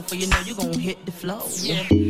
for 0.00 0.14
you 0.14 0.26
know 0.26 0.38
you're 0.46 0.56
gonna 0.56 0.78
hit 0.78 1.04
the 1.04 1.12
flow. 1.12 1.42
Yeah. 1.60 2.01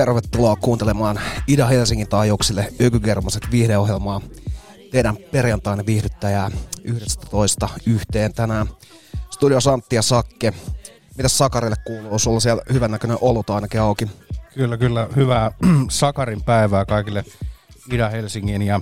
Tervetuloa 0.00 0.56
kuuntelemaan 0.56 1.20
Ida-Helsingin 1.46 2.08
taajuuksille 2.08 2.72
Ökygermaset 2.80 3.50
viihdeohjelmaa. 3.50 4.20
Teidän 4.90 5.16
perjantainen 5.32 5.86
viihdyttäjää 5.86 6.50
11 6.84 7.68
yhteen 7.86 8.32
tänään. 8.32 8.66
Studio 9.30 9.60
Santti 9.60 9.96
ja 9.96 10.02
Sakke. 10.02 10.52
Mitäs 11.16 11.38
Sakarille 11.38 11.76
kuuluu? 11.86 12.18
Sulla 12.18 12.40
siellä 12.40 12.62
hyvän 12.72 12.90
näköinen 12.90 13.18
olut 13.20 13.50
ainakin 13.50 13.80
auki. 13.80 14.06
Kyllä, 14.54 14.76
kyllä. 14.76 15.08
Hyvää 15.16 15.52
Sakarin 15.90 16.42
päivää 16.42 16.84
kaikille 16.84 17.24
Ida-Helsingin 17.92 18.62
ja 18.62 18.80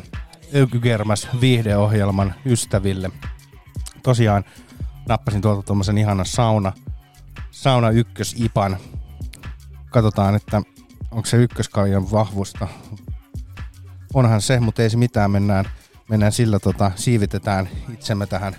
Ökygermas 0.55 1.29
viihdeohjelman 1.41 2.35
ystäville. 2.47 3.11
Tosiaan 4.03 4.45
nappasin 5.09 5.41
tuolta 5.41 5.63
tuommoisen 5.63 5.99
ihanan 5.99 6.27
sauna, 6.27 6.73
sauna 7.51 7.91
ykkösipan. 7.91 8.77
Katsotaan, 9.91 10.35
että 10.35 10.63
onko 11.11 11.27
se 11.27 11.37
ykköskaljan 11.37 12.11
vahvusta. 12.11 12.69
Onhan 14.15 14.43
se, 14.43 14.61
mutta 14.61 14.83
ei 14.83 14.91
se 14.91 14.97
mitään. 14.97 15.31
Mennään, 15.31 15.65
mennään 16.09 16.33
sillä, 16.33 16.59
tota, 16.59 16.91
siivitetään 16.97 17.69
itsemme 17.93 18.27
tähän 18.27 18.57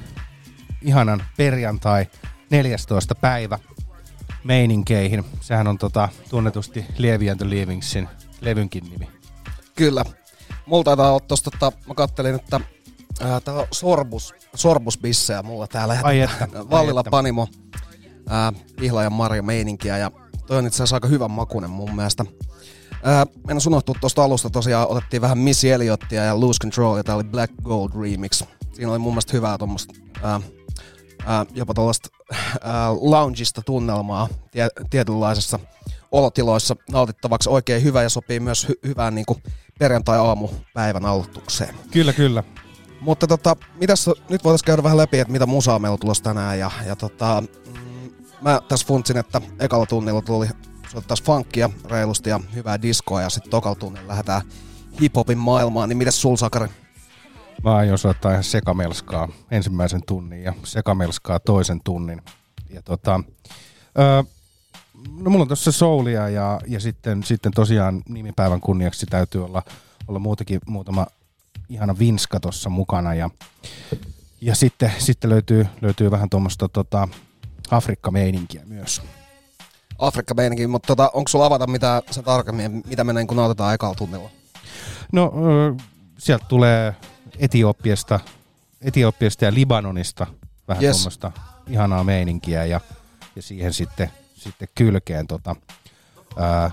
ihanan 0.81 1.23
perjantai 1.37 2.07
14. 2.49 3.15
päivä 3.15 3.59
meininkeihin. 4.43 5.25
Sehän 5.41 5.67
on 5.67 5.77
tota, 5.77 6.09
tunnetusti 6.29 6.85
Lievi 6.97 7.29
and 7.29 7.41
levynkin 8.41 8.83
nimi. 8.83 9.09
Kyllä. 9.75 10.03
Mulla 10.65 10.83
taitaa 10.83 11.09
olla 11.09 11.19
tosta, 11.19 11.51
tota, 11.51 11.77
mä 11.87 11.93
kattelin, 11.93 12.35
että 12.35 12.61
ää, 13.21 13.39
tää 13.39 13.53
on 13.53 13.67
sorbus, 13.71 14.33
sorbusbissejä 14.55 15.43
mulla 15.43 15.67
täällä. 15.67 15.99
Ai 16.03 16.21
että, 16.21 16.47
Vallilla 16.69 16.99
ai 16.99 17.01
että. 17.01 17.11
Panimo, 17.11 17.47
ää, 18.29 18.53
ja 19.03 19.09
Marja 19.09 19.43
meininkiä 19.43 19.97
ja 19.97 20.11
toi 20.49 20.57
on 20.57 20.67
itse 20.67 20.75
asiassa 20.75 20.95
aika 20.95 21.07
hyvä 21.07 21.27
makunen 21.27 21.69
mun 21.69 21.95
mielestä. 21.95 22.25
Ää, 23.03 23.25
Mennään 23.47 23.67
unohtua 23.67 23.95
tuosta 24.01 24.23
alusta 24.23 24.49
tosiaan, 24.49 24.87
otettiin 24.87 25.21
vähän 25.21 25.37
Missy 25.37 25.71
Elliotia 25.71 26.23
ja 26.23 26.39
Lose 26.39 26.59
Control 26.59 26.97
ja 26.97 27.03
tää 27.03 27.15
oli 27.15 27.23
Black 27.23 27.53
Gold 27.63 27.91
Remix. 28.01 28.43
Siinä 28.73 28.91
oli 28.91 28.99
mun 28.99 29.13
mielestä 29.13 29.33
hyvää 29.33 29.57
tuommoista 29.57 29.93
jopa 31.53 31.73
tuollaista 31.73 32.09
ää, 32.61 32.91
loungista 33.01 33.61
tunnelmaa 33.61 34.27
tie, 34.51 34.67
tietynlaisessa 34.89 35.59
olotiloissa 36.11 36.75
nautittavaksi 36.91 37.49
oikein 37.49 37.83
hyvä 37.83 38.03
ja 38.03 38.09
sopii 38.09 38.39
myös 38.39 38.67
hy- 38.69 38.87
hyvään 38.87 39.15
niin 39.15 39.25
perjantai-aamupäivän 39.79 41.05
aloitukseen. 41.05 41.75
Kyllä, 41.91 42.13
kyllä. 42.13 42.43
Mutta 43.01 43.27
tota, 43.27 43.55
mitäs, 43.79 44.09
nyt 44.29 44.43
voitaisiin 44.43 44.65
käydä 44.65 44.83
vähän 44.83 44.97
läpi, 44.97 45.19
että 45.19 45.31
mitä 45.31 45.45
musaa 45.45 45.79
meillä 45.79 45.93
on 45.93 45.99
tulossa 45.99 46.23
tänään. 46.23 46.59
Ja, 46.59 46.71
ja 46.85 46.95
tota, 46.95 47.43
mm, 47.67 47.88
mä 48.41 48.61
tässä 48.67 48.87
funtsin, 48.87 49.17
että 49.17 49.41
ekalla 49.59 49.85
tunnilla 49.85 50.21
tuli 50.21 50.47
soittaisi 50.91 51.23
funkia 51.23 51.69
reilusti 51.85 52.29
ja 52.29 52.39
hyvää 52.55 52.81
diskoa 52.81 53.21
ja 53.21 53.29
sitten 53.29 53.51
tokalla 53.51 53.75
tunnilla 53.75 54.07
lähdetään 54.07 54.41
hiphopin 55.01 55.37
maailmaan. 55.37 55.89
Niin 55.89 55.97
mitäs 55.97 56.21
sul 56.21 56.35
Sakari? 56.35 56.67
Mä 57.63 57.75
aion 57.75 57.97
soittaa 57.97 58.31
ihan 58.31 58.43
sekamelskaa 58.43 59.27
ensimmäisen 59.51 60.01
tunnin 60.07 60.43
ja 60.43 60.53
sekamelskaa 60.63 61.39
toisen 61.39 61.81
tunnin. 61.83 62.21
Ja 62.69 62.81
tota, 62.81 63.23
öö, 63.99 64.23
no 65.19 65.29
mulla 65.29 65.41
on 65.41 65.47
tuossa 65.47 65.71
soulia 65.71 66.29
ja, 66.29 66.59
ja 66.67 66.79
sitten, 66.79 67.23
sitten 67.23 67.51
tosiaan 67.51 68.01
nimipäivän 68.09 68.61
kunniaksi 68.61 69.05
täytyy 69.05 69.45
olla, 69.45 69.63
olla 70.07 70.19
muutakin 70.19 70.59
muutama 70.67 71.07
ihana 71.69 71.99
vinska 71.99 72.39
tuossa 72.39 72.69
mukana. 72.69 73.13
Ja, 73.13 73.29
ja 74.41 74.55
sitten, 74.55 74.91
sitten 74.97 75.29
löytyy, 75.29 75.67
löytyy 75.81 76.11
vähän 76.11 76.29
tuommoista 76.29 76.69
tota, 76.69 77.07
Afrikka-meininkiä 77.71 78.61
myös. 78.65 79.01
Afrikka 79.99 80.33
meininki, 80.33 80.67
mutta 80.67 80.87
tota, 80.87 81.11
onko 81.13 81.27
sulla 81.27 81.45
avata 81.45 81.67
mitä 81.67 82.01
sen 82.11 82.23
tarkemmin, 82.23 82.83
mitä 82.87 83.03
me 83.03 83.13
niin 83.13 83.27
kun 83.27 83.37
nautetaan 83.37 83.73
ekalla 83.73 83.95
tunnilla? 83.95 84.29
No 85.11 85.33
sieltä 86.17 86.45
tulee 86.45 86.95
Etiopiasta, 87.39 88.19
Etiopiasta 88.81 89.45
ja 89.45 89.53
Libanonista 89.53 90.27
vähän 90.67 90.83
Yes. 90.83 90.95
tuommoista 90.95 91.31
ihanaa 91.67 92.03
meininkiä 92.03 92.65
ja, 92.65 92.81
ja 93.35 93.41
siihen 93.41 93.73
sitten, 93.73 94.11
sitten 94.35 94.67
kylkeen 94.75 95.27
tota, 95.27 95.55
ää, 96.37 96.71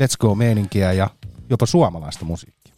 Let's 0.00 0.16
Go 0.20 0.34
meininkiä 0.34 0.92
ja 0.92 1.10
jopa 1.50 1.66
suomalaista 1.66 2.24
musiikkia. 2.24 2.74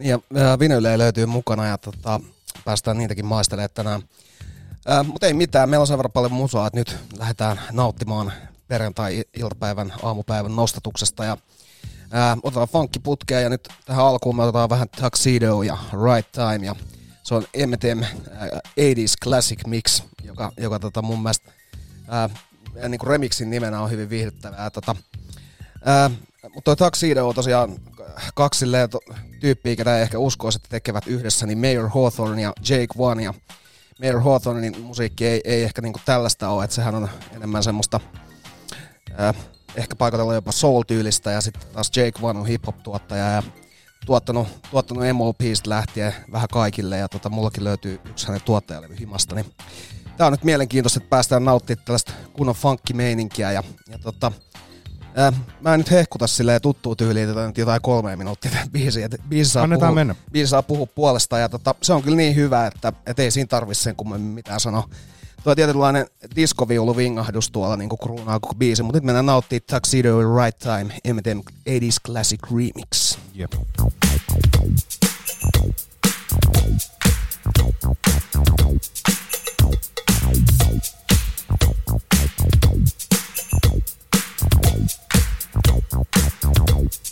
Ja 0.00 0.18
vinylejä 0.58 0.98
löytyy 0.98 1.26
mukana 1.26 1.66
ja 1.66 1.78
tota, 1.78 2.20
päästään 2.64 2.98
niitäkin 2.98 3.26
maistelemaan 3.26 3.70
tänään. 3.74 4.02
Mutta 5.04 5.26
ei 5.26 5.34
mitään, 5.34 5.70
meillä 5.70 5.82
on 5.82 5.86
sen 5.86 5.98
verran 5.98 6.12
paljon 6.12 6.32
musaa, 6.32 6.66
että 6.66 6.78
nyt 6.78 6.96
lähdetään 7.18 7.60
nauttimaan 7.72 8.32
perjantai-iltapäivän 8.68 9.92
aamupäivän 10.02 10.56
nostatuksesta 10.56 11.24
ja 11.24 11.36
ää, 12.10 12.36
otetaan 12.42 12.68
funkkiputkea 12.68 13.40
ja 13.40 13.48
nyt 13.48 13.68
tähän 13.84 14.04
alkuun 14.04 14.36
me 14.36 14.42
otetaan 14.42 14.70
vähän 14.70 14.88
Tuxedo 14.88 15.62
ja 15.62 15.78
Right 15.92 16.32
Time 16.32 16.66
ja 16.66 16.76
se 17.22 17.34
on 17.34 17.42
M&M 17.66 18.00
80s 18.00 19.14
Classic 19.22 19.66
Mix, 19.66 20.02
joka, 20.22 20.52
joka 20.56 20.78
tota 20.78 21.02
mun 21.02 21.22
mielestä 21.22 21.52
ää, 22.08 22.30
niin 22.88 22.98
kuin 22.98 23.10
remixin 23.10 23.50
nimenä 23.50 23.80
on 23.80 23.90
hyvin 23.90 24.10
viihdyttävää. 24.10 24.70
Tota, 24.70 24.96
ää, 25.84 26.10
mutta 26.54 26.76
toi 26.76 26.90
Tuxedo 26.90 27.28
on 27.28 27.34
tosiaan 27.34 27.76
kaksi 28.34 28.66
tyyppiä, 29.40 29.76
ketä 29.76 29.98
ehkä 29.98 30.18
uskoisi, 30.18 30.56
että 30.56 30.68
tekevät 30.68 31.06
yhdessä, 31.06 31.46
niin 31.46 31.58
Mayor 31.58 31.88
Hawthorne 31.88 32.42
ja 32.42 32.52
Jake 32.68 32.94
One. 32.98 33.22
Ja 33.22 33.34
Mayor 33.98 34.20
Hawthornein 34.20 34.80
musiikki 34.80 35.26
ei, 35.26 35.40
ei 35.44 35.62
ehkä 35.62 35.82
niinku 35.82 36.00
tällaista 36.04 36.48
ole, 36.48 36.64
että 36.64 36.76
sehän 36.76 36.94
on 36.94 37.08
enemmän 37.36 37.62
semmoista 37.62 38.00
ää, 39.16 39.34
ehkä 39.76 39.96
paikatella 39.96 40.34
jopa 40.34 40.52
soul-tyylistä 40.52 41.30
ja 41.30 41.40
sitten 41.40 41.62
taas 41.72 41.90
Jake 41.96 42.18
One 42.22 42.40
on 42.40 42.46
hip-hop-tuottaja 42.46 43.24
ja 43.24 43.42
tuottanut, 44.06 44.48
tuottanut 44.70 45.04
MOPista 45.12 45.70
lähtien 45.70 46.14
vähän 46.32 46.48
kaikille 46.52 46.98
ja 46.98 47.08
tota, 47.08 47.28
mullakin 47.28 47.64
löytyy 47.64 48.00
yksi 48.10 48.26
hänen 48.26 48.42
tuottajalevy 48.44 48.98
himasta, 48.98 49.34
niin 49.34 49.46
tää 50.16 50.26
on 50.26 50.32
nyt 50.32 50.44
mielenkiintoista, 50.44 50.98
että 50.98 51.10
päästään 51.10 51.44
nauttimaan 51.44 51.84
tällaista 51.84 52.12
kunnon 52.32 52.54
funkkimeininkiä 52.54 53.52
ja, 53.52 53.62
ja 53.88 53.98
tota, 53.98 54.32
Äh, 55.18 55.34
mä 55.60 55.74
en 55.74 55.80
nyt 55.80 55.90
hehkuta 55.90 56.26
silleen 56.26 56.62
tuttuu 56.62 56.96
tyyliin 56.96 57.28
tätä 57.28 57.46
nyt 57.46 57.58
jotain 57.58 57.82
kolme 57.82 58.16
minuuttia 58.16 58.50
biisiä. 58.72 59.04
Että 59.04 59.16
biisi 59.28 59.50
saa, 59.50 59.62
Annetaan 59.62 59.90
puhua, 59.90 59.94
mennä. 59.94 60.14
biisi 60.32 60.50
saa 60.50 60.62
puhua 60.62 60.86
puolesta 60.86 61.38
ja 61.38 61.48
tota, 61.48 61.74
se 61.82 61.92
on 61.92 62.02
kyllä 62.02 62.16
niin 62.16 62.36
hyvä, 62.36 62.66
että 62.66 62.92
et 63.06 63.18
ei 63.18 63.30
siinä 63.30 63.48
tarvi 63.48 63.74
sen 63.74 63.96
kummemmin 63.96 64.30
mitään 64.32 64.60
sanoa. 64.60 64.88
Tuo 65.44 65.54
tietynlainen 65.54 66.06
diskoviulu 66.36 66.96
vingahdus 66.96 67.50
tuolla 67.50 67.76
niin 67.76 67.88
kuin 67.88 67.98
kruunaa 67.98 68.40
koko 68.40 68.54
biisi, 68.54 68.82
mutta 68.82 68.96
nyt 68.96 69.04
mennään 69.04 69.26
nauttimaan 69.26 69.62
Tuxedo 69.66 70.36
Right 70.36 70.58
Time, 70.58 70.94
Eminem 71.04 71.38
80s 71.40 71.96
Classic 72.06 72.40
Remix. 72.50 73.18
Jep. 73.34 73.52
I 85.90 87.07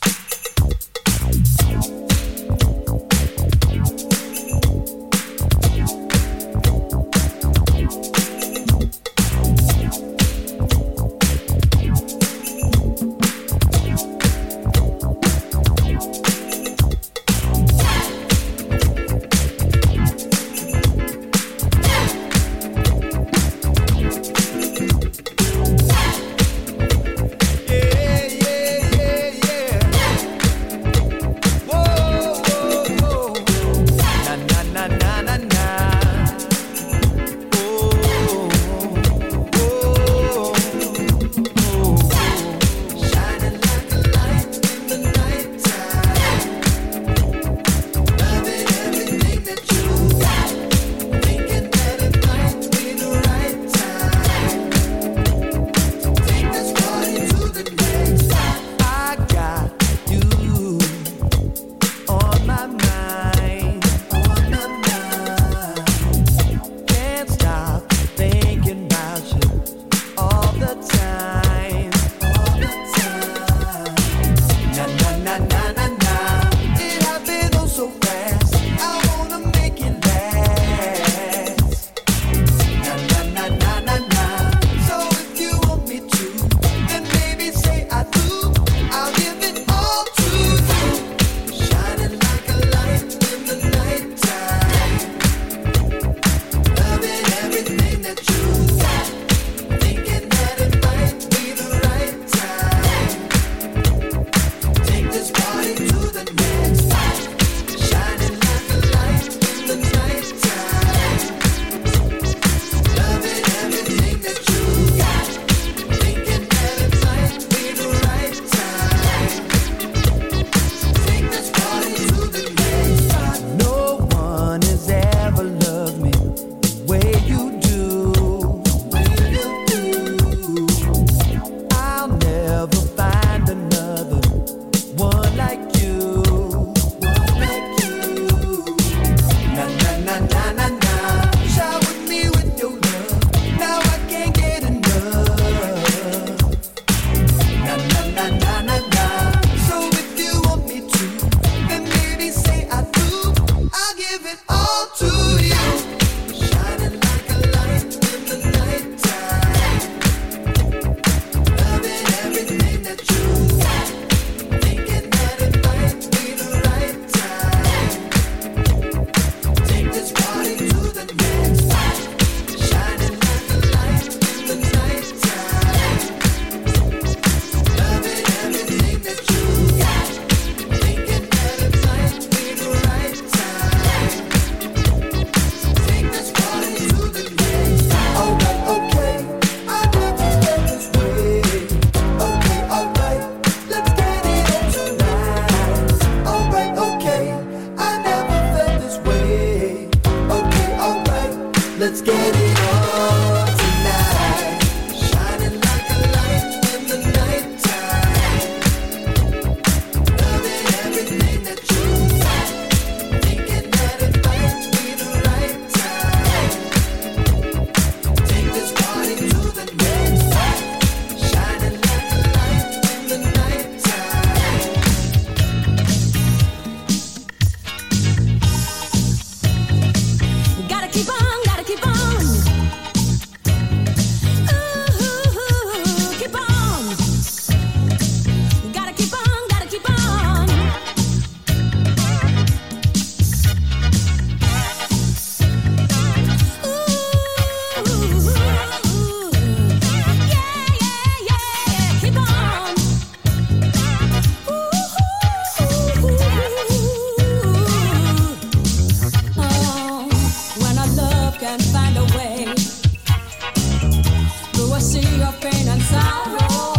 of 265.26 265.40
pain 265.40 265.68
and 265.68 265.82
sorrow. 265.82 266.75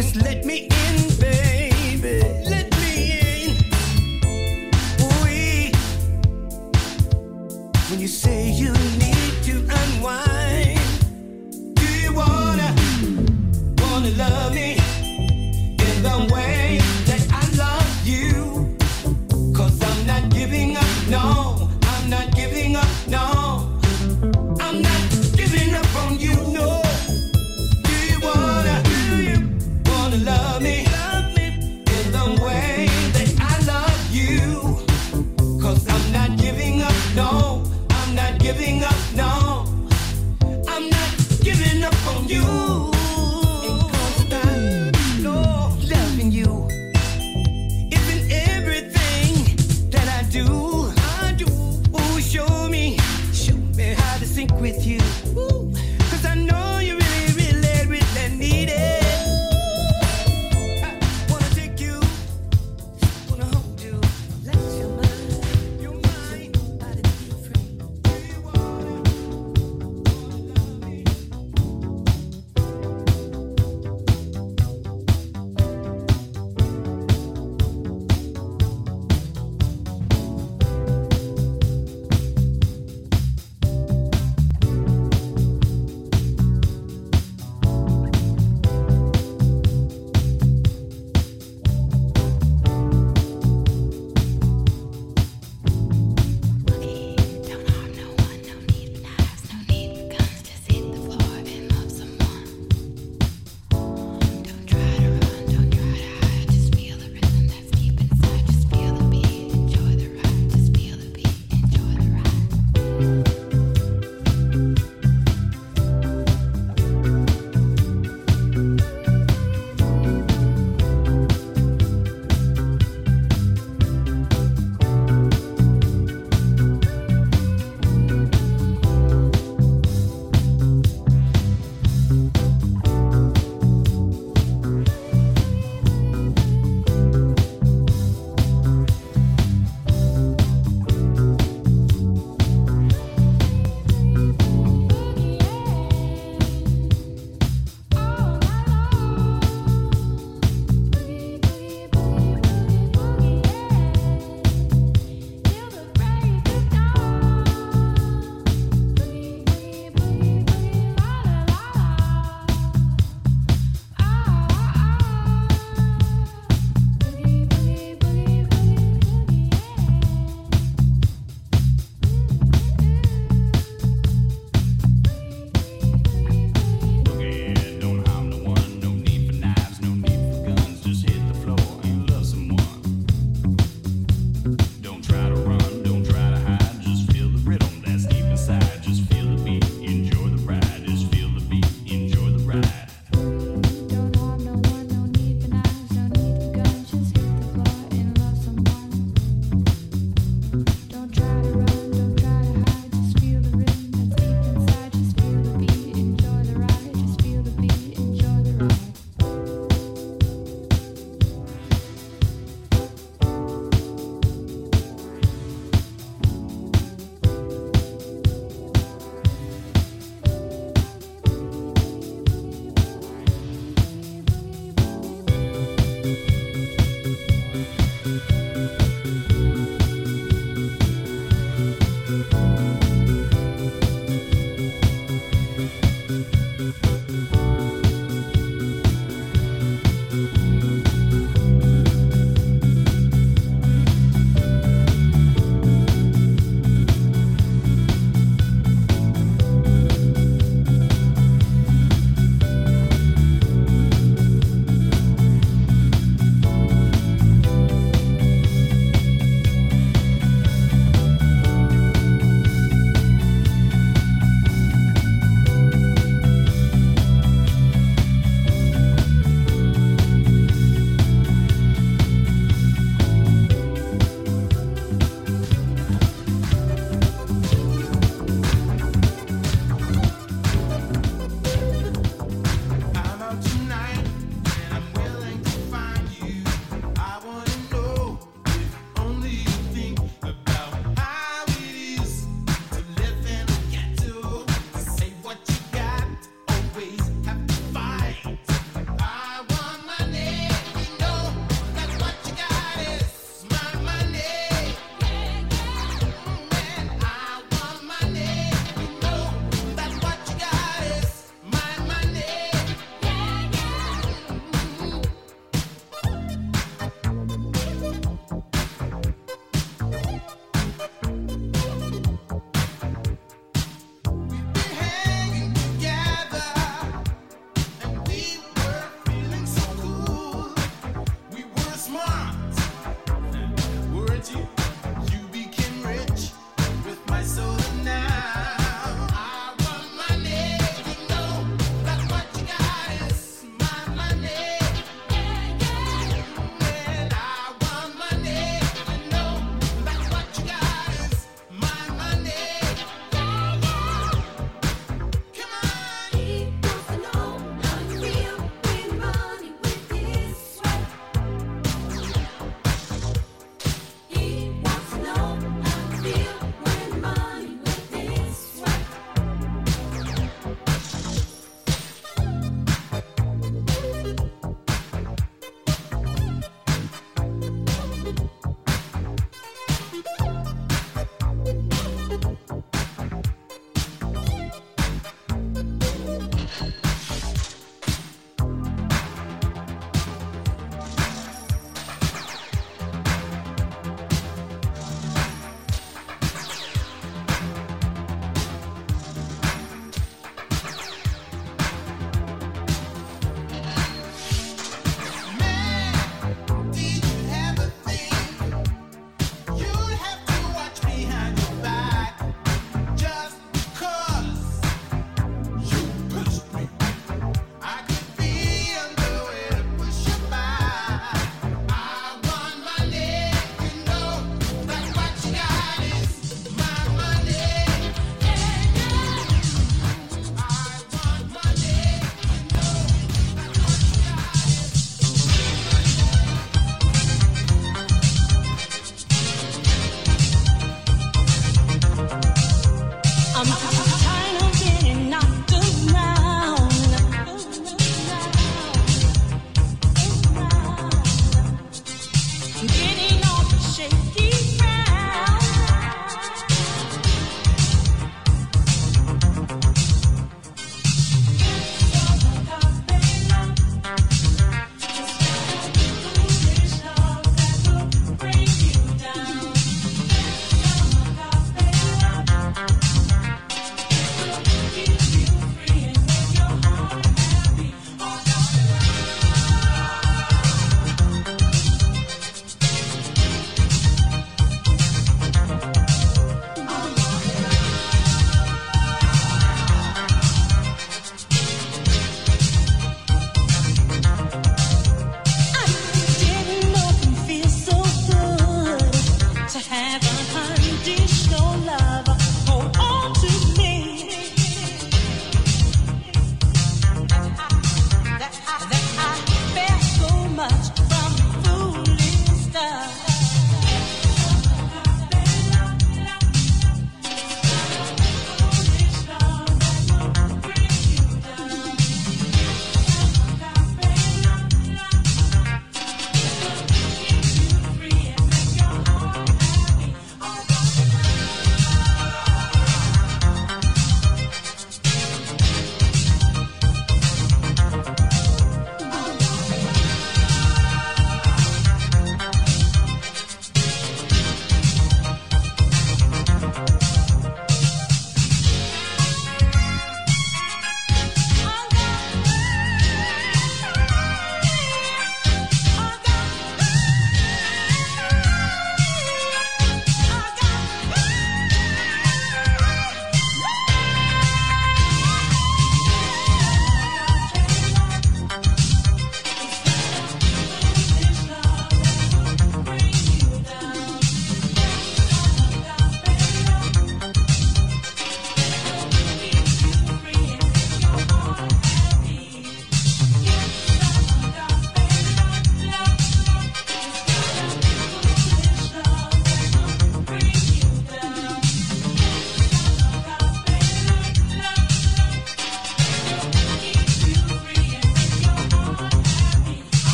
Just 0.00 0.16
let 0.16 0.46
me 0.46 0.60
in, 0.60 0.89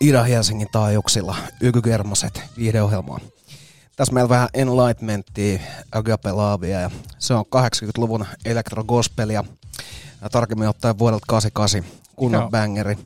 ja 0.00 0.06
Ida-Helsingin 0.06 0.68
taajuuksilla 0.72 1.36
Ykykermaset 1.60 2.42
viihdeohjelmaa. 2.56 3.20
Tässä 3.96 4.14
meillä 4.14 4.28
vähän 4.28 4.48
Enlightenmentia, 4.54 5.58
Agape 5.92 6.32
Lavia 6.32 6.80
ja 6.80 6.90
se 7.18 7.34
on 7.34 7.44
80-luvun 7.56 8.26
elektrogospelia 8.44 9.44
tarkemmin 10.32 10.68
ottaen 10.68 10.98
vuodelta 10.98 11.24
88 11.28 12.00
kunnon 12.16 12.40
Joo. 12.40 12.50
bangeri. 12.50 12.98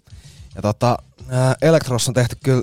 Ja 0.55 0.63
tota, 0.63 0.99
ää, 1.29 1.55
Elektrossa 1.63 2.11
on 2.11 2.15
tehty 2.15 2.37
kyllä 2.45 2.63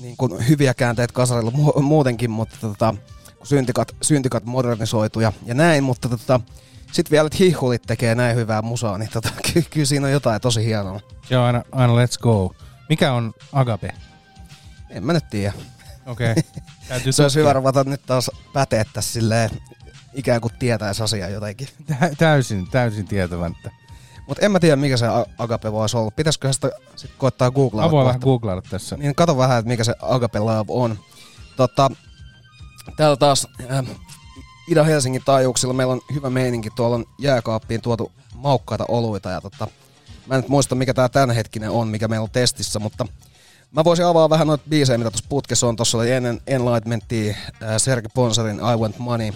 niin 0.00 0.16
kuin 0.16 0.48
hyviä 0.48 0.74
käänteitä 0.74 1.12
kasarilla 1.12 1.50
mu- 1.50 1.80
muutenkin, 1.80 2.30
mutta 2.30 2.56
tota, 2.60 2.94
kun 3.38 3.46
syntikat, 3.46 3.96
syntikat 4.02 4.44
modernisoitu 4.44 5.20
ja, 5.20 5.32
ja 5.46 5.54
näin, 5.54 5.84
mutta 5.84 6.08
tota, 6.08 6.40
sitten 6.92 7.10
vielä, 7.10 7.26
että 7.26 7.38
hihulit 7.38 7.82
tekee 7.82 8.14
näin 8.14 8.36
hyvää 8.36 8.62
musaa, 8.62 8.98
niin 8.98 9.10
tota, 9.12 9.28
ky- 9.52 9.64
kyllä 9.70 9.86
siinä 9.86 10.06
on 10.06 10.12
jotain 10.12 10.40
tosi 10.40 10.64
hienoa. 10.64 11.00
Se 11.28 11.38
on 11.38 11.44
aina, 11.44 11.62
aina 11.72 11.92
let's 11.92 12.18
go. 12.22 12.54
Mikä 12.90 13.12
on 13.12 13.32
Agape? 13.52 13.92
En 14.90 15.04
mä 15.04 15.12
nyt 15.12 15.30
tiedä. 15.30 15.52
Okei. 16.06 16.30
Okay. 16.30 16.42
Täytyy 16.88 17.12
Se 17.12 17.22
olisi 17.22 17.38
hyvä 17.38 17.52
ruveta 17.52 17.84
nyt 17.84 18.02
taas 18.06 18.30
päteä 18.52 18.84
tässä 18.92 19.12
silleen, 19.12 19.50
ikään 20.14 20.40
kuin 20.40 20.52
tietäisi 20.58 21.02
asiaa 21.02 21.28
jotenkin. 21.28 21.68
Tä- 21.86 22.10
Täysin, 22.18 22.70
täysin 22.70 23.06
tietämättä. 23.06 23.70
Mutta 24.26 24.46
en 24.46 24.52
mä 24.52 24.60
tiedä, 24.60 24.76
mikä 24.76 24.96
se 24.96 25.06
Agape 25.38 25.72
voisi 25.72 25.96
olla. 25.96 26.10
Pitäisikö 26.10 26.52
sitä 26.52 26.70
sit 26.96 27.10
koittaa 27.18 27.50
googlaa? 27.50 27.84
Mä 27.84 27.90
voin 27.90 28.06
vähän 28.06 28.20
googlailla 28.20 28.62
tässä. 28.70 28.96
Niin 28.96 29.14
kato 29.14 29.36
vähän, 29.36 29.58
että 29.58 29.68
mikä 29.68 29.84
se 29.84 29.94
Agape 30.02 30.38
Love 30.38 30.64
on. 30.68 30.98
Tota, 31.56 31.90
täällä 32.96 33.16
taas 33.16 33.46
äh, 33.70 33.84
Ida-Helsingin 34.70 35.22
taajuuksilla 35.24 35.74
meillä 35.74 35.92
on 35.92 36.00
hyvä 36.14 36.30
meininki. 36.30 36.70
Tuolla 36.70 36.96
on 36.96 37.04
jääkaappiin 37.18 37.80
tuotu 37.80 38.12
maukkaita 38.34 38.84
oluita. 38.88 39.30
Ja 39.30 39.40
tota, 39.40 39.68
mä 40.30 40.36
en 40.36 40.44
muista, 40.48 40.74
mikä 40.74 40.94
tää 40.94 41.08
tämänhetkinen 41.08 41.70
on, 41.70 41.88
mikä 41.88 42.08
meillä 42.08 42.24
on 42.24 42.30
testissä, 42.30 42.78
mutta 42.78 43.06
mä 43.72 43.84
voisin 43.84 44.06
avaa 44.06 44.30
vähän 44.30 44.46
noita 44.46 44.64
biisejä, 44.68 44.98
mitä 44.98 45.10
tuossa 45.10 45.26
putkessa 45.28 45.66
on. 45.66 45.76
Tuossa 45.76 45.98
oli 45.98 46.10
ennen 46.10 46.40
Enlightenmentia 46.46 47.34
äh, 47.62 47.76
Serge 47.76 48.08
Ponsarin 48.14 48.56
I 48.56 48.76
Want 48.76 48.98
Money. 48.98 49.32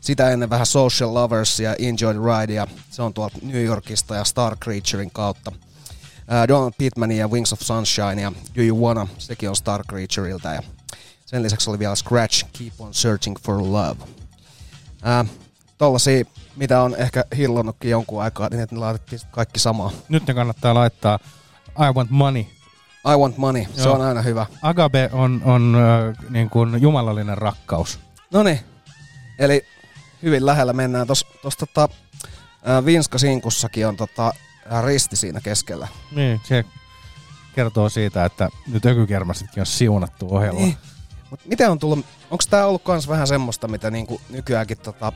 Sitä 0.00 0.30
ennen 0.30 0.50
vähän 0.50 0.66
Social 0.66 1.14
Lovers 1.14 1.60
ja 1.60 1.74
Enjoy 1.74 2.14
the 2.14 2.22
Ride, 2.40 2.52
ja 2.52 2.66
se 2.90 3.02
on 3.02 3.14
tuolta 3.14 3.38
New 3.42 3.64
Yorkista 3.64 4.14
ja 4.14 4.24
Star 4.24 4.56
Creaturein 4.56 5.10
kautta. 5.10 5.52
Ää, 6.28 6.48
Donald 6.48 6.72
Pittman 6.78 7.12
ja 7.12 7.28
Wings 7.28 7.52
of 7.52 7.60
Sunshine 7.60 8.22
ja 8.22 8.32
Do 8.56 8.62
You 8.62 8.86
Wanna, 8.86 9.08
sekin 9.18 9.48
on 9.48 9.56
Star 9.56 9.84
Creatureilta. 9.84 10.54
Ja 10.54 10.62
sen 11.26 11.42
lisäksi 11.42 11.70
oli 11.70 11.78
vielä 11.78 11.94
Scratch, 11.94 12.44
Keep 12.58 12.72
on 12.78 12.94
Searching 12.94 13.36
for 13.44 13.62
Love. 13.62 13.96
Ää, 15.02 15.24
tollasia, 15.78 16.24
mitä 16.58 16.82
on 16.82 16.94
ehkä 16.98 17.24
hillonnutkin 17.36 17.90
jonkun 17.90 18.22
aikaa, 18.22 18.48
niin 18.48 18.60
että 18.60 18.74
ne 18.74 18.80
laitettiin 18.80 19.20
kaikki 19.30 19.58
samaa. 19.58 19.90
Nyt 20.08 20.26
ne 20.26 20.34
kannattaa 20.34 20.74
laittaa 20.74 21.18
I 21.68 21.92
want 21.94 22.10
money. 22.10 22.40
I 23.12 23.16
want 23.18 23.36
money, 23.36 23.64
se 23.74 23.82
Joo. 23.82 23.94
on 23.94 24.00
aina 24.00 24.22
hyvä. 24.22 24.46
Agape 24.62 25.10
on, 25.12 25.42
on 25.44 25.76
äh, 25.76 26.30
niin 26.30 26.50
kuin 26.50 26.82
jumalallinen 26.82 27.38
rakkaus. 27.38 28.00
No 28.32 28.42
niin, 28.42 28.60
eli 29.38 29.64
hyvin 30.22 30.46
lähellä 30.46 30.72
mennään. 30.72 31.06
Tuossa 31.06 31.26
tota, 31.58 31.88
ää, 32.64 32.84
Vinska 32.84 33.18
Sinkussakin 33.18 33.86
on 33.86 33.96
tota, 33.96 34.32
risti 34.84 35.16
siinä 35.16 35.40
keskellä. 35.40 35.88
Niin, 36.12 36.40
se 36.44 36.64
kertoo 37.54 37.88
siitä, 37.88 38.24
että 38.24 38.48
nyt 38.66 38.86
ökykermasetkin 38.86 39.60
on 39.60 39.66
siunattu 39.66 40.28
ohjelma. 40.30 40.60
Niin. 40.60 40.76
Mut 41.30 41.40
miten 41.44 41.70
on 41.70 41.78
tullut, 41.78 42.06
onko 42.30 42.44
tämä 42.50 42.66
ollut 42.66 42.82
kans 42.82 43.08
vähän 43.08 43.26
semmoista, 43.26 43.68
mitä 43.68 43.90
niinku 43.90 44.20
nykyäänkin 44.30 44.78
tota, 44.78 45.12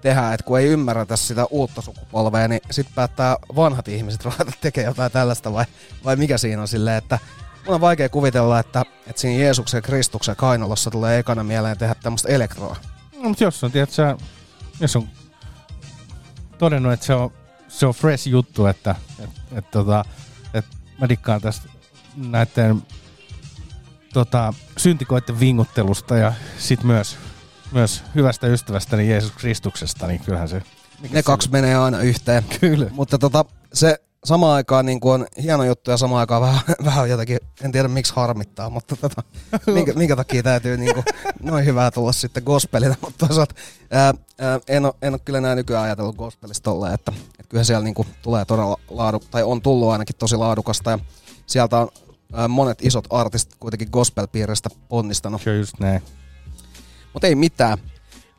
tehdään, 0.00 0.34
että 0.34 0.44
kun 0.44 0.58
ei 0.58 0.66
ymmärretä 0.66 1.16
sitä 1.16 1.44
uutta 1.50 1.80
sukupolvea, 1.80 2.48
niin 2.48 2.60
sitten 2.70 2.94
päättää 2.94 3.36
vanhat 3.56 3.88
ihmiset 3.88 4.24
ruveta 4.24 4.52
tekemään 4.60 4.90
jotain 4.90 5.12
tällaista, 5.12 5.52
vai, 5.52 5.64
vai 6.04 6.16
mikä 6.16 6.38
siinä 6.38 6.62
on 6.62 6.68
silleen, 6.68 6.98
että 6.98 7.18
mun 7.66 7.74
on 7.74 7.80
vaikea 7.80 8.08
kuvitella, 8.08 8.58
että, 8.58 8.82
että 9.06 9.20
siinä 9.20 9.42
Jeesuksen 9.42 9.78
ja 9.78 9.82
Kristuksen 9.82 10.36
kainalossa 10.36 10.90
tulee 10.90 11.18
ekana 11.18 11.44
mieleen 11.44 11.78
tehdä 11.78 11.94
tämmöistä 11.94 12.28
elektroa. 12.28 12.76
No, 13.16 13.28
mutta 13.28 13.44
jos 13.44 13.64
on, 13.64 13.72
tiedät, 13.72 13.90
sä, 13.90 14.16
jos 14.80 14.96
on 14.96 15.08
todennut, 16.58 16.92
että 16.92 17.06
se 17.06 17.14
on, 17.14 17.32
se 17.68 17.86
on 17.86 17.94
fresh 17.94 18.28
juttu, 18.28 18.66
että 18.66 18.94
et, 19.18 19.30
et, 19.52 19.70
tota, 19.70 20.04
et 20.54 20.64
mä 21.00 21.08
dikkaan 21.08 21.40
tästä 21.40 21.68
näiden 22.16 22.82
tota, 24.12 24.54
syntikoiden 24.76 25.40
vinguttelusta 25.40 26.16
ja 26.16 26.32
sit 26.58 26.82
myös, 26.82 27.18
myös 27.72 28.04
hyvästä 28.14 28.46
ystävästäni 28.46 29.08
Jeesus 29.08 29.32
Kristuksesta, 29.32 30.06
niin 30.06 30.20
kyllähän 30.20 30.48
se... 30.48 30.62
mikä 31.02 31.14
Ne 31.14 31.20
se- 31.20 31.26
kaksi 31.26 31.50
menee 31.50 31.76
aina 31.76 32.00
yhteen. 32.00 32.44
Kyllä. 32.60 32.86
Mutta 32.92 33.18
tota, 33.18 33.44
se 33.72 34.00
samaan 34.24 34.54
aikaan 34.54 34.86
niin 34.86 34.98
on 35.02 35.26
hieno 35.42 35.64
juttu 35.64 35.90
ja 35.90 35.96
samaan 35.96 36.20
aikaan 36.20 36.42
vähän, 36.42 36.60
vähän 36.84 37.10
jotenkin, 37.10 37.38
en 37.62 37.72
tiedä 37.72 37.88
miksi 37.88 38.12
harmittaa, 38.16 38.70
mutta 38.70 38.96
tota, 38.96 39.22
minkä, 39.74 39.92
minkä 39.92 40.16
takia 40.16 40.42
täytyy 40.42 40.76
niin 40.76 40.94
kuin, 40.94 41.04
noin 41.42 41.64
hyvää 41.64 41.90
tulla 41.90 42.12
sitten 42.12 42.42
gospelina, 42.46 42.94
mutta 43.00 43.26
toisaalta 43.26 43.54
ää, 43.90 44.14
ää, 44.38 44.60
en, 44.68 44.84
ole, 44.84 44.94
en 45.02 45.12
ole 45.12 45.20
kyllä 45.24 45.40
näin 45.40 45.56
nykyään 45.56 45.84
ajatellut 45.84 46.16
gospelista 46.16 46.64
tolleen, 46.64 46.94
että, 46.94 47.12
että 47.38 47.48
kyllä 47.48 47.64
siellä 47.64 47.84
niin 47.84 47.94
kuin, 47.94 48.08
tulee 48.22 48.44
todella 48.44 48.76
laadu, 48.90 49.22
tai 49.30 49.42
on 49.42 49.62
tullut 49.62 49.90
ainakin 49.90 50.16
tosi 50.16 50.36
laadukasta 50.36 50.90
ja 50.90 50.98
sieltä 51.46 51.78
on 51.78 51.88
ää, 52.32 52.48
monet 52.48 52.78
isot 52.82 53.06
artistit 53.10 53.56
kuitenkin 53.60 53.88
gospel-piiristä 53.92 54.68
ponnistanut. 54.88 55.42
On 55.46 55.58
just 55.58 55.80
näin. 55.80 56.02
Mutta 57.12 57.26
ei 57.26 57.34
mitään. 57.34 57.78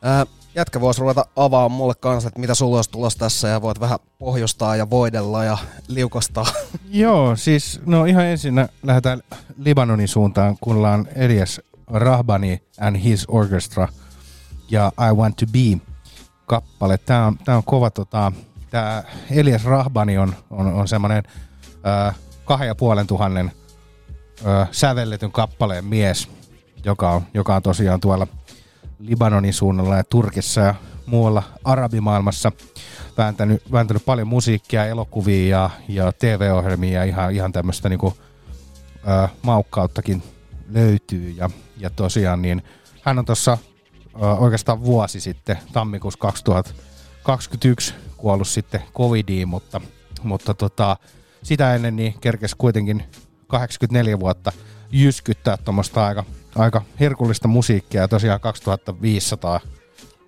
Ää, 0.01 0.25
jätkä 0.55 0.81
voisi 0.81 1.01
ruveta 1.01 1.25
avaamaan 1.36 1.77
mulle 1.77 1.93
kanssa, 1.99 2.27
että 2.27 2.39
mitä 2.39 2.55
sulla 2.55 2.75
olisi 2.75 2.91
tulossa 2.91 3.19
tässä 3.19 3.47
ja 3.47 3.62
voit 3.62 3.79
vähän 3.79 3.99
pohjustaa 4.19 4.75
ja 4.75 4.89
voidella 4.89 5.43
ja 5.43 5.57
liukostaa. 5.88 6.45
Joo, 6.89 7.36
siis 7.36 7.81
no 7.86 8.05
ihan 8.05 8.25
ensin 8.25 8.55
lähdetään 8.84 9.21
Libanonin 9.57 10.07
suuntaan, 10.07 10.57
kuunnellaan 10.62 11.07
Elias 11.15 11.62
Rahbani 11.88 12.62
and 12.79 12.97
his 12.97 13.25
orchestra 13.27 13.88
ja 14.69 14.91
I 15.10 15.15
Want 15.15 15.36
to 15.36 15.45
Be 15.45 15.86
kappale. 16.45 16.97
Tää 16.97 17.25
on, 17.25 17.38
tää 17.38 17.57
on 17.57 17.63
kova 17.63 17.89
tota, 17.89 18.31
tää 18.69 19.03
Elias 19.31 19.65
Rahbani 19.65 20.17
on, 20.17 20.36
on, 20.49 20.73
on 20.73 20.88
semmonen 20.88 21.23
äh, 21.88 22.15
kahden 22.45 22.67
ja 22.67 22.75
puolen 22.75 23.07
tuhannen 23.07 23.51
sävelletyn 24.71 25.31
kappaleen 25.31 25.86
mies, 25.86 26.29
joka 26.86 27.12
on, 27.12 27.21
joka 27.34 27.55
on 27.55 27.62
tosiaan 27.62 27.99
tuolla 27.99 28.27
Libanonin 29.01 29.53
suunnalla 29.53 29.97
ja 29.97 30.03
Turkissa 30.03 30.61
ja 30.61 30.75
muualla 31.05 31.43
arabimaailmassa 31.63 32.51
vääntänyt, 33.17 33.71
vääntänyt 33.71 34.05
paljon 34.05 34.27
musiikkia, 34.27 34.85
elokuvia 34.85 35.47
ja, 35.47 35.69
ja 35.87 36.11
TV-ohjelmia 36.11 36.99
ja 36.99 37.03
ihan, 37.03 37.31
ihan 37.31 37.51
tämmöistä 37.51 37.89
niinku, 37.89 38.13
maukkauttakin 39.41 40.23
löytyy. 40.69 41.29
Ja, 41.29 41.49
ja 41.77 41.89
tosiaan 41.89 42.41
niin 42.41 42.63
hän 43.01 43.19
on 43.19 43.25
tuossa 43.25 43.57
oikeastaan 44.37 44.83
vuosi 44.83 45.19
sitten, 45.19 45.57
tammikuussa 45.73 46.19
2021, 46.19 47.93
kuollut 48.17 48.47
sitten 48.47 48.81
covidiin, 48.93 49.49
mutta, 49.49 49.81
mutta 50.23 50.53
tota, 50.53 50.97
sitä 51.43 51.75
ennen 51.75 51.95
niin 51.95 52.15
kerkesi 52.21 52.55
kuitenkin 52.57 53.03
84 53.47 54.19
vuotta 54.19 54.51
jyskyttää 54.91 55.57
tuommoista 55.57 56.05
aika, 56.05 56.23
aika 56.55 56.81
herkullista 56.99 57.47
musiikkia 57.47 58.01
ja 58.01 58.07
tosiaan 58.07 58.39
2500 58.39 59.59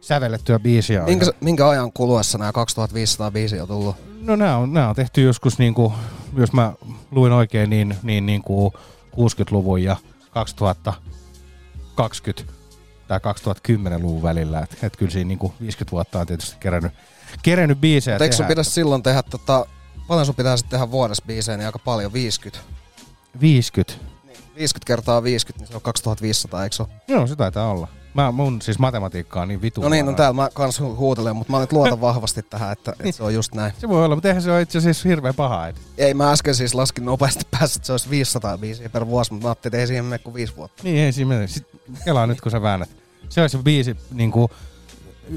sävellettyä 0.02 0.60
biisiä. 0.60 1.02
on 1.02 1.10
Minkä, 1.10 1.26
minkä 1.42 1.70
ajan 1.70 1.94
kuluessa 1.94 2.38
nämä 2.38 2.52
2500 2.52 3.32
biisiä 3.32 3.62
on 3.62 3.68
tullut? 3.68 3.96
No 4.22 4.36
nämä 4.36 4.58
on, 4.58 4.74
nämä 4.74 4.90
on 4.90 4.96
tehty 4.96 5.22
joskus, 5.22 5.60
niin 5.60 5.74
kuin, 5.74 5.94
jos 6.38 6.54
mä 6.54 6.74
luin 7.12 7.32
oikein, 7.32 7.70
niin, 7.70 7.98
niin, 8.04 8.26
niin 8.26 8.42
kuin 8.42 8.72
60-luvun 9.16 9.84
ja 9.84 9.96
2020 10.32 12.54
tai 13.08 13.20
2010-luvun 13.20 14.24
välillä. 14.24 14.60
Että 14.60 14.88
et 14.88 14.98
kyllä 14.98 15.12
siinä 15.12 15.28
niin 15.28 15.40
kuin 15.40 15.54
50 15.62 15.92
vuotta 15.92 16.20
on 16.20 16.28
tietysti 16.28 16.58
kerännyt, 16.60 16.92
kerännyt 17.44 17.82
biisejä 17.82 18.16
Mutta 18.16 18.24
eikö 18.24 18.36
sun 18.36 18.46
pitäisi 18.46 18.72
silloin 18.72 19.04
tehdä, 19.04 19.24
tota, 19.24 19.66
paljon 20.08 20.26
sun 20.26 20.36
pitäisi 20.36 20.66
tehdä 20.70 20.92
vuodessa 20.92 21.24
biisejä, 21.28 21.58
niin 21.58 21.66
aika 21.66 21.80
paljon, 21.80 22.14
50. 22.14 22.60
50. 23.42 24.13
50 24.56 24.88
kertaa 24.88 25.24
50, 25.24 25.62
niin 25.64 25.68
se 25.68 25.76
on 25.76 25.82
2500, 25.82 26.64
eikö 26.64 26.76
se 26.76 26.84
ole? 26.84 26.92
Joo, 27.08 27.28
se 27.28 27.36
taitaa 27.36 27.70
olla. 27.72 27.88
Mä, 28.14 28.32
mun 28.32 28.62
siis 28.62 28.80
matematiikka 28.80 29.42
on 29.42 29.48
niin 29.48 29.62
vitu. 29.62 29.82
No 29.82 29.90
niin, 29.90 30.06
no 30.06 30.14
täällä 30.14 30.34
mä 30.34 30.50
kans 30.54 30.82
hu- 30.82 30.96
huutelen, 30.96 31.36
mutta 31.36 31.54
mä 31.54 31.60
nyt 31.60 31.72
luotan 31.72 32.02
vahvasti 32.02 32.44
tähän, 32.44 32.72
että, 32.72 32.92
että 32.92 33.12
se 33.12 33.24
on 33.24 33.34
just 33.34 33.54
näin. 33.54 33.74
Se 33.78 33.90
voi 33.90 34.06
olla, 34.06 34.16
mutta 34.16 34.28
eihän 34.28 34.44
se 34.44 34.52
ole 34.52 34.62
itse 34.62 34.78
asiassa 34.78 35.10
hirveän 35.10 35.36
paha. 35.36 35.68
Et. 35.68 35.76
Ei, 35.98 36.14
mä 36.14 36.32
äsken 36.32 36.56
siis 36.56 36.76
laskin 36.76 37.06
nopeasti 37.06 37.48
päässä, 37.52 37.78
että 37.78 37.86
se 37.88 37.92
olisi 37.92 38.10
500 38.10 38.58
biisiä 38.58 38.90
per 38.90 39.08
vuosi, 39.08 39.32
mutta 39.34 39.46
mä 39.46 39.50
ajattelin, 39.50 39.72
että 39.72 39.80
ei 39.82 39.88
siihen 39.88 40.06
mene 40.06 40.20
kuin 40.20 40.34
viisi 40.34 40.56
vuotta. 40.56 40.84
Niin, 40.84 40.98
ei 40.98 41.12
siinä 41.12 41.30
mene. 41.30 41.48
Sitten 41.48 41.80
kelaa 42.06 42.28
nyt, 42.28 42.42
kun 42.42 42.52
sä 42.52 42.62
väännät. 42.62 42.90
Se 43.30 43.42
olisi 43.42 43.58
biisi 43.58 43.98
niin 44.12 44.32
kuin, 44.32 44.48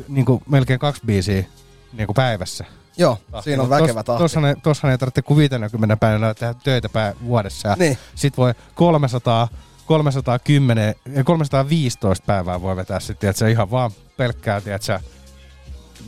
niin 0.09 0.25
kuin 0.25 0.43
melkein 0.49 0.79
kaksi 0.81 1.03
biisiä 1.07 1.45
niin 1.93 2.07
kuin 2.07 2.15
päivässä. 2.15 2.65
Joo, 2.99 3.19
siinä 3.41 3.63
on 3.63 3.71
väkevä 3.71 4.03
tahti. 4.03 4.23
Tossahan 4.23 4.49
ei, 4.49 4.57
tossahan 4.63 4.93
ei 4.93 4.99
tarvitse 4.99 5.23
kuin 5.23 5.37
50 5.37 5.97
päivänä 5.97 6.35
tehdä 6.35 6.55
töitä 6.65 6.89
pää 6.89 7.15
vuodessa. 7.25 7.69
Ja 7.69 7.77
Niin. 7.79 7.99
Sitten 8.15 8.43
voi 8.43 8.55
300, 8.75 9.49
310, 9.87 10.95
ja 11.13 11.25
315 11.25 12.27
päivää 12.27 12.63
voi 12.63 12.77
vetää 12.77 13.01
sitten, 13.01 13.31
että 13.31 13.39
se 13.39 13.51
ihan 13.51 13.71
vaan 13.71 13.91
pelkkää, 14.17 14.61
tiedätkö, 14.61 15.01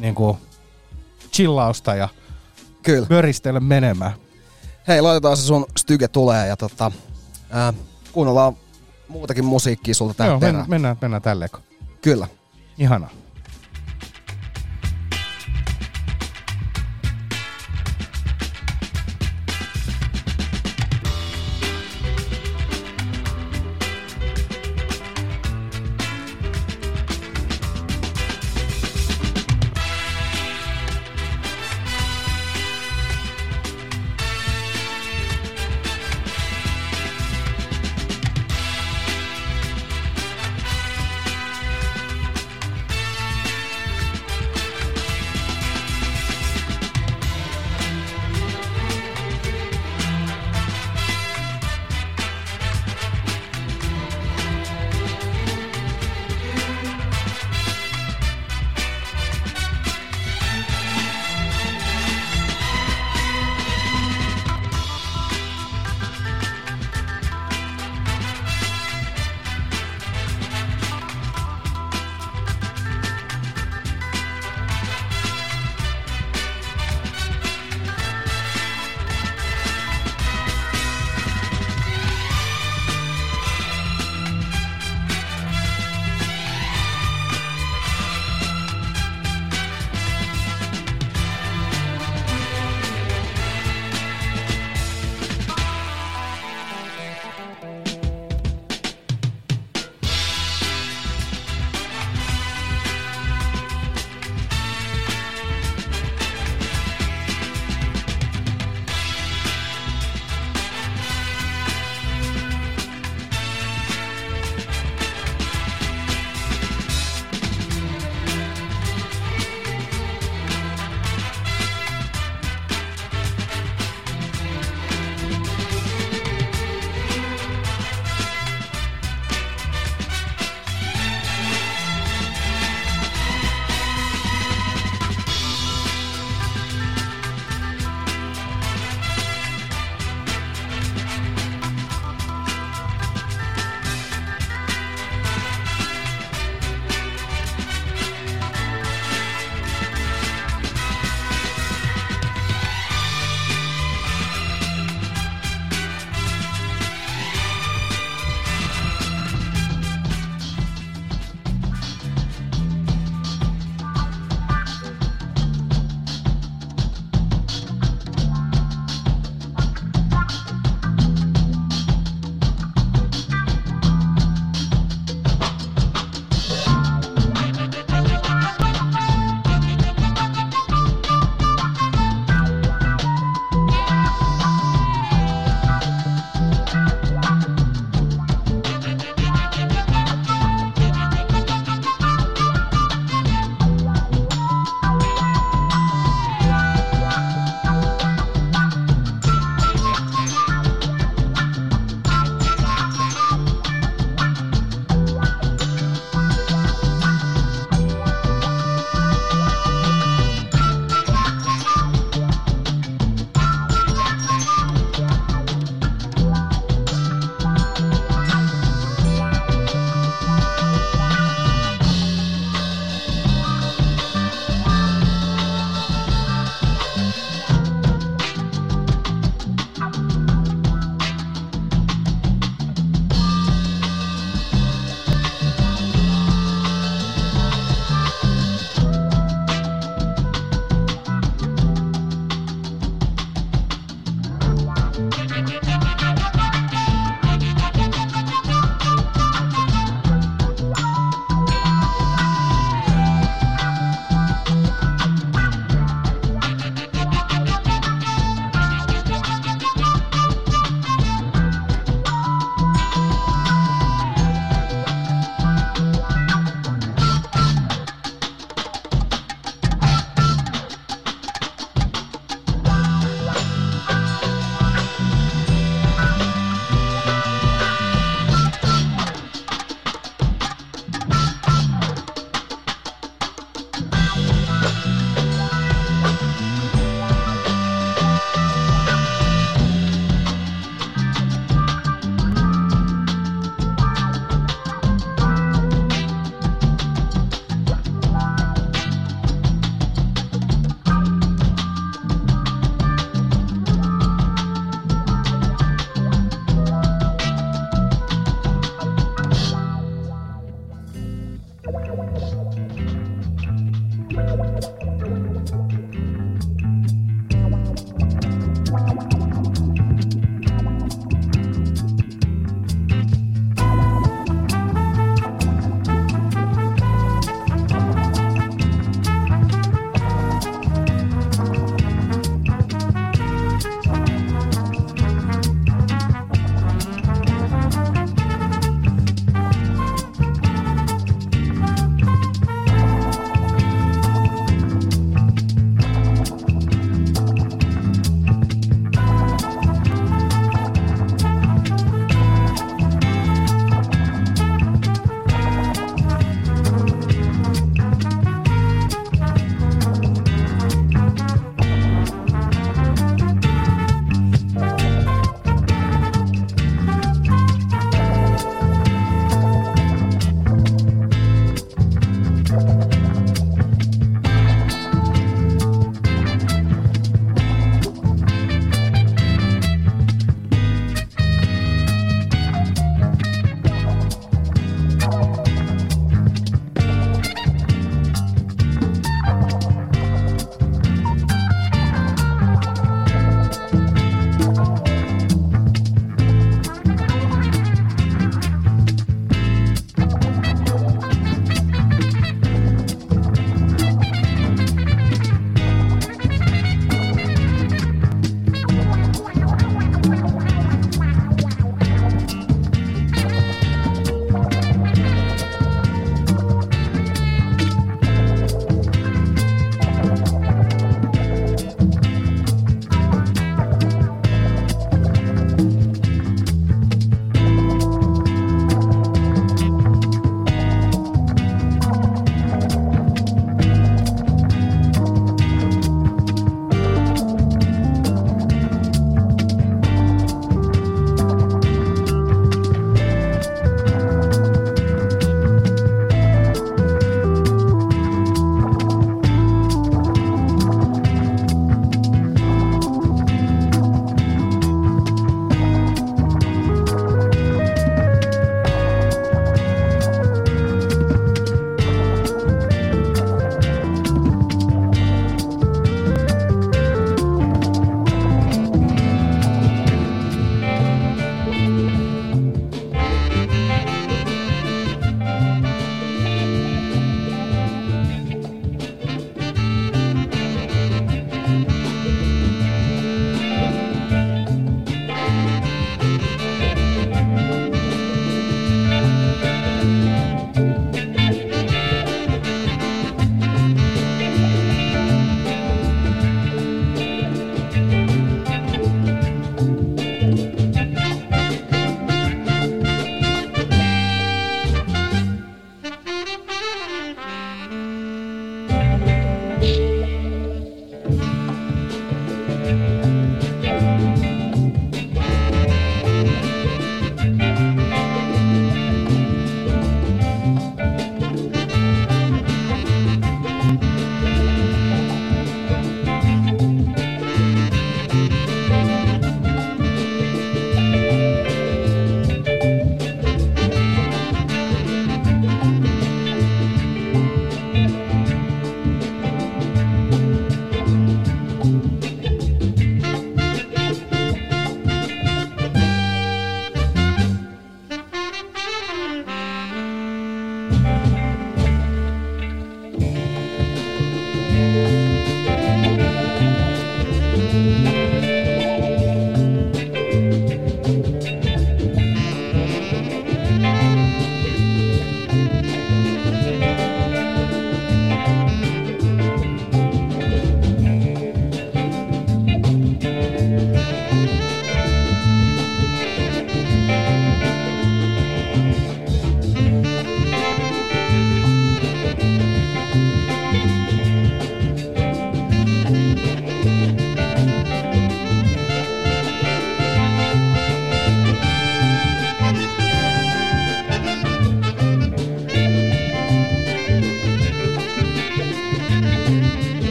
niin 0.00 0.14
kuin 0.14 0.38
chillausta 1.32 1.94
ja 1.94 2.08
Kyllä. 2.82 3.06
möristele 3.10 3.60
menemään. 3.60 4.12
Hei, 4.88 5.00
laitetaan 5.00 5.36
se 5.36 5.42
sun 5.42 5.66
styge 5.76 6.08
tulee 6.08 6.46
ja 6.46 6.56
tota, 6.56 6.92
ää, 7.50 7.72
kuunnellaan 8.12 8.56
muutakin 9.08 9.44
musiikkia 9.44 9.94
sulta 9.94 10.14
tähän 10.14 10.30
Joo, 10.30 10.40
mennään, 10.40 10.70
mennään, 10.70 10.96
mennään 11.00 11.22
tälleen. 11.22 11.50
Kyllä. 12.02 12.28
Ihanaa. 12.78 13.10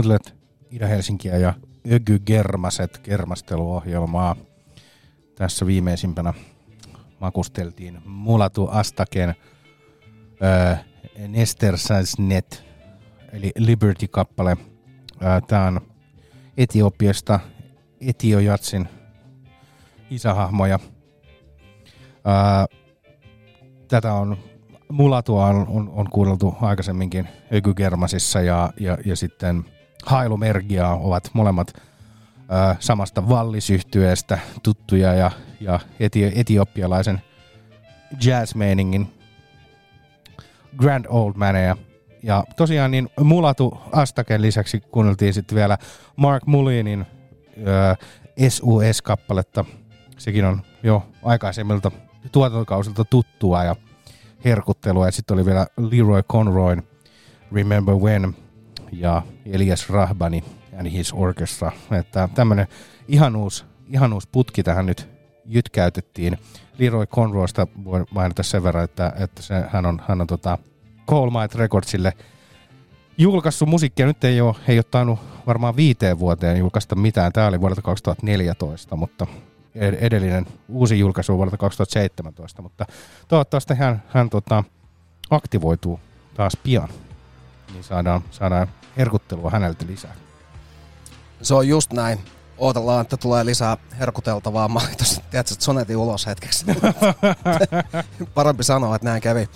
Kuuntelet 0.00 0.34
Ida-Helsinkiä 0.70 1.36
ja 1.36 1.54
Ögy 1.92 2.18
Germaset 2.18 2.98
kermasteluohjelmaa. 2.98 4.36
Tässä 5.34 5.66
viimeisimpänä 5.66 6.34
makusteltiin 7.20 7.98
Mulatu 8.04 8.68
Astaken 8.70 9.34
äh, 10.42 10.84
Nestersasnet, 11.28 12.64
eli 13.32 13.52
Liberty-kappale. 13.58 14.50
Äh, 14.50 15.42
Tämä 15.46 15.66
on 15.66 15.80
Etiopiasta 16.56 17.40
Etiojatsin 18.00 18.88
isähahmoja. 20.10 20.78
Äh, 22.26 22.78
tätä 23.88 24.14
on 24.14 24.36
Mulatua 24.90 25.46
on, 25.46 25.66
on, 25.68 25.88
on 25.88 26.10
kuunneltu 26.10 26.56
aikaisemminkin 26.60 27.28
Öky 27.52 27.74
Germasissa 27.74 28.40
ja, 28.40 28.72
ja, 28.80 28.98
ja 29.04 29.16
sitten 29.16 29.64
Hailumergia 30.06 30.88
ovat 30.88 31.30
molemmat 31.32 31.72
samasta 32.80 33.28
vallisyhtyeestä 33.28 34.38
tuttuja 34.62 35.14
ja, 35.14 35.30
ja 35.60 35.80
eti, 36.00 36.32
etiopialaisen 36.34 37.22
jazzmeiningin 38.24 39.14
Grand 40.76 41.04
Old 41.08 41.32
Maneja. 41.36 41.76
Ja 42.22 42.44
tosiaan 42.56 42.90
niin 42.90 43.08
Mulatu 43.20 43.80
Astaken 43.92 44.42
lisäksi 44.42 44.80
kuunneltiin 44.80 45.34
sitten 45.34 45.56
vielä 45.56 45.78
Mark 46.16 46.46
Mullinin 46.46 47.06
SUS-kappaletta. 48.48 49.64
Sekin 50.18 50.44
on 50.44 50.62
jo 50.82 51.06
aikaisemmilta 51.24 51.90
tuotantokausilta 52.32 53.04
tuttua 53.04 53.64
ja 53.64 53.76
herkuttelua. 54.44 55.06
Ja 55.06 55.12
sitten 55.12 55.34
oli 55.34 55.46
vielä 55.46 55.66
Leroy 55.76 56.22
Conroyn 56.22 56.82
Remember 57.52 57.94
When 57.94 58.36
ja 58.92 59.22
Elias 59.46 59.90
Rahbani 59.90 60.44
and 60.78 60.90
his 60.90 61.12
orchestra. 61.12 61.72
Että 61.90 62.28
tämmönen 62.34 62.66
ihanuus, 63.08 64.26
putki 64.32 64.62
tähän 64.62 64.86
nyt 64.86 65.08
jytkäytettiin. 65.44 66.38
Leroy 66.78 67.06
Conroysta 67.06 67.66
voin 67.84 68.06
mainita 68.10 68.42
sen 68.42 68.62
verran, 68.62 68.84
että, 68.84 69.12
että 69.16 69.42
se, 69.42 69.54
hän 69.68 69.86
on, 69.86 70.02
hän 70.08 70.20
on 70.20 70.26
tota 70.26 70.58
Coalmite 71.08 71.58
Recordsille 71.58 72.12
julkaissut 73.18 73.68
musiikkia. 73.68 74.06
Nyt 74.06 74.24
ei 74.24 74.40
ole, 74.40 74.54
ei 74.68 74.78
ole 74.78 74.84
tainnut 74.90 75.18
varmaan 75.46 75.76
viiteen 75.76 76.18
vuoteen 76.18 76.58
julkaista 76.58 76.96
mitään. 76.96 77.32
Tämä 77.32 77.46
oli 77.46 77.60
vuodelta 77.60 77.82
2014, 77.82 78.96
mutta 78.96 79.26
ed- 79.74 79.98
edellinen 80.00 80.46
uusi 80.68 80.98
julkaisu 80.98 81.36
vuodelta 81.36 81.56
2017, 81.56 82.62
mutta 82.62 82.86
toivottavasti 83.28 83.74
hän, 83.74 84.02
hän 84.08 84.30
tota, 84.30 84.64
aktivoituu 85.30 86.00
taas 86.34 86.56
pian, 86.62 86.88
niin 87.72 87.84
saadaan, 87.84 88.20
saadaan 88.30 88.68
herkuttelua 89.00 89.50
häneltä 89.50 89.84
lisää. 89.86 90.14
Se 91.42 91.54
on 91.54 91.68
just 91.68 91.92
näin. 91.92 92.24
Ootellaan, 92.58 93.00
että 93.00 93.16
tulee 93.16 93.44
lisää 93.44 93.76
herkuteltavaa. 93.98 94.68
Mä 94.68 94.80
tiedätkö, 94.80 95.54
että 95.54 95.64
sonetin 95.64 95.96
ulos 95.96 96.26
hetkeksi. 96.26 96.66
Parempi 98.34 98.64
sanoa, 98.64 98.96
että 98.96 99.08
näin 99.08 99.22
kävi. 99.22 99.48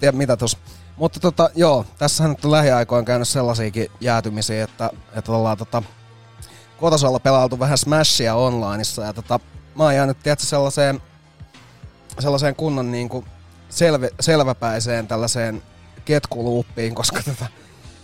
Tiedä 0.00 0.16
mitä 0.16 0.36
tos. 0.36 0.58
Mutta 0.96 1.20
tota, 1.20 1.50
joo, 1.54 1.84
tässä 1.98 2.28
nyt 2.28 2.44
on 2.44 2.50
lähiaikoin 2.50 3.04
käynyt 3.04 3.28
sellaisiakin 3.28 3.90
jäätymisiä, 4.00 4.64
että, 4.64 4.90
että 5.14 5.32
ollaan 5.32 5.58
tota, 5.58 5.82
kotasolla 6.80 7.18
pelailtu 7.18 7.58
vähän 7.58 7.78
Smashia 7.78 8.34
onlineissa 8.34 9.02
ja 9.02 9.12
tota, 9.12 9.40
mä 9.74 9.84
oon 9.84 9.94
jäänyt, 9.94 10.18
tiedätkö, 10.22 10.46
sellaiseen, 10.46 11.02
sellaiseen 12.18 12.56
kunnon 12.56 12.92
niin 12.92 13.08
kuin 13.08 13.26
selvi, 13.68 14.08
selväpäiseen 14.20 15.06
tällaiseen 15.06 15.62
ketkuluuppiin, 16.04 16.94
koska 16.94 17.22
tota, 17.22 17.46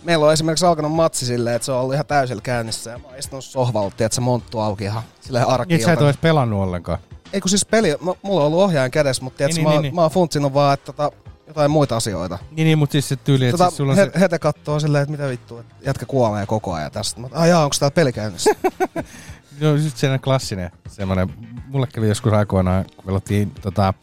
meillä 0.03 0.25
on 0.25 0.33
esimerkiksi 0.33 0.65
alkanut 0.65 0.91
matsi 0.91 1.25
silleen, 1.25 1.55
että 1.55 1.65
se 1.65 1.71
on 1.71 1.79
ollut 1.79 1.93
ihan 1.93 2.05
täysillä 2.05 2.41
käynnissä 2.41 2.91
ja 2.91 2.97
mä 2.97 3.07
oon 3.07 3.17
istunut 3.19 3.45
sohvalla, 3.45 3.91
tiedätkö, 3.97 4.21
monttu 4.21 4.59
auki 4.59 4.83
ihan 4.83 5.03
silleen 5.21 5.45
Niin, 5.67 5.79
et 5.79 5.85
sä 5.85 5.93
et 5.93 6.01
ole 6.01 6.13
pelannut 6.21 6.61
ollenkaan. 6.61 6.99
Ei 7.33 7.41
kun 7.41 7.49
siis 7.49 7.65
peli, 7.65 7.95
mulla 8.21 8.41
on 8.41 8.47
ollut 8.47 8.59
ohjaajan 8.59 8.91
kädessä, 8.91 9.23
mutta 9.23 9.37
tiedätkö, 9.37 9.61
Niin, 9.61 9.65
niin, 9.65 9.71
niin, 9.71 9.77
mä, 9.77 9.81
niin, 9.81 9.81
niin. 9.81 9.95
mä 9.95 10.01
oon 10.01 10.11
funtsinut 10.11 10.53
vaan, 10.53 10.73
että 10.73 10.85
tota, 10.85 11.11
jotain 11.47 11.71
muita 11.71 11.95
asioita. 11.95 12.37
Niin, 12.51 12.65
niin 12.65 12.77
mutta 12.77 12.91
siis 12.91 13.09
se 13.09 13.15
tyyli, 13.15 13.45
että 13.45 13.57
Tota, 13.57 13.69
siis 13.69 13.77
sulla 13.77 13.91
on 13.91 13.97
he, 13.97 14.09
se... 14.13 14.19
hete 14.19 14.39
kattoo 14.39 14.79
silleen, 14.79 15.01
että 15.01 15.11
mitä 15.11 15.29
vittua, 15.29 15.59
että 15.59 15.75
jätkä 15.85 16.05
kuolee 16.05 16.45
koko 16.45 16.73
ajan 16.73 16.91
tästä. 16.91 17.21
Mä, 17.21 17.27
ai 17.31 17.49
jaa, 17.49 17.63
onko 17.63 17.75
täällä 17.79 17.95
peli 17.95 18.13
käynnissä? 18.13 18.51
No 19.59 19.75
just 19.75 19.97
sellainen 19.97 20.21
klassinen 20.21 20.71
semmoinen, 20.87 21.29
mulle 21.67 21.87
kävi 21.87 22.07
joskus 22.07 22.33
aikoinaan, 22.33 22.85
kun 22.95 23.05
pelattiin 23.05 23.51
tota, 23.61 23.93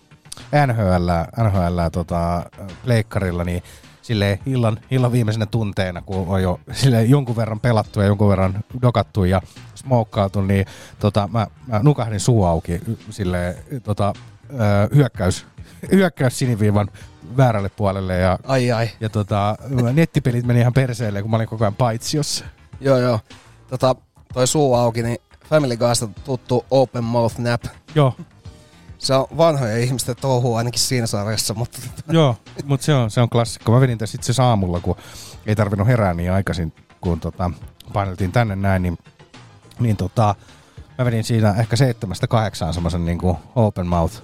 NHL, 0.67 1.11
NHL 1.45 1.81
tota, 1.93 2.51
pleikkarilla, 2.85 3.45
niin 3.45 3.63
silleen 4.07 4.39
illan, 4.47 4.79
illan 4.91 5.13
viimeisenä 5.13 5.47
tunteena, 5.47 6.03
kun 6.03 6.29
on 6.29 6.43
jo 6.43 6.61
silleen 6.73 7.11
jonkun 7.11 7.37
verran 7.37 7.61
pelattu 7.61 8.01
ja 8.01 8.07
jonkun 8.07 8.29
verran 8.29 8.65
dokattu 8.83 9.25
ja 9.25 9.43
smokkautu, 9.75 10.41
niin 10.41 10.67
tota, 10.99 11.29
mä, 11.33 11.47
mä 11.67 11.81
nukahdin 11.83 12.21
suu 12.21 12.45
auki 12.45 12.81
silleen 13.11 13.55
tota, 13.83 14.13
ö, 14.51 14.95
hyökkäys, 14.95 15.47
hyökkäys 15.93 16.39
siniviivan 16.39 16.89
väärälle 17.37 17.69
puolelle 17.69 18.17
ja, 18.19 18.39
Ai 18.47 18.73
ai. 18.73 18.89
ja 19.01 19.09
tota, 19.09 19.57
nettipelit 19.93 20.47
meni 20.47 20.61
ihan 20.61 20.73
perseelle, 20.73 21.23
kun 21.23 21.31
mä 21.31 21.37
olin 21.37 21.49
koko 21.49 21.65
ajan 21.65 21.75
paitsiossa. 21.75 22.45
Joo 22.81 22.99
joo. 22.99 23.21
Tota, 23.71 23.95
toi 24.35 24.47
suu 24.47 24.75
auki, 24.75 25.03
niin 25.03 25.19
Family 25.51 25.77
Guysta 25.77 26.09
tuttu 26.25 26.65
Open 26.71 27.05
Mouth 27.05 27.39
Nap. 27.39 27.65
Joo, 27.95 28.15
Se 29.07 29.15
on 29.15 29.27
vanhoja 29.37 29.77
ihmisten 29.77 30.17
touhua 30.21 30.59
ainakin 30.59 30.81
siinä 30.81 31.07
sarjassa, 31.07 31.55
mutta 31.55 31.79
Joo, 32.11 32.37
mutta 32.65 32.87
se 32.87 32.95
on, 32.95 33.11
se 33.11 33.21
on 33.21 33.31
klassikko. 33.31 33.73
Mä 33.73 33.81
vedin 33.81 33.99
tässä 33.99 34.17
itse 34.17 34.43
aamulla, 34.43 34.81
kun 34.81 34.97
ei 35.47 35.57
tarvinnut 35.57 35.89
herää 35.89 36.15
niin 36.15 36.33
aikaisin, 36.33 36.73
kun 37.01 37.21
tota, 37.21 37.51
paineltiin 37.93 38.33
tänne 38.33 38.57
näin, 38.57 38.83
niin, 38.83 38.99
niin 39.79 39.97
tota, 39.97 40.35
mä 40.99 41.05
vedin 41.05 41.25
siinä 41.25 41.55
ehkä 41.59 41.77
seitsemästä 41.77 42.27
kahdeksaan 42.27 42.75
semmoisen 42.75 43.05
niin 43.05 43.19
kuin 43.19 43.37
open 43.55 43.87
mouth 43.87 44.23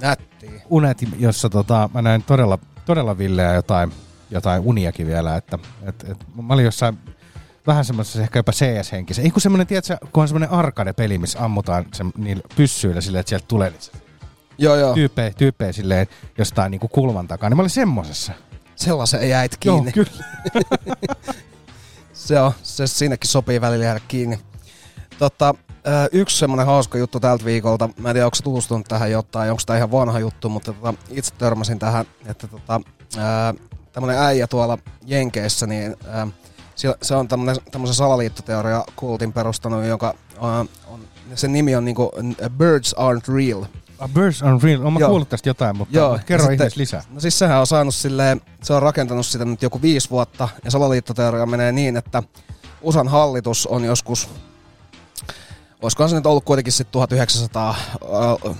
nättiä. 0.00 0.62
unet, 0.70 0.98
jossa 1.18 1.50
tota, 1.50 1.90
mä 1.94 2.02
näin 2.02 2.22
todella, 2.22 2.58
todella 2.86 3.18
villeä 3.18 3.54
jotain, 3.54 3.92
jotain 4.30 4.62
uniakin 4.64 5.06
vielä, 5.06 5.36
että 5.36 5.58
et, 5.82 6.04
et, 6.08 6.26
mä 6.42 6.54
olin 6.54 6.64
jossain 6.64 6.98
vähän 7.66 7.84
semmoisessa 7.84 8.22
ehkä 8.22 8.38
jopa 8.38 8.52
CS-henkisessä. 8.52 9.22
Ei 9.22 9.30
kun 9.30 9.40
semmoinen, 9.40 9.66
tiedätkö, 9.66 9.96
kun 10.12 10.22
on 10.22 10.28
semmoinen 10.28 10.50
arcade-peli, 10.50 11.18
missä 11.18 11.44
ammutaan 11.44 11.86
se, 11.94 12.04
niillä 12.18 12.42
pyssyillä 12.56 13.00
silleen, 13.00 13.20
että 13.20 13.28
sieltä 13.28 13.44
tulee 13.48 13.70
niitä 13.70 13.98
Joo 14.58 14.76
joo, 14.76 14.94
tyyppejä, 14.94 15.30
tyyppejä 15.30 15.72
silleen 15.72 16.06
jostain 16.38 16.70
niin 16.70 16.80
kuin 16.80 16.90
kulman 16.90 17.28
takaa, 17.28 17.48
niin 17.48 17.56
mä 17.56 17.62
olin 17.62 17.70
semmosessa. 17.70 18.32
sellaisen 18.76 19.28
jäit 19.28 19.56
kiinni. 19.60 19.92
Joo, 19.96 20.04
kyllä. 20.04 20.74
Se 22.12 22.40
on, 22.40 22.52
se 22.62 22.86
siinäkin 22.86 23.30
sopii 23.30 23.60
välillä 23.60 23.84
jäädä 23.84 24.00
kiinni. 24.08 24.38
Ö, 25.22 26.08
yksi 26.12 26.36
semmoinen 26.36 26.66
hauska 26.66 26.98
juttu 26.98 27.20
tältä 27.20 27.44
viikolta, 27.44 27.88
mä 27.98 28.10
en 28.10 28.14
tiedä 28.14 28.26
onko 28.26 28.36
tutustunut 28.44 28.86
tähän 28.88 29.10
jotain, 29.10 29.50
onko 29.50 29.62
tämä 29.66 29.76
ihan 29.76 29.92
vanha 29.92 30.18
juttu, 30.18 30.48
mutta 30.48 30.72
tota, 30.72 30.94
itse 31.10 31.34
törmäsin 31.34 31.78
tähän, 31.78 32.06
että 32.26 32.46
tota, 32.46 32.80
tämmöinen 33.92 34.22
äijä 34.22 34.46
tuolla 34.46 34.78
Jenkeissä, 35.06 35.66
niin 35.66 35.96
ää, 36.08 36.26
se 37.02 37.14
on 37.14 37.28
tämmöisen 37.28 37.94
salaliittoteoria 37.94 38.84
kultin 38.96 39.32
perustanut, 39.32 39.84
joka 39.84 40.14
ää, 40.42 40.64
on, 40.86 41.00
sen 41.34 41.52
nimi 41.52 41.76
on 41.76 41.84
niinku 41.84 42.12
Birds 42.58 42.94
Aren't 42.94 43.34
Real. 43.34 43.64
A 43.98 44.08
Birds 44.08 44.42
on 44.42 44.62
Real. 44.62 44.80
Olen 44.80 44.92
mä 44.92 44.98
Joo. 44.98 45.08
kuullut 45.08 45.28
tästä 45.28 45.48
jotain, 45.48 45.76
mutta 45.76 45.96
Joo, 45.96 46.18
kerro 46.26 46.44
sitten- 46.46 46.54
ihmeessä 46.54 46.80
lisää. 46.80 47.02
No 47.10 47.20
siis 47.20 47.38
sehän 47.38 47.60
on 47.60 47.66
saanut 47.66 47.94
silleen, 47.94 48.40
se 48.62 48.72
on 48.72 48.82
rakentanut 48.82 49.26
sitä 49.26 49.44
nyt 49.44 49.62
joku 49.62 49.82
viisi 49.82 50.10
vuotta, 50.10 50.48
ja 50.64 50.70
salaliittoteoria 50.70 51.46
menee 51.46 51.72
niin, 51.72 51.96
että 51.96 52.22
USAn 52.82 53.08
hallitus 53.08 53.66
on 53.66 53.84
joskus, 53.84 54.28
olisikohan 55.82 56.10
se 56.10 56.16
nyt 56.16 56.26
ollut 56.26 56.44
kuitenkin 56.44 56.72
sitten 56.72 56.92
1900 56.92 57.70
äh, 57.70 58.56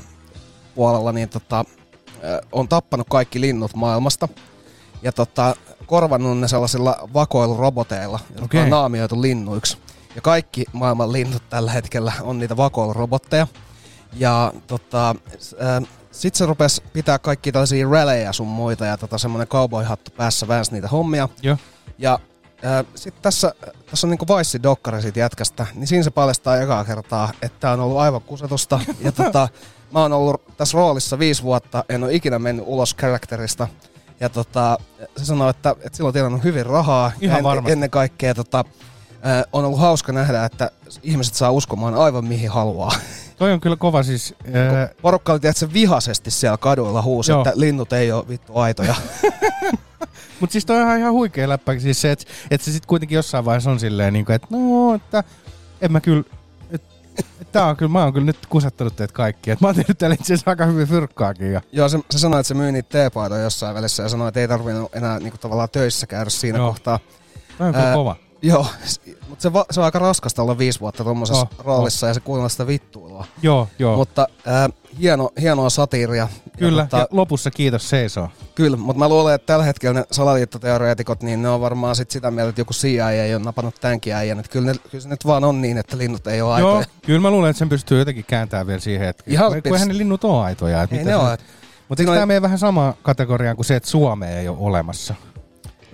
puolella, 0.75 1.13
niin 1.13 1.29
tota, 1.29 1.59
äh, 1.59 2.39
on 2.53 2.69
tappanut 2.69 3.07
kaikki 3.11 3.41
linnut 3.41 3.75
maailmasta, 3.75 4.29
ja 5.03 5.13
tota, 5.13 5.55
korvannut 5.91 6.39
ne 6.39 6.49
sellaisilla 6.49 7.09
vakoiluroboteilla, 7.15 8.21
jotka 8.31 8.45
Okei. 8.45 8.61
on 8.61 8.71
naamioitu 8.71 9.23
linnuiksi. 9.23 9.79
Ja 10.15 10.21
kaikki 10.21 10.65
maailman 10.73 11.13
linnut 11.13 11.43
tällä 11.51 11.71
hetkellä 11.71 12.13
on 12.21 12.39
niitä 12.39 12.57
vakoilurobotteja. 12.57 13.47
Ja 14.13 14.53
tota, 14.67 15.11
äh, 15.11 15.89
sit 16.11 16.35
se 16.35 16.47
rupes 16.47 16.83
pitää 16.93 17.19
kaikki 17.19 17.53
tällaisia 17.53 17.89
rallyja 17.89 18.33
sun 18.33 18.47
muita 18.47 18.87
ja 18.87 18.97
tota, 18.97 19.19
semmonen 19.19 19.49
cowboy-hattu 19.49 20.11
päässä 20.17 20.49
väänsi 20.49 20.73
niitä 20.73 20.89
hommia. 20.89 21.29
Joo. 21.43 21.57
Ja 21.99 22.19
äh, 22.65 22.87
sitten 22.95 23.23
tässä, 23.23 23.55
tässä 23.91 24.07
on 24.07 24.11
niinku 24.11 24.27
Vice 24.29 24.63
dokkari 24.63 25.03
siitä 25.03 25.21
jätkästä, 25.21 25.67
niin 25.75 25.87
siinä 25.87 26.03
se 26.03 26.11
paljastaa 26.11 26.61
ekaa 26.61 26.85
kertaa, 26.85 27.33
että 27.43 27.61
tää 27.61 27.73
on 27.73 27.81
ollut 27.81 27.99
aivan 27.99 28.23
kusetusta. 28.23 28.81
ja 29.01 29.13
tota, 29.13 29.49
mä 29.93 30.01
oon 30.01 30.13
ollut 30.13 30.57
tässä 30.57 30.79
roolissa 30.79 31.19
viisi 31.19 31.43
vuotta, 31.43 31.85
en 31.89 32.05
ole 32.05 32.15
ikinä 32.15 32.39
mennyt 32.39 32.65
ulos 32.69 32.95
karakterista. 32.95 33.69
Ja 34.21 34.29
tota, 34.29 34.79
se 35.17 35.25
sanoi, 35.25 35.51
että, 35.51 35.71
että 35.71 35.97
silloin 35.97 36.09
on 36.09 36.13
tienannut 36.13 36.45
hyvin 36.45 36.67
rahaa. 36.67 37.13
Ihan 37.21 37.39
en, 37.39 37.45
varmasti. 37.45 37.73
Ennen 37.73 37.91
kaikkea 37.91 38.35
tota, 38.35 38.65
on 39.53 39.65
ollut 39.65 39.81
hauska 39.81 40.13
nähdä, 40.13 40.45
että 40.45 40.71
ihmiset 41.03 41.35
saa 41.35 41.51
uskomaan 41.51 41.95
aivan 41.95 42.25
mihin 42.25 42.51
haluaa. 42.51 42.93
Toi 43.39 43.53
on 43.53 43.61
kyllä 43.61 43.77
kova 43.77 44.03
siis. 44.03 44.35
Ää, 44.55 44.89
Porukka 45.03 45.33
oli 45.33 45.41
tiedätkö, 45.41 45.69
vihaisesti 45.73 46.31
siellä 46.31 46.57
kaduilla 46.57 47.03
huusi, 47.03 47.33
Joo. 47.33 47.41
että 47.41 47.53
linnut 47.61 47.93
ei 47.93 48.13
ole 48.13 48.29
vittu 48.29 48.59
aitoja. 48.59 48.95
Mutta 50.41 50.53
siis 50.53 50.67
toi 50.67 50.83
on 50.83 50.99
ihan, 50.99 51.13
huikea 51.13 51.49
läppä. 51.49 51.79
Siis 51.79 52.01
se, 52.01 52.13
että 52.13 52.25
et 52.51 52.61
se 52.61 52.73
sitten 52.73 52.89
kuitenkin 52.89 53.17
jossain 53.17 53.45
vaiheessa 53.45 53.71
on 53.71 53.81
silleen, 53.81 54.13
niin 54.13 54.25
kuin, 54.25 54.37
että 54.37 54.49
no, 54.51 54.95
että 54.95 55.25
en 55.81 55.93
mä 55.93 56.01
kyllä, 56.01 56.25
tää 57.53 57.67
on 57.67 57.77
kyllä, 57.77 57.93
mä 57.93 58.05
oon 58.05 58.13
kyllä 58.13 58.27
nyt 58.27 58.39
kusettanut 58.49 58.97
teitä 58.97 59.15
kaikki. 59.15 59.51
Et 59.51 59.61
mä 59.61 59.69
oon 59.69 59.75
tehnyt 59.77 59.99
täällä 59.99 60.15
itse 60.15 60.25
asiassa 60.35 60.51
aika 60.51 60.67
hyvin 60.67 60.87
fyrkkaakin. 60.89 61.53
Ja, 61.53 61.61
Joo, 61.73 61.89
se, 61.89 61.99
se 62.11 62.19
sanoi, 62.19 62.41
että 62.41 62.49
se 62.49 62.55
myy 62.55 62.73
niitä 62.73 62.89
teepaitoja 62.89 63.43
jossain 63.43 63.75
välissä 63.75 64.03
ja 64.03 64.09
sanoi, 64.09 64.29
että 64.29 64.41
ei 64.41 64.49
tarvinnut 64.49 64.95
enää 64.95 65.19
niinku, 65.19 65.39
tavallaan 65.39 65.69
töissä 65.73 66.07
käydä 66.07 66.31
siinä 66.31 66.59
Joo. 66.59 66.69
kohtaa. 66.69 66.99
toi 67.59 67.67
on 67.67 67.73
kyllä 67.75 67.87
Ää, 67.89 67.95
kova. 67.95 68.17
Joo, 68.43 68.67
mutta 69.29 69.43
se, 69.43 69.53
va- 69.53 69.65
se 69.71 69.81
on 69.81 69.85
aika 69.85 69.99
raskasta 69.99 70.43
olla 70.43 70.59
viisi 70.59 70.81
vuotta 70.81 71.05
tuommoisessa 71.05 71.43
Oh, 71.59 71.65
roolissa 71.65 72.07
ja 72.07 72.15
se 72.15 72.21
kuunnella 72.21 72.49
sitä 72.49 72.67
vittuilua. 72.67 73.27
Joo, 73.43 73.69
joo. 73.79 73.91
Mut, 73.97 73.99
Mutta 74.09 74.27
ää, 74.47 74.69
hieno, 75.01 75.31
hienoa 75.41 75.71
satiiria. 75.71 76.29
kyllä, 76.59 76.83
Ja, 76.83 76.87
tota, 76.87 76.97
ja 76.99 77.07
lopussa 77.11 77.51
kiitos 77.51 77.89
seisoo. 77.91 78.29
Kyllä, 78.55 78.77
mutta 78.77 78.99
mä 78.99 79.09
luulen, 79.09 79.35
että 79.35 79.47
tällä 79.47 79.65
hetkellä 79.65 80.01
ne 80.01 80.07
salaliittoteoreetikot, 80.11 81.23
niin 81.23 81.43
ne 81.43 81.49
on 81.49 81.61
varmaan 81.61 81.97
sit 81.97 82.11
sitä 82.11 82.31
mieltä, 82.31 82.49
että 82.49 82.61
joku 82.61 82.73
CIA 82.73 83.11
ei 83.11 83.35
ole 83.35 83.43
napannut 83.45 83.75
tämänkin 83.81 84.15
äijän. 84.15 84.39
Että 84.39 84.53
kyllä, 84.53 84.73
ne, 84.73 84.79
kyllä 84.91 85.03
se 85.03 85.09
nyt 85.09 85.27
vaan 85.27 85.45
on 85.45 85.61
niin, 85.61 85.79
että 85.79 85.99
linnut 85.99 86.27
ei 86.27 86.43
ole 86.43 86.55
aitoja. 86.55 86.75
Joo, 86.75 86.85
kyllä 87.07 87.21
mä 87.21 87.31
luulen, 87.31 87.51
että 87.51 87.59
sen 87.59 87.69
pystyy 87.69 87.99
jotenkin 87.99 88.25
kääntämään 88.29 88.67
vielä 88.67 88.81
siihen 88.81 89.07
hetkeen. 89.07 89.33
Ihan 89.35 89.53
Kun- 89.53 89.63
kun 89.79 89.89
ne 89.89 89.99
linnut 89.99 90.25
ole 90.25 90.45
aitoja. 90.45 90.83
et 90.83 90.93
Ei 90.93 90.99
mitä 90.99 91.11
ne 91.11 91.17
se- 91.17 91.23
ole. 91.23 91.39
Mutta 91.89 92.03
eikö 92.03 92.13
tämä 92.13 92.27
menee 92.27 92.43
vähän 92.43 92.59
samaan 92.59 92.95
kategoriaan 93.03 93.57
kuin 93.57 93.67
se, 93.67 93.77
että 93.77 93.89
Suomea 93.89 94.31
ei 94.39 94.49
ole 94.49 94.57
olemassa? 94.61 95.15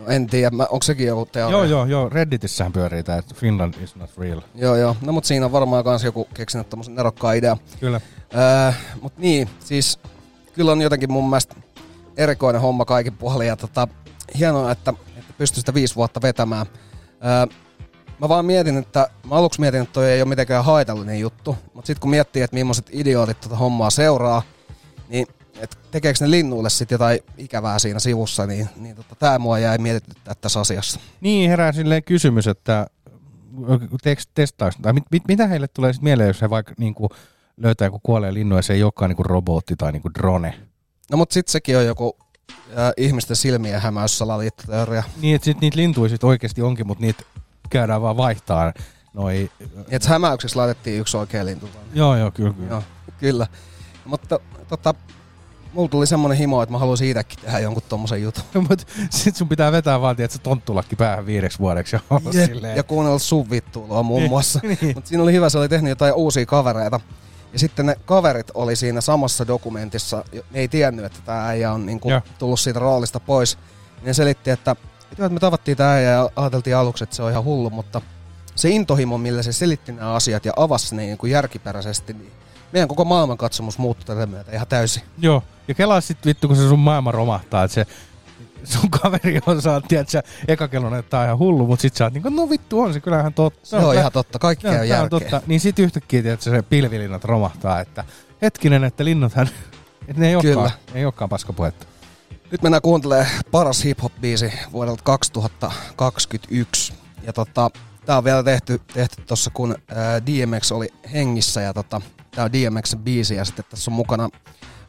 En 0.06 0.26
tiedä, 0.26 0.50
onko 0.70 0.82
sekin 0.82 1.06
joku 1.06 1.26
teoria? 1.26 1.58
Joo, 1.58 1.64
joo, 1.64 1.84
joo. 1.84 2.08
Redditissähän 2.08 2.72
pyörii 2.72 3.02
tämä, 3.02 3.18
että 3.18 3.34
Finland 3.34 3.74
is 3.82 3.96
not 3.96 4.10
real. 4.18 4.40
Joo, 4.54 4.76
joo. 4.76 4.96
No 5.00 5.12
mut 5.12 5.24
siinä 5.24 5.46
on 5.46 5.52
varmaan 5.52 5.84
kans 5.84 6.04
joku 6.04 6.28
keksinyt 6.34 6.70
tämmösen 6.70 6.94
nerokkaan 6.94 7.36
idea. 7.36 7.56
Kyllä. 7.80 8.00
Öö, 8.34 8.72
mut 9.00 9.18
niin, 9.18 9.50
siis 9.60 9.98
kyllä 10.52 10.72
on 10.72 10.82
jotenkin 10.82 11.12
mun 11.12 11.30
mielestä 11.30 11.54
erikoinen 12.16 12.60
homma 12.62 12.84
kaikin 12.84 13.16
puolin 13.16 13.46
ja 13.46 13.56
tota, 13.56 13.88
hienoa, 14.38 14.70
että, 14.70 14.94
että 15.16 15.32
pystyy 15.38 15.60
sitä 15.60 15.74
viisi 15.74 15.96
vuotta 15.96 16.22
vetämään. 16.22 16.66
Öö, 17.24 17.56
mä 18.20 18.28
vaan 18.28 18.44
mietin, 18.44 18.78
että 18.78 19.10
mä 19.28 19.34
aluksi 19.34 19.60
mietin, 19.60 19.82
että 19.82 19.92
toi 19.92 20.10
ei 20.10 20.22
ole 20.22 20.28
mitenkään 20.28 20.64
haitallinen 20.64 21.20
juttu, 21.20 21.56
mutta 21.74 21.86
sitten 21.86 22.00
kun 22.00 22.10
miettii, 22.10 22.42
että 22.42 22.54
millaiset 22.54 22.86
idiootit 22.90 23.40
tota 23.40 23.56
hommaa 23.56 23.90
seuraa, 23.90 24.42
niin 25.08 25.26
tekeekö 25.96 26.18
ne 26.20 26.30
linnuille 26.30 26.70
sitten 26.70 26.94
jotain 26.94 27.20
ikävää 27.38 27.78
siinä 27.78 27.98
sivussa, 27.98 28.46
niin, 28.46 28.68
niin 28.76 28.96
tota, 28.96 29.14
tämä 29.14 29.38
mua 29.38 29.58
jäi 29.58 29.78
mietityttää 29.78 30.34
tässä 30.40 30.60
asiassa. 30.60 31.00
Niin 31.20 31.50
herää 31.50 31.72
silleen 31.72 32.04
kysymys, 32.04 32.46
että 32.46 32.86
teeks 34.02 34.28
testaus, 34.34 34.74
tai 34.82 34.92
mit, 34.92 35.04
mit, 35.10 35.22
mitä 35.28 35.46
heille 35.46 35.68
tulee 35.68 35.92
sitten 35.92 36.04
mieleen, 36.04 36.26
jos 36.26 36.42
he 36.42 36.50
vaikka 36.50 36.74
niinku 36.78 37.08
löytää 37.56 37.86
joku 37.86 38.00
kuolleen 38.02 38.34
linnu 38.34 38.56
ja 38.56 38.62
se 38.62 38.72
ei 38.72 38.82
olekaan 38.82 39.08
niinku 39.08 39.22
robotti 39.22 39.76
tai 39.76 39.92
niinku 39.92 40.10
drone. 40.14 40.54
No 41.10 41.16
mutta 41.16 41.32
sitten 41.34 41.52
sekin 41.52 41.78
on 41.78 41.86
joku 41.86 42.16
äh, 42.50 42.92
ihmisten 42.96 43.36
silmien 43.36 43.80
hämäys 43.80 44.18
salaliittoteoria. 44.18 45.02
Niin, 45.20 45.34
että 45.34 45.44
sit 45.44 45.60
niitä 45.60 45.76
lintuja 45.76 46.08
sit 46.08 46.24
oikeasti 46.24 46.62
onkin, 46.62 46.86
mutta 46.86 47.02
niitä 47.04 47.22
käydään 47.70 48.02
vaan 48.02 48.16
vaihtaa. 48.16 48.72
Noi, 49.14 49.50
Että 49.88 50.08
hämäyksessä 50.08 50.58
laitettiin 50.58 51.00
yksi 51.00 51.16
oikea 51.16 51.44
lintu. 51.44 51.68
joo, 51.94 52.16
joo, 52.16 52.30
kyllä, 52.30 52.52
kyllä. 52.52 52.70
Joo, 52.70 52.82
kyllä. 53.18 53.46
Mutta 54.04 54.40
tota, 54.68 54.94
mulla 55.76 55.88
tuli 55.88 56.06
semmonen 56.06 56.38
himo, 56.38 56.62
että 56.62 56.72
mä 56.72 56.78
haluaisin 56.78 57.08
itsekin 57.08 57.38
tehdä 57.38 57.58
jonkun 57.58 57.82
tommosen 57.88 58.22
jutun. 58.22 58.42
Mutta 58.68 58.84
sit 59.10 59.36
sun 59.36 59.48
pitää 59.48 59.72
vetää 59.72 60.00
vaan, 60.00 60.16
tiedätkö, 60.16 60.38
tonttulakki 60.42 60.96
päähän 60.96 61.26
viideksi 61.26 61.58
vuodeksi 61.58 61.96
ja 61.96 62.46
silleen. 62.46 62.76
ja 62.76 62.82
kuunnella 62.82 63.18
sun 63.18 63.50
vittuilua 63.50 64.02
muun 64.02 64.20
Niin, 64.20 64.30
muassa. 64.30 64.60
niin. 64.82 64.94
Mutta 64.94 65.08
siinä 65.08 65.22
oli 65.22 65.32
hyvä, 65.32 65.48
se 65.48 65.58
oli 65.58 65.68
tehnyt 65.68 65.88
jotain 65.88 66.14
uusia 66.14 66.46
kavereita. 66.46 67.00
Ja 67.52 67.58
sitten 67.58 67.86
ne 67.86 67.96
kaverit 68.04 68.50
oli 68.54 68.76
siinä 68.76 69.00
samassa 69.00 69.46
dokumentissa, 69.46 70.24
ne 70.32 70.42
ei 70.60 70.68
tiennyt, 70.68 71.04
että 71.04 71.18
tämä 71.24 71.46
äijä 71.48 71.72
on 71.72 71.86
niinku 71.86 72.10
Joo. 72.10 72.20
tullut 72.38 72.60
siitä 72.60 72.80
roolista 72.80 73.20
pois. 73.20 73.58
Ne 74.02 74.14
selitti, 74.14 74.50
että, 74.50 74.76
että 75.12 75.28
me 75.28 75.40
tavattiin 75.40 75.76
tämä 75.76 75.92
äijä 75.92 76.10
ja 76.10 76.30
ajateltiin 76.36 76.76
aluksi, 76.76 77.04
että 77.04 77.16
se 77.16 77.22
on 77.22 77.30
ihan 77.30 77.44
hullu, 77.44 77.70
mutta 77.70 78.00
se 78.54 78.68
intohimo, 78.70 79.18
millä 79.18 79.42
se 79.42 79.52
selitti 79.52 79.92
nämä 79.92 80.12
asiat 80.14 80.44
ja 80.44 80.52
avasi 80.56 80.96
ne 80.96 81.02
niin 81.02 81.18
kuin 81.18 81.32
järkiperäisesti, 81.32 82.12
niin 82.12 82.32
meidän 82.72 82.88
koko 82.88 83.04
maailmankatsomus 83.04 83.78
muuttui 83.78 84.16
tätä 84.16 84.26
myötä 84.26 84.52
ihan 84.52 84.66
täysin. 84.66 85.02
Joo, 85.18 85.42
ja 85.68 85.74
kelaa 85.74 86.00
sit 86.00 86.26
vittu, 86.26 86.48
kun 86.48 86.56
se 86.56 86.68
sun 86.68 86.78
maailma 86.78 87.12
romahtaa, 87.12 87.64
että 87.64 87.74
se 87.74 87.86
sun 88.64 88.90
kaveri 88.90 89.40
on 89.46 89.62
saat, 89.62 89.84
tiedätkö, 89.88 90.22
eka 90.48 90.68
kello 90.68 90.90
näyttää 90.90 91.24
ihan 91.24 91.38
hullu, 91.38 91.66
mutta 91.66 91.82
sit 91.82 91.96
sä 91.96 92.04
oot 92.04 92.12
niinku, 92.12 92.28
no 92.28 92.50
vittu 92.50 92.80
on 92.80 92.92
se 92.92 93.00
kyllähän 93.00 93.34
totta. 93.34 93.60
Se 93.62 93.76
on 93.76 93.94
ihan 93.94 94.12
totta, 94.12 94.38
kaikki 94.38 94.68
on 94.68 94.74
järkeä. 94.74 95.08
totta. 95.08 95.42
Niin 95.46 95.60
sit 95.60 95.78
yhtäkkiä, 95.78 96.22
tiedätkö, 96.22 96.50
se 96.50 96.62
pilvilinnat 96.62 97.24
romahtaa, 97.24 97.80
että 97.80 98.04
hetkinen, 98.42 98.84
että 98.84 99.04
linnuthan, 99.04 99.48
että 100.08 100.20
ne 100.20 100.28
ei 100.28 100.40
Kyllä. 100.40 100.60
olekaan, 100.60 100.80
ei 100.94 101.04
olekaan 101.04 101.28
paskapuhetta. 101.28 101.86
Nyt 102.50 102.62
mennään 102.62 102.82
kuuntelemaan 102.82 103.26
paras 103.50 103.84
hip-hop-biisi 103.84 104.52
vuodelta 104.72 105.02
2021. 105.02 106.92
Ja 107.22 107.32
tota, 107.32 107.70
tää 108.06 108.18
on 108.18 108.24
vielä 108.24 108.42
tehty, 108.42 108.80
tehty 108.94 109.22
tossa 109.22 109.50
kun 109.50 109.76
ää, 109.94 110.26
DMX 110.26 110.72
oli 110.72 110.88
hengissä 111.12 111.60
ja 111.60 111.74
tota, 111.74 112.00
tää 112.30 112.44
on 112.44 112.52
DMXn 112.52 112.98
biisi 112.98 113.34
ja 113.34 113.44
sitten 113.44 113.64
tässä 113.70 113.90
on 113.90 113.94
mukana 113.94 114.28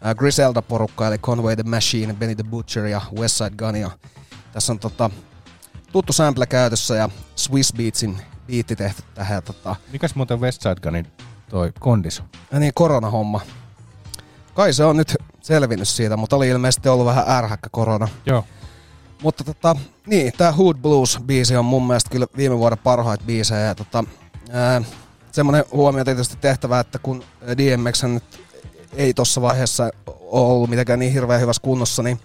ää, 0.01 0.15
Griselda-porukka 0.15 1.07
eli 1.07 1.17
Conway 1.17 1.55
the 1.55 1.63
Machine, 1.63 2.13
Benny 2.13 2.35
the 2.35 2.43
Butcher 2.43 2.85
ja 2.85 3.01
Westside 3.19 3.55
Gun 3.57 3.75
ja 3.75 3.91
tässä 4.53 4.73
on 4.73 4.79
tota, 4.79 5.09
tuttu 5.91 6.13
sample 6.13 6.45
käytössä 6.45 6.95
ja 6.95 7.09
Swiss 7.35 7.73
Beatsin 7.73 8.17
biitti 8.47 8.75
tehty 8.75 9.03
tähän 9.13 9.43
tota, 9.43 9.75
Mikäs 9.91 10.15
muuten 10.15 10.41
Westside 10.41 10.75
Gunin 10.83 11.07
toi 11.49 11.71
kondis? 11.79 12.23
ja 12.51 12.59
niin 12.59 12.71
koronahomma. 12.75 13.41
Kai 14.53 14.73
se 14.73 14.83
on 14.83 14.97
nyt 14.97 15.15
selvinnyt 15.41 15.87
siitä, 15.87 16.17
mutta 16.17 16.35
oli 16.35 16.47
ilmeisesti 16.47 16.89
ollut 16.89 17.05
vähän 17.05 17.29
ärhäkkä 17.29 17.69
korona. 17.71 18.07
Joo. 18.25 18.43
Mutta 19.23 19.43
tota, 19.43 19.75
niin, 20.05 20.33
tää 20.37 20.51
Hood 20.51 20.75
Blues-biisi 20.77 21.55
on 21.55 21.65
mun 21.65 21.87
mielestä 21.87 22.09
kyllä 22.09 22.25
viime 22.37 22.57
vuoden 22.57 22.77
parhaita 22.77 23.23
biisejä. 23.25 23.59
Ja 23.59 23.75
tota, 23.75 24.03
ää, 24.51 24.81
semmonen 25.31 25.63
huomio 25.71 26.05
tietysti 26.05 26.37
tehtävä, 26.41 26.79
että 26.79 26.99
kun 26.99 27.23
DMX 27.57 28.03
nyt 28.03 28.46
ei 28.97 29.13
tossa 29.13 29.41
vaiheessa 29.41 29.89
ole 30.07 30.51
ollut 30.51 30.69
mitenkään 30.69 30.99
niin 30.99 31.13
hirveän 31.13 31.41
hyvässä 31.41 31.61
kunnossa, 31.61 32.03
niin 32.03 32.19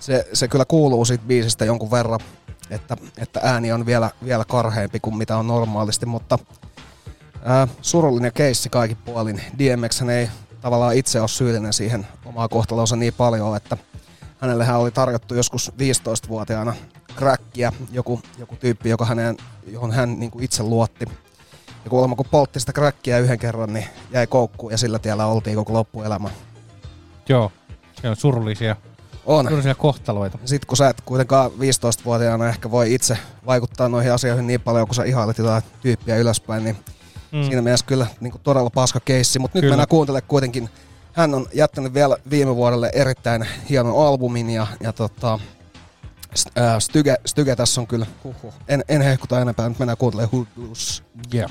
se, 0.00 0.28
se 0.32 0.48
kyllä 0.48 0.64
kuuluu 0.64 1.04
siitä 1.04 1.24
biisistä 1.26 1.64
jonkun 1.64 1.90
verran, 1.90 2.20
että, 2.70 2.96
että 3.18 3.40
ääni 3.42 3.72
on 3.72 3.86
vielä, 3.86 4.10
vielä 4.24 4.44
karheampi 4.44 5.00
kuin 5.00 5.16
mitä 5.16 5.36
on 5.36 5.46
normaalisti, 5.46 6.06
mutta 6.06 6.38
ää, 7.44 7.68
surullinen 7.82 8.32
keissi 8.32 8.68
kaikin 8.68 8.96
puolin. 8.96 9.42
DMX 9.58 10.02
ei 10.02 10.28
tavallaan 10.60 10.94
itse 10.94 11.20
ole 11.20 11.28
syyllinen 11.28 11.72
siihen 11.72 12.06
omaa 12.24 12.48
kohtalonsa 12.48 12.96
niin 12.96 13.14
paljon, 13.14 13.56
että 13.56 13.76
hänellehän 14.40 14.78
oli 14.78 14.90
tarjottu 14.90 15.34
joskus 15.34 15.72
15-vuotiaana 15.78 16.74
crackia, 17.16 17.72
joku, 17.92 18.20
joku 18.38 18.56
tyyppi, 18.56 18.88
joka 18.88 19.04
hänen, 19.04 19.36
johon 19.66 19.92
hän 19.92 20.20
niin 20.20 20.30
kuin 20.30 20.44
itse 20.44 20.62
luotti. 20.62 21.04
Ja 21.84 21.90
kuulemma 21.90 22.16
kun 22.16 22.26
poltti 22.30 22.60
sitä 22.60 22.72
crackia 22.72 23.18
yhden 23.18 23.38
kerran, 23.38 23.72
niin 23.72 23.86
jäi 24.10 24.26
koukkuun 24.26 24.72
ja 24.72 24.78
sillä 24.78 24.98
tiellä 24.98 25.26
oltiin 25.26 25.56
koko 25.56 25.72
loppuelämä. 25.72 26.30
Joo. 27.28 27.52
Se 28.00 28.08
on 28.08 28.16
surullisia, 28.16 28.76
On. 29.26 29.44
surullisia 29.44 29.74
kohtaloita. 29.74 30.38
Sitten 30.44 30.66
kun 30.66 30.76
sä 30.76 30.88
et 30.88 31.00
kuitenkaan 31.00 31.50
15-vuotiaana 31.50 32.48
ehkä 32.48 32.70
voi 32.70 32.94
itse 32.94 33.18
vaikuttaa 33.46 33.88
noihin 33.88 34.12
asioihin 34.12 34.46
niin 34.46 34.60
paljon, 34.60 34.86
kun 34.86 34.94
sä 34.94 35.04
ihailet 35.04 35.38
jotain 35.38 35.62
tyyppiä 35.80 36.16
ylöspäin, 36.16 36.64
niin 36.64 36.76
mm. 37.32 37.42
siinä 37.42 37.62
mielessä 37.62 37.86
kyllä 37.86 38.06
niin 38.20 38.30
kuin 38.30 38.42
todella 38.42 38.70
paska 38.70 39.00
keissi. 39.00 39.38
Mutta 39.38 39.58
nyt 39.58 39.68
mennään 39.68 39.88
kuuntelemaan 39.88 40.28
kuitenkin. 40.28 40.70
Hän 41.12 41.34
on 41.34 41.46
jättänyt 41.52 41.94
vielä 41.94 42.16
viime 42.30 42.56
vuodelle 42.56 42.90
erittäin 42.94 43.46
hienon 43.70 44.06
albumin 44.06 44.50
ja, 44.50 44.66
ja 44.80 44.92
tota, 44.92 45.38
Styge, 46.78 47.16
Styge 47.26 47.56
tässä 47.56 47.80
on 47.80 47.86
kyllä, 47.86 48.06
huhhuh. 48.24 48.54
En, 48.68 48.84
en 48.88 49.02
hehkuta 49.02 49.40
enempää, 49.40 49.68
nyt 49.68 49.78
mennään 49.78 49.98
kuuntelemaan 49.98 50.32
Hood 50.32 50.46
Blues. 50.54 51.02
Yeah. 51.34 51.50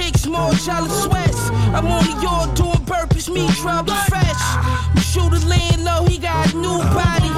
kicks, 0.00 0.26
more 0.26 0.52
jelly 0.64 0.88
sweats. 0.88 1.50
I'm 1.76 1.86
on 1.86 2.04
the 2.04 2.16
yard 2.22 2.54
doing 2.54 2.82
burpees, 2.88 3.28
me 3.32 3.46
trouble 3.60 3.94
fresh. 4.08 4.44
My 4.94 5.02
shooter 5.02 5.42
laying 5.46 5.84
low, 5.84 6.04
he 6.06 6.18
got 6.18 6.52
a 6.52 6.56
new 6.56 6.78
body. 6.96 7.28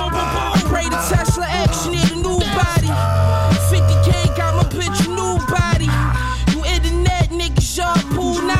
Pray 0.70 0.88
the 0.88 1.00
Tesla 1.10 1.46
X, 1.66 1.86
need 1.86 2.10
a 2.12 2.16
new 2.16 2.38
body. 2.60 2.90
50k 3.70 4.36
got 4.36 4.52
my 4.58 4.66
picture, 4.78 5.10
new 5.10 5.34
body. 5.50 5.90
You 6.52 6.60
internet 6.74 7.30
niggas, 7.30 7.76
y'all 7.76 7.98
pool 8.14 8.40
90. 8.40 8.54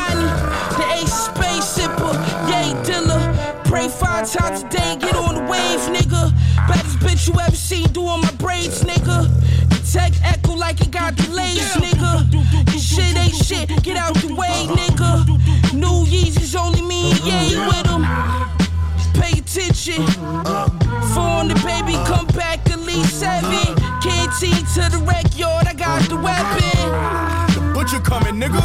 The 0.79 0.85
ace 0.99 1.19
space 1.29 1.67
sipper, 1.77 2.15
yay 2.51 2.71
dealer. 2.83 3.23
Pray 3.65 3.89
five 3.89 4.31
times 4.31 4.63
a 4.63 4.69
day, 4.69 4.97
get 5.01 5.15
on 5.15 5.35
the 5.37 5.45
wave, 5.51 5.83
nigga. 5.97 6.33
Baddest 6.69 6.99
bitch 6.99 7.29
you 7.29 7.41
ever 7.41 7.57
seen 7.57 7.87
doing 7.93 8.21
my 8.21 8.33
braids, 8.39 8.83
nigga. 8.85 9.72
Tech 9.93 10.13
echo 10.25 10.55
like 10.55 10.81
it 10.81 10.91
got 10.91 11.17
delays, 11.17 11.71
nigga. 11.77 12.25
This 12.65 12.95
shit 12.95 13.15
ain't 13.15 13.35
shit, 13.35 13.69
get 13.83 13.99
out 13.99 14.15
the 14.15 14.35
way, 14.35 14.67
nigga. 14.71 15.27
New 15.75 16.07
Yeezys 16.07 16.59
only 16.59 16.81
me, 16.81 17.13
yay 17.23 17.55
with 17.67 17.85
them. 17.85 18.03
Pay 19.21 19.39
attention. 19.39 20.07
Phone 21.13 21.49
the 21.49 21.61
baby, 21.63 21.93
come 22.07 22.27
back 22.29 22.71
at 22.71 22.81
least 22.81 23.21
seven. 23.21 23.77
Canteen 24.01 24.65
to 24.75 24.89
the 24.89 25.05
rec 25.07 25.39
yard, 25.39 25.67
I 25.67 25.75
got 25.75 26.09
the 26.09 26.17
weapon. 26.17 27.52
Butcher 27.83 27.99
coming, 27.99 28.35
nigga. 28.35 28.63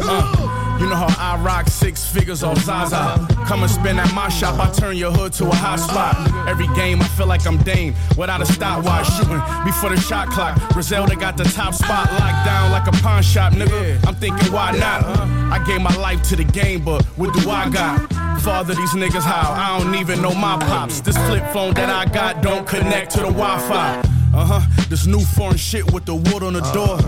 Uh, 0.00 0.78
you 0.78 0.88
know 0.88 0.94
how 0.94 1.08
I 1.18 1.36
rock 1.42 1.66
six 1.66 2.06
figures 2.06 2.44
off 2.44 2.58
Zaza. 2.58 3.26
Come 3.44 3.64
and 3.64 3.70
spin 3.70 3.98
at 3.98 4.14
my 4.14 4.28
shop, 4.28 4.60
I 4.60 4.70
turn 4.70 4.96
your 4.96 5.10
hood 5.10 5.32
to 5.32 5.48
a 5.48 5.52
hot 5.52 5.80
spot. 5.80 6.14
Every 6.48 6.68
game, 6.76 7.02
I 7.02 7.08
feel 7.08 7.26
like 7.26 7.44
I'm 7.44 7.56
Dame 7.64 7.92
without 8.16 8.40
a 8.40 8.46
stopwatch 8.46 9.08
shooting 9.14 9.42
before 9.64 9.90
the 9.90 9.96
shot 10.00 10.28
clock. 10.28 10.60
Griselda 10.74 11.16
got 11.16 11.36
the 11.36 11.42
top 11.42 11.74
spot 11.74 12.08
locked 12.12 12.46
down 12.46 12.70
like 12.70 12.86
a 12.86 12.92
pawn 13.02 13.20
shop, 13.20 13.52
nigga. 13.52 14.06
I'm 14.06 14.14
thinking, 14.14 14.52
why 14.52 14.70
not? 14.78 15.02
I 15.50 15.60
gave 15.66 15.80
my 15.80 15.96
life 15.96 16.22
to 16.28 16.36
the 16.36 16.44
game, 16.44 16.84
but 16.84 17.04
what 17.16 17.34
do 17.34 17.50
I 17.50 17.68
got? 17.68 18.12
Father, 18.42 18.74
these 18.74 18.92
niggas 18.92 19.22
how? 19.22 19.54
I 19.54 19.82
don't 19.82 19.96
even 19.96 20.22
know 20.22 20.36
my 20.36 20.56
pops. 20.56 21.00
This 21.00 21.16
flip 21.26 21.44
phone 21.52 21.74
that 21.74 21.90
I 21.90 22.08
got 22.12 22.44
don't 22.44 22.64
connect 22.64 23.10
to 23.14 23.18
the 23.22 23.32
Wi-Fi. 23.32 24.15
Uh 24.36 24.44
huh. 24.44 24.84
This 24.90 25.06
new 25.06 25.20
foreign 25.20 25.56
shit 25.56 25.90
with 25.92 26.04
the 26.04 26.14
wood 26.14 26.42
on 26.42 26.52
the 26.52 26.60
door. 26.72 26.98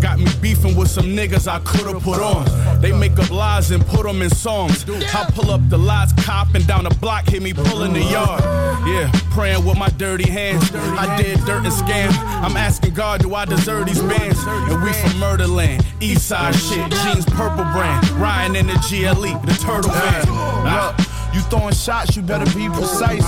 Got 0.00 0.18
me 0.18 0.26
beefing 0.40 0.74
with 0.74 0.88
some 0.88 1.04
niggas 1.06 1.46
I 1.46 1.58
could've 1.60 2.02
put 2.02 2.18
on. 2.20 2.46
They 2.80 2.92
make 2.92 3.18
up 3.18 3.30
lies 3.30 3.70
and 3.72 3.84
put 3.84 4.04
them 4.04 4.22
in 4.22 4.30
songs. 4.30 4.88
I 4.88 5.26
pull 5.34 5.50
up 5.50 5.60
the 5.68 5.76
lies, 5.76 6.14
copping 6.14 6.62
down 6.62 6.84
the 6.84 6.94
block, 6.94 7.28
hit 7.28 7.42
me 7.42 7.52
pulling 7.52 7.92
the 7.92 8.02
yard. 8.02 8.40
Yeah, 8.86 9.10
praying 9.32 9.66
with 9.66 9.76
my 9.76 9.90
dirty 9.90 10.30
hands. 10.30 10.70
I 10.74 11.20
did 11.20 11.38
dirt 11.40 11.64
and 11.64 11.74
scam. 11.74 12.10
I'm 12.42 12.56
asking 12.56 12.94
God, 12.94 13.20
do 13.20 13.34
I 13.34 13.44
deserve 13.44 13.86
these 13.86 14.00
bands? 14.00 14.38
And 14.46 14.82
we 14.82 14.92
from 14.94 15.18
Murderland, 15.20 15.84
East 16.00 16.26
Side 16.28 16.54
shit, 16.54 16.90
jeans 16.90 17.26
purple 17.26 17.64
brand. 17.74 18.08
Ryan 18.12 18.56
in 18.56 18.66
the 18.66 18.74
GLE, 18.88 19.38
the 19.44 19.58
turtle 19.60 19.90
van. 19.90 20.24
Ah. 20.26 21.17
You 21.34 21.40
throwing 21.50 21.74
shots, 21.74 22.16
you 22.16 22.22
better 22.22 22.46
be 22.56 22.68
precise. 22.68 23.24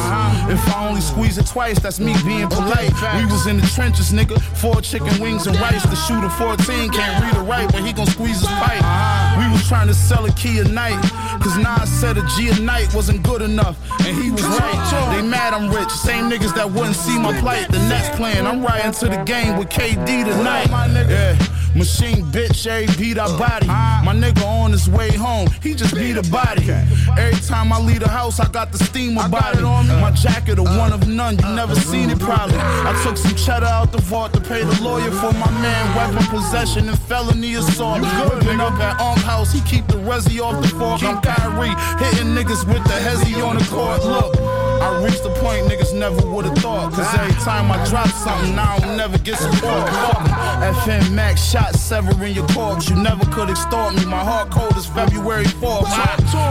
If 0.51 0.61
I 0.75 0.89
only 0.89 1.01
squeeze 1.01 1.39
it 1.39 1.47
twice, 1.47 1.79
that's 1.79 2.01
me 2.01 2.15
being 2.25 2.49
polite. 2.49 2.93
We 3.17 3.25
was 3.27 3.47
in 3.47 3.57
the 3.57 3.67
trenches, 3.75 4.13
nigga. 4.13 4.41
Four 4.57 4.81
chicken 4.81 5.21
wings 5.21 5.47
and 5.47 5.57
rice. 5.61 5.83
The 5.83 5.97
shooter 5.97 6.31
14 6.31 6.91
can't 6.91 7.25
read 7.25 7.37
or 7.37 7.45
write 7.45 7.71
but 7.73 7.85
he 7.85 7.93
gon' 7.93 8.07
squeeze 8.07 8.41
his 8.41 8.49
pipe. 8.49 8.83
We 9.39 9.51
was 9.53 9.67
trying 9.69 9.89
to 9.89 9.95
sell 9.95 10.25
a 10.25 10.33
key 10.33 10.59
a 10.59 10.65
night. 10.65 11.01
Cause 11.43 11.57
Nas 11.57 11.89
said 11.89 12.19
a 12.19 12.27
G 12.37 12.49
a 12.49 12.61
night 12.61 12.93
wasn't 12.95 13.23
good 13.23 13.43
enough. 13.43 13.77
And 14.07 14.17
he 14.17 14.31
was 14.31 14.45
right. 14.45 15.15
They 15.15 15.23
mad 15.23 15.55
I'm 15.55 15.71
rich. 15.71 15.91
Same 15.91 16.31
niggas 16.31 16.55
that 16.55 16.71
wouldn't 16.71 16.97
see 16.97 17.19
my 17.19 17.39
plight. 17.41 17.71
The 17.71 17.79
Nets 17.89 18.15
playing. 18.17 18.47
I'm 18.47 18.63
riding 18.63 18.93
to 18.93 19.09
the 19.09 19.23
game 19.25 19.57
with 19.59 19.69
KD 19.69 20.25
tonight. 20.25 20.69
Yeah. 21.09 21.60
Machine 21.75 22.25
bitch, 22.33 22.67
every 22.67 22.95
beat 22.97 23.19
I 23.19 23.27
body. 23.39 23.67
My 23.67 24.15
nigga 24.15 24.45
on 24.45 24.73
his 24.73 24.89
way 24.89 25.11
home, 25.13 25.49
he 25.63 25.75
just 25.75 25.95
beat 25.95 26.17
a 26.17 26.23
body. 26.31 26.69
Every 26.71 27.41
time 27.47 27.73
I 27.73 27.81
leave 27.81 28.01
the 28.01 28.09
house, 28.09 28.41
I 28.41 28.49
got 28.49 28.73
the 28.73 28.79
steam 28.79 29.17
about 29.19 29.57
it. 29.57 29.63
My 29.63 30.11
jacket, 30.11 30.59
a 30.59 30.63
one 30.63 30.93
of 30.93 31.07
none, 31.09 31.39
you 31.39 31.49
never 31.55 31.75
seen 31.75 32.11
it 32.11 32.19
probably. 32.19 32.59
I 32.59 33.01
took 33.05 33.17
some 33.17 33.35
cheddar 33.37 33.67
out 33.67 33.93
the 33.93 33.99
vault 33.99 34.33
to 34.35 34.41
pay 34.41 34.63
the 34.65 34.83
lawyer 34.83 35.11
for 35.11 35.33
my 35.33 35.51
man. 35.63 35.97
Weapon 35.97 36.27
possession 36.29 36.89
and 36.89 36.99
felony 36.99 37.55
assault. 37.55 38.03
Whipping 38.03 38.61
up 38.61 38.75
at 38.75 39.01
Unk 39.01 39.19
House, 39.21 39.53
he 39.53 39.61
keep 39.63 39.87
the 39.87 39.99
resi 39.99 40.41
off 40.41 40.61
the 40.63 40.69
fork. 40.69 41.03
I'm 41.03 41.21
Kyrie, 41.23 41.69
hitting 42.05 42.35
niggas 42.35 42.67
with 42.67 42.85
the 42.85 42.99
hezzy 42.99 43.41
on 43.47 43.57
the 43.57 43.65
court. 43.65 44.05
Look. 44.05 44.70
I 44.81 45.05
reached 45.05 45.23
the 45.23 45.31
point 45.41 45.67
niggas 45.67 45.95
never 45.95 46.21
would've 46.27 46.57
thought. 46.59 46.93
Cause 46.93 47.07
every 47.15 47.35
time 47.43 47.71
I 47.71 47.77
drop 47.89 48.09
something, 48.09 48.59
I 48.59 48.79
don't 48.79 48.97
never 48.97 49.19
get 49.19 49.37
support. 49.37 49.87
FM 50.75 51.13
Max 51.13 51.43
shot 51.43 51.75
severing 51.75 52.35
your 52.35 52.47
corpse. 52.49 52.89
You 52.89 52.97
never 52.97 53.25
could 53.27 53.51
extort 53.51 53.95
me. 53.95 54.05
My 54.07 54.25
heart 54.25 54.51
cold 54.51 54.77
is 54.77 54.87
February 54.87 55.45
4th. 55.45 55.89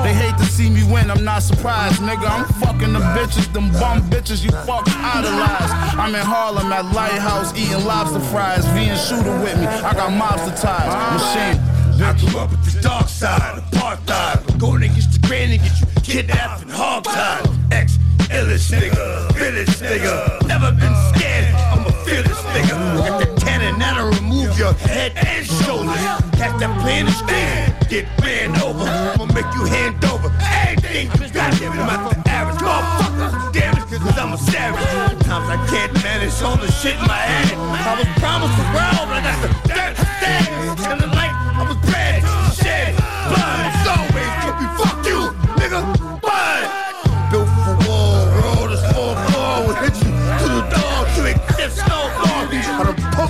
They 0.04 0.14
hate 0.14 0.38
to 0.38 0.46
see 0.46 0.70
me 0.70 0.84
win, 0.92 1.10
I'm 1.10 1.24
not 1.24 1.44
surprised, 1.44 2.02
nigga. 2.02 2.30
I'm 2.30 2.46
fucking 2.62 2.94
the 2.94 3.00
bitches, 3.18 3.52
them 3.54 3.72
bum 3.74 4.02
bitches 4.10 4.44
you 4.44 4.52
fuck 4.66 4.88
idolize. 4.88 5.72
I'm 5.98 6.14
in 6.14 6.22
Harlem 6.22 6.72
at 6.72 6.86
Lighthouse 6.94 7.54
eating 7.58 7.84
lobster 7.86 8.20
fries. 8.32 8.66
V 8.68 8.90
and 8.90 9.00
shooter 9.00 9.36
with 9.42 9.58
me, 9.60 9.68
I 9.68 9.94
got 9.94 10.12
mobster 10.12 10.60
ties. 10.60 10.94
Machine. 11.20 11.80
I 12.02 12.14
grew 12.18 12.40
up 12.40 12.50
with 12.52 12.64
the 12.74 12.82
dark 12.82 13.10
side, 13.10 13.62
apartheid. 13.62 14.58
Going 14.58 14.84
against 14.84 15.12
the 15.22 15.28
grain 15.28 15.52
and 15.52 15.62
get 15.62 15.80
you 15.82 15.88
kidnapped 16.02 16.62
and 16.62 16.72
hog-tied. 16.72 17.46
Ex 17.74 18.00
illest 18.30 18.72
nigga, 18.72 19.32
village 19.34 19.76
nigga. 19.82 20.48
Never 20.48 20.72
been 20.72 20.96
scared, 21.14 21.54
I'm 21.74 21.86
a 21.86 21.92
fearless 22.06 22.42
nigga. 22.54 22.78
Got 22.98 23.20
the 23.20 23.42
cannon 23.42 23.80
that'll 23.80 24.10
remove 24.10 24.58
your 24.58 24.74
head 24.74 25.14
and 25.16 25.46
shoulders. 25.46 26.00
Catch 26.38 26.60
that 26.60 26.72
plane 26.82 27.08
and 27.08 27.16
stand, 27.16 27.90
get 27.90 28.06
ran 28.22 28.56
over. 28.62 28.86
I'ma 28.86 29.26
make 29.34 29.50
you 29.56 29.66
hand 29.66 30.04
over 30.06 30.32
everything. 30.42 31.10
Goddamn 31.34 31.74
it, 31.74 31.80
I'm 31.80 31.88
not 31.88 32.12
the 32.14 32.30
average 32.30 32.62
motherfucker. 32.62 33.54
Damn 33.54 33.78
it, 33.78 33.86
cause 33.90 34.18
I'm 34.18 34.34
a 34.34 34.38
savage. 34.38 34.86
Sometimes 34.90 35.48
I 35.50 35.58
can't 35.68 35.94
manage 36.04 36.42
all 36.42 36.58
the 36.58 36.72
shit 36.72 36.96
in 36.96 37.08
my 37.08 37.18
head. 37.18 37.58
I 37.58 37.96
was 37.98 38.08
promised 38.20 38.56
the 38.58 38.68
world, 38.76 39.06
but 39.10 39.18
I 39.18 39.22
got 39.24 39.38
the 39.44 39.50
dirt 39.68 39.96
status. 39.98 40.86
And 40.86 41.02
the 41.02 41.08
light, 41.08 41.34
I 41.60 41.64
was 41.68 41.78
bred, 41.90 42.24
shed, 42.56 42.96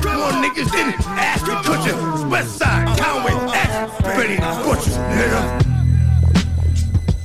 more 0.04 0.32
niggas 0.44 0.72
than 0.72 0.94
Ashton 1.18 1.56
Kutcher. 1.64 2.30
West 2.30 2.58
Side, 2.58 2.98
Conway, 3.00 3.34
X, 3.54 4.02
Benny 4.02 4.38
Butcher, 4.64 4.92
nigga. 5.16 5.42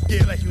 Get 0.09 0.27
like 0.27 0.44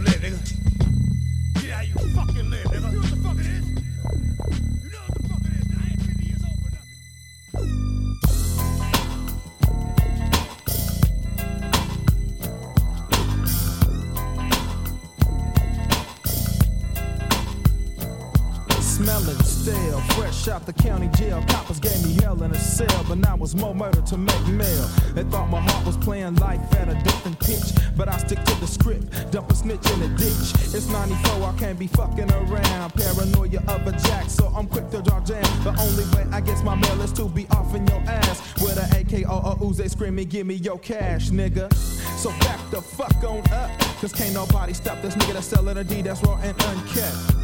stale, 19.64 20.00
fresh 20.16 20.48
out 20.50 20.66
the 20.66 20.74
county 20.74 21.08
jail. 21.16 21.42
Coppers 21.48 21.80
gave 21.80 22.06
me 22.06 22.14
hell 22.22 22.42
in 22.44 22.52
a 22.52 22.60
cell, 22.60 23.06
but 23.08 23.18
now 23.18 23.38
it's 23.42 23.56
more 23.56 23.74
murder 23.74 24.02
to 24.02 24.18
make 24.18 24.48
mail. 24.48 24.88
They 25.16 25.24
thought 25.24 25.50
my 25.50 25.62
heart 25.62 25.86
was 25.86 25.96
playing 25.98 26.36
life 26.36 26.62
at 26.76 26.90
a 26.90 26.96
different 27.04 27.40
pitch, 27.40 27.72
but 27.96 28.10
I 28.10 28.18
stick 28.18 28.44
to 28.44 28.56
the 28.60 28.68
script. 28.68 29.32
Dump 29.32 29.50
a 29.52 29.56
snitch 29.56 29.86
in 29.92 30.02
a 30.02 30.10
ditch. 30.18 30.48
It's 30.76 30.88
94, 30.88 31.44
I 31.44 31.56
can't 31.58 31.80
be 31.80 31.88
fucking 31.88 32.32
around. 32.32 32.94
Paranoia 32.94 33.62
of 33.68 33.88
a 33.88 33.92
jack, 34.08 34.30
so 34.30 34.48
I'm 34.48 34.68
quick 34.68 34.90
to 34.92 35.02
draw 35.02 35.22
jam. 35.22 35.44
The 35.64 35.74
only 35.80 36.06
way 36.16 36.26
I 36.36 36.42
get 36.42 36.62
my 36.64 36.76
mail 36.76 37.02
is 37.02 37.14
to 37.14 37.30
be 37.30 37.48
off 37.52 37.74
in 37.74 37.88
your 37.88 38.02
ass 38.02 38.42
with 38.62 38.78
a 38.78 38.86
AK 39.00 39.30
or 39.30 39.40
a 39.52 39.56
Uzi 39.56 39.90
screaming, 39.90 40.28
"Give 40.28 40.46
me 40.46 40.56
your 40.56 40.80
cash, 40.80 41.30
nigga." 41.30 41.74
So 42.18 42.30
back 42.40 42.60
the 42.70 42.82
fuck 42.82 43.16
on 43.24 43.40
up, 43.52 43.72
cause 44.02 44.12
can't 44.12 44.34
nobody 44.34 44.74
stop 44.74 45.02
this 45.02 45.16
nigga 45.16 45.34
that's 45.34 45.48
selling 45.48 45.78
a 45.78 45.84
D 45.84 46.02
that's 46.02 46.22
raw 46.24 46.38
and 46.44 46.56
unkept 46.64 47.43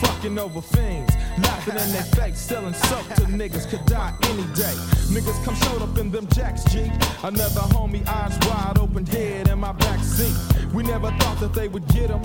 fucking 0.00 0.38
over 0.38 0.60
fiends, 0.60 1.14
laughing 1.38 1.76
in 1.76 1.92
their 1.92 2.08
face, 2.16 2.38
selling 2.38 2.74
soap 2.74 3.06
to 3.16 3.22
niggas 3.22 3.68
could 3.68 3.84
die 3.86 4.14
any 4.24 4.42
day. 4.54 4.74
Niggas 5.14 5.44
come 5.44 5.54
showed 5.56 5.82
up 5.82 5.96
in 5.98 6.10
them 6.10 6.26
jacks, 6.28 6.64
G. 6.64 6.90
Another 7.22 7.60
homie, 7.74 8.06
eyes 8.06 8.36
wide 8.48 8.78
open, 8.78 9.06
head 9.06 9.48
in 9.48 9.58
my 9.58 9.72
back 9.72 10.00
seat. 10.02 10.34
We 10.72 10.82
never 10.82 11.10
thought 11.18 11.40
that 11.40 11.54
they 11.54 11.68
would 11.68 11.86
get 11.88 12.10
him. 12.10 12.22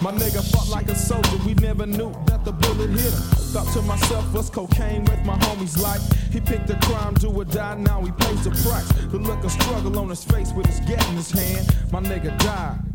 My 0.00 0.12
nigga 0.12 0.42
fought 0.50 0.68
like 0.68 0.88
a 0.88 0.96
soldier, 0.96 1.36
we 1.46 1.54
never 1.54 1.86
knew 1.86 2.12
that 2.26 2.44
the 2.44 2.52
bullet 2.52 2.90
hit 2.90 3.12
him. 3.12 3.22
Thought 3.52 3.72
to 3.74 3.82
myself, 3.82 4.32
what's 4.32 4.50
cocaine 4.50 5.04
with 5.04 5.24
my 5.24 5.36
homie's 5.38 5.80
life? 5.80 6.02
He 6.32 6.40
picked 6.40 6.70
a 6.70 6.76
crime, 6.86 7.14
do 7.14 7.30
or 7.30 7.44
die, 7.44 7.76
now 7.76 8.00
he 8.02 8.10
pays 8.12 8.44
the 8.44 8.50
price. 8.50 8.88
The 9.10 9.18
look 9.18 9.44
of 9.44 9.52
struggle 9.52 9.98
on 9.98 10.08
his 10.08 10.24
face 10.24 10.52
with 10.52 10.66
his 10.66 10.80
gat 10.80 11.06
in 11.08 11.16
his 11.16 11.30
hand. 11.30 11.68
My 11.92 12.00
nigga 12.00 12.36
died 12.38 12.91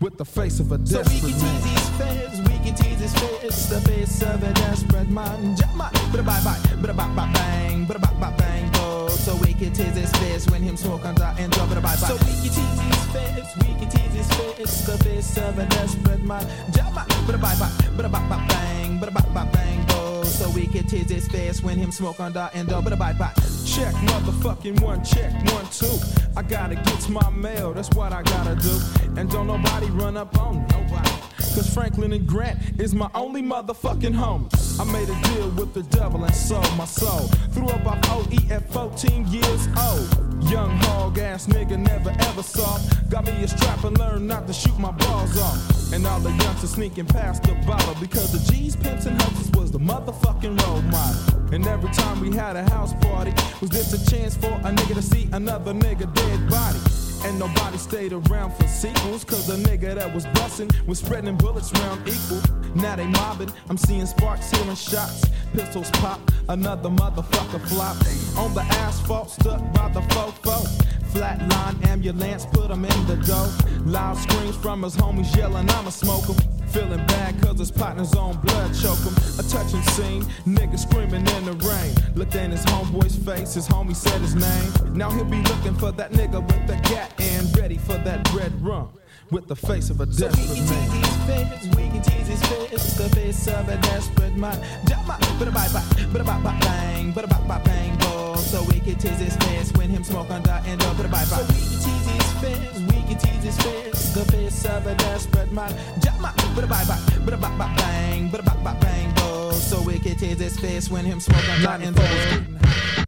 with 0.00 0.16
the 0.16 0.24
face 0.24 0.60
of 0.60 0.72
a 0.72 0.86
So 0.86 0.98
we 0.98 1.04
desperate 1.04 1.20
can 1.20 1.42
man. 1.42 1.62
tease 1.62 1.64
these 1.64 1.88
feds, 1.98 2.38
we 2.40 2.58
can 2.64 2.74
tease 2.74 3.00
his 3.00 3.14
feds, 3.14 3.68
the 3.68 3.80
face 3.90 4.22
of 4.22 4.42
a 4.42 4.52
desperate 4.54 5.10
man. 5.10 5.56
Jama, 5.56 5.90
bada 6.12 6.24
bye 6.24 6.40
bye, 6.42 6.58
bada 6.80 6.96
bye 6.96 7.08
bye 7.14 7.32
bang, 7.32 7.86
bada 7.86 8.00
bye 8.00 8.12
bye 8.20 8.34
bang, 8.38 8.70
go. 8.72 9.08
So 9.08 9.36
we 9.36 9.52
can 9.52 9.72
tease 9.72 9.94
his 9.96 10.10
feds 10.12 10.50
when 10.50 10.62
him 10.62 10.76
smoke 10.76 11.04
on 11.04 11.14
the 11.16 11.26
end, 11.38 11.52
bada 11.52 11.74
bye 11.74 11.80
bye. 11.82 11.96
So 11.96 12.14
we 12.14 12.32
can 12.32 12.42
tease 12.42 12.78
these 12.80 13.06
feds, 13.12 13.56
we 13.58 13.74
can 13.74 13.88
tease 13.90 14.14
his 14.14 14.28
feds, 14.32 14.86
the 14.86 14.98
face 15.04 15.36
of 15.36 15.58
a 15.58 15.66
desperate 15.66 16.22
man. 16.24 16.46
Jama, 16.72 17.04
bada 17.26 17.40
bye 17.40 17.54
bye, 17.56 17.68
bada 17.96 18.10
bye 18.10 18.28
bye 18.28 18.46
bang, 18.48 18.98
bada 18.98 19.12
bye 19.12 19.20
bye 19.34 19.50
bang, 19.52 19.86
go. 19.88 20.22
So 20.24 20.48
we 20.50 20.66
can 20.66 20.86
tease 20.86 21.10
his 21.10 21.28
face 21.28 21.62
when 21.62 21.76
him 21.76 21.92
smoke 21.92 22.20
on 22.20 22.32
the 22.32 22.48
end, 22.54 22.68
bada 22.70 22.98
bye 22.98 23.12
bye. 23.12 23.32
Check, 23.66 23.94
motherfucking 23.94 24.80
one, 24.80 25.04
check, 25.04 25.30
one, 25.52 25.66
two. 25.70 25.98
I 26.36 26.42
gotta 26.42 26.74
get 26.74 27.00
to 27.02 27.12
my 27.12 27.28
mail, 27.30 27.72
that's 27.74 27.90
what 27.90 28.12
I 28.12 28.22
gotta 28.22 28.56
do. 28.56 28.80
And 29.16 29.30
don't 29.30 29.46
nobody 29.46 29.89
run 29.90 30.16
up 30.16 30.38
on. 30.38 30.66
Nobody. 30.68 31.10
Cause 31.54 31.72
Franklin 31.74 32.12
and 32.12 32.26
Grant 32.26 32.58
is 32.78 32.94
my 32.94 33.10
only 33.14 33.42
motherfucking 33.42 34.14
home. 34.14 34.48
I 34.78 34.84
made 34.84 35.08
a 35.08 35.20
deal 35.22 35.50
with 35.50 35.74
the 35.74 35.82
devil 35.82 36.24
and 36.24 36.34
sold 36.34 36.76
my 36.76 36.84
soul. 36.84 37.26
Threw 37.52 37.66
up 37.68 37.84
off 37.86 37.98
OE 38.10 38.54
at 38.54 38.70
14 38.72 39.26
years 39.26 39.68
old. 39.76 40.48
Young 40.48 40.70
hog 40.84 41.18
ass 41.18 41.46
nigga 41.46 41.78
never 41.78 42.10
ever 42.20 42.42
saw. 42.42 42.78
Got 43.08 43.26
me 43.26 43.42
a 43.42 43.48
strap 43.48 43.84
and 43.84 43.98
learned 43.98 44.28
not 44.28 44.46
to 44.46 44.52
shoot 44.52 44.78
my 44.78 44.92
balls 44.92 45.36
off. 45.38 45.92
And 45.92 46.06
all 46.06 46.20
the 46.20 46.30
youngsters 46.30 46.70
sneaking 46.70 47.06
past 47.06 47.42
the 47.42 47.54
bottle 47.66 47.96
because 48.00 48.32
the 48.32 48.52
G's, 48.52 48.76
pimps, 48.76 49.06
and 49.06 49.20
hustlers 49.20 49.50
was 49.50 49.70
the 49.72 49.80
motherfucking 49.80 50.60
role 50.62 50.82
model. 50.82 51.52
And 51.52 51.66
every 51.66 51.90
time 51.90 52.20
we 52.20 52.34
had 52.34 52.54
a 52.54 52.62
house 52.70 52.94
party, 53.00 53.32
was 53.60 53.70
this 53.70 53.92
a 53.92 54.10
chance 54.10 54.36
for 54.36 54.52
a 54.52 54.70
nigga 54.70 54.94
to 54.94 55.02
see 55.02 55.28
another 55.32 55.74
nigga 55.74 56.12
dead 56.14 56.48
body? 56.48 56.78
And 57.24 57.38
nobody 57.38 57.76
stayed 57.78 58.12
around 58.12 58.54
for 58.54 58.66
sequels, 58.66 59.24
cause 59.24 59.46
the 59.46 59.56
nigga 59.56 59.94
that 59.94 60.14
was 60.14 60.26
bustin' 60.26 60.70
was 60.86 60.98
spreading 60.98 61.36
bullets 61.36 61.70
round 61.72 62.08
equal. 62.08 62.40
Now 62.74 62.96
they 62.96 63.06
mobbing, 63.06 63.52
I'm 63.68 63.76
seeing 63.76 64.06
sparks, 64.06 64.50
hearing 64.50 64.74
shots, 64.74 65.26
pistols 65.52 65.90
pop, 65.94 66.20
another 66.48 66.88
motherfucker 66.88 67.60
flop. 67.68 67.96
On 68.38 68.54
the 68.54 68.62
asphalt, 68.84 69.30
stuck 69.30 69.60
by 69.74 69.88
the 69.88 70.00
fofo. 70.00 70.66
Flatline 71.12 71.84
ambulance, 71.86 72.46
put 72.46 72.70
him 72.70 72.84
in 72.84 73.06
the 73.06 73.16
dough. 73.16 73.52
Loud 73.84 74.16
screams 74.16 74.56
from 74.56 74.82
his 74.82 74.96
homies 74.96 75.34
yelling, 75.36 75.68
I'ma 75.70 75.90
smoke 75.90 76.26
him. 76.26 76.59
Feeling 76.72 77.04
bad 77.06 77.42
cause 77.42 77.58
his 77.58 77.70
partner's 77.70 78.14
on 78.14 78.36
blood 78.42 78.72
choke 78.74 78.98
him. 78.98 79.14
A 79.38 79.42
touching 79.42 79.82
scene, 79.82 80.22
nigga 80.46 80.78
screaming 80.78 81.26
in 81.26 81.44
the 81.44 81.52
rain. 81.66 81.94
Looked 82.14 82.36
in 82.36 82.52
his 82.52 82.64
homeboy's 82.66 83.16
face, 83.16 83.54
his 83.54 83.66
homie 83.66 83.96
said 83.96 84.20
his 84.20 84.36
name. 84.36 84.96
Now 84.96 85.10
he'll 85.10 85.24
be 85.24 85.42
looking 85.42 85.74
for 85.74 85.90
that 85.92 86.12
nigga 86.12 86.40
with 86.40 86.66
the 86.68 86.76
gat 86.88 87.12
and 87.20 87.56
ready 87.58 87.76
for 87.76 87.94
that 87.94 88.32
red 88.32 88.52
rum. 88.62 88.90
With 89.30 89.46
the 89.46 89.54
face 89.54 89.90
of 89.90 90.00
a 90.00 90.12
So 90.12 90.26
we 90.26 90.32
desperate 90.32 90.56
can 90.56 90.66
tease 90.66 90.70
man. 90.70 90.90
these 90.90 91.16
feds, 91.26 91.76
we 91.76 91.88
can 91.88 92.02
tease 92.02 92.26
his 92.26 92.42
feds, 92.42 92.96
the 92.96 93.08
face 93.10 93.46
of 93.48 93.68
a 93.68 93.76
desperate 93.76 94.36
man. 94.36 94.58
Jama, 94.88 95.16
bada 95.38 95.52
bye 95.54 95.68
bye, 95.68 95.80
bada 96.12 96.24
bye 96.26 96.40
bye 96.42 96.58
bang, 96.60 97.12
bada 97.12 97.28
bye 97.30 97.46
bye 97.46 97.62
bang, 97.64 97.96
go. 97.98 98.34
So 98.36 98.64
we 98.64 98.80
can 98.80 98.96
tease 98.96 99.20
his 99.20 99.36
feds 99.36 99.72
when 99.74 99.88
him 99.90 100.02
smoke 100.02 100.30
on 100.30 100.42
the 100.42 100.54
end 100.66 100.82
of 100.82 100.96
bada 100.96 101.10
bye 101.10 101.24
bye. 101.30 101.36
So 101.36 101.42
we 101.46 101.60
can 101.62 101.78
tease 101.78 102.06
his 102.10 102.32
feds, 102.42 102.80
we 102.80 102.98
can 103.06 103.18
tease 103.18 103.44
his 103.44 103.56
feds, 103.62 104.14
the 104.14 104.24
face 104.32 104.64
of 104.64 104.86
a 104.86 104.94
desperate 104.96 105.52
man. 105.52 105.72
Jama, 106.00 106.32
bada 106.56 106.68
bye 106.68 106.84
bye, 106.84 106.98
bada 107.24 107.40
bye 107.40 107.56
bye 107.56 107.74
bang, 107.76 108.30
bada 108.30 108.44
bye 108.44 108.56
bye 108.64 108.80
bang, 108.80 109.14
go. 109.14 109.52
So 109.52 109.80
we 109.82 110.00
can 110.00 110.16
tease 110.16 110.40
his 110.40 110.58
face 110.58 110.90
when 110.90 111.04
him 111.04 111.20
smoke 111.20 111.48
on 111.48 111.62
the 111.62 111.86
end 111.86 111.96
of 111.96 112.04
Yo, 112.04 113.06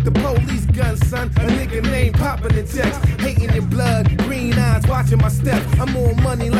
like 0.00 0.14
the 0.14 0.20
police 0.20 0.64
gun, 0.66 0.96
son. 0.96 1.28
A 1.28 1.46
nigga 1.46 1.82
named 1.82 2.14
popping 2.16 2.54
the 2.54 2.62
checks. 2.62 2.96
Hating 3.20 3.52
your 3.52 3.66
blood, 3.66 4.16
green 4.18 4.54
eyes, 4.54 4.86
watching 4.86 5.18
my 5.18 5.28
steps. 5.28 5.66
I'm 5.78 5.96
on 5.96 6.22
money 6.22 6.50
like 6.50 6.59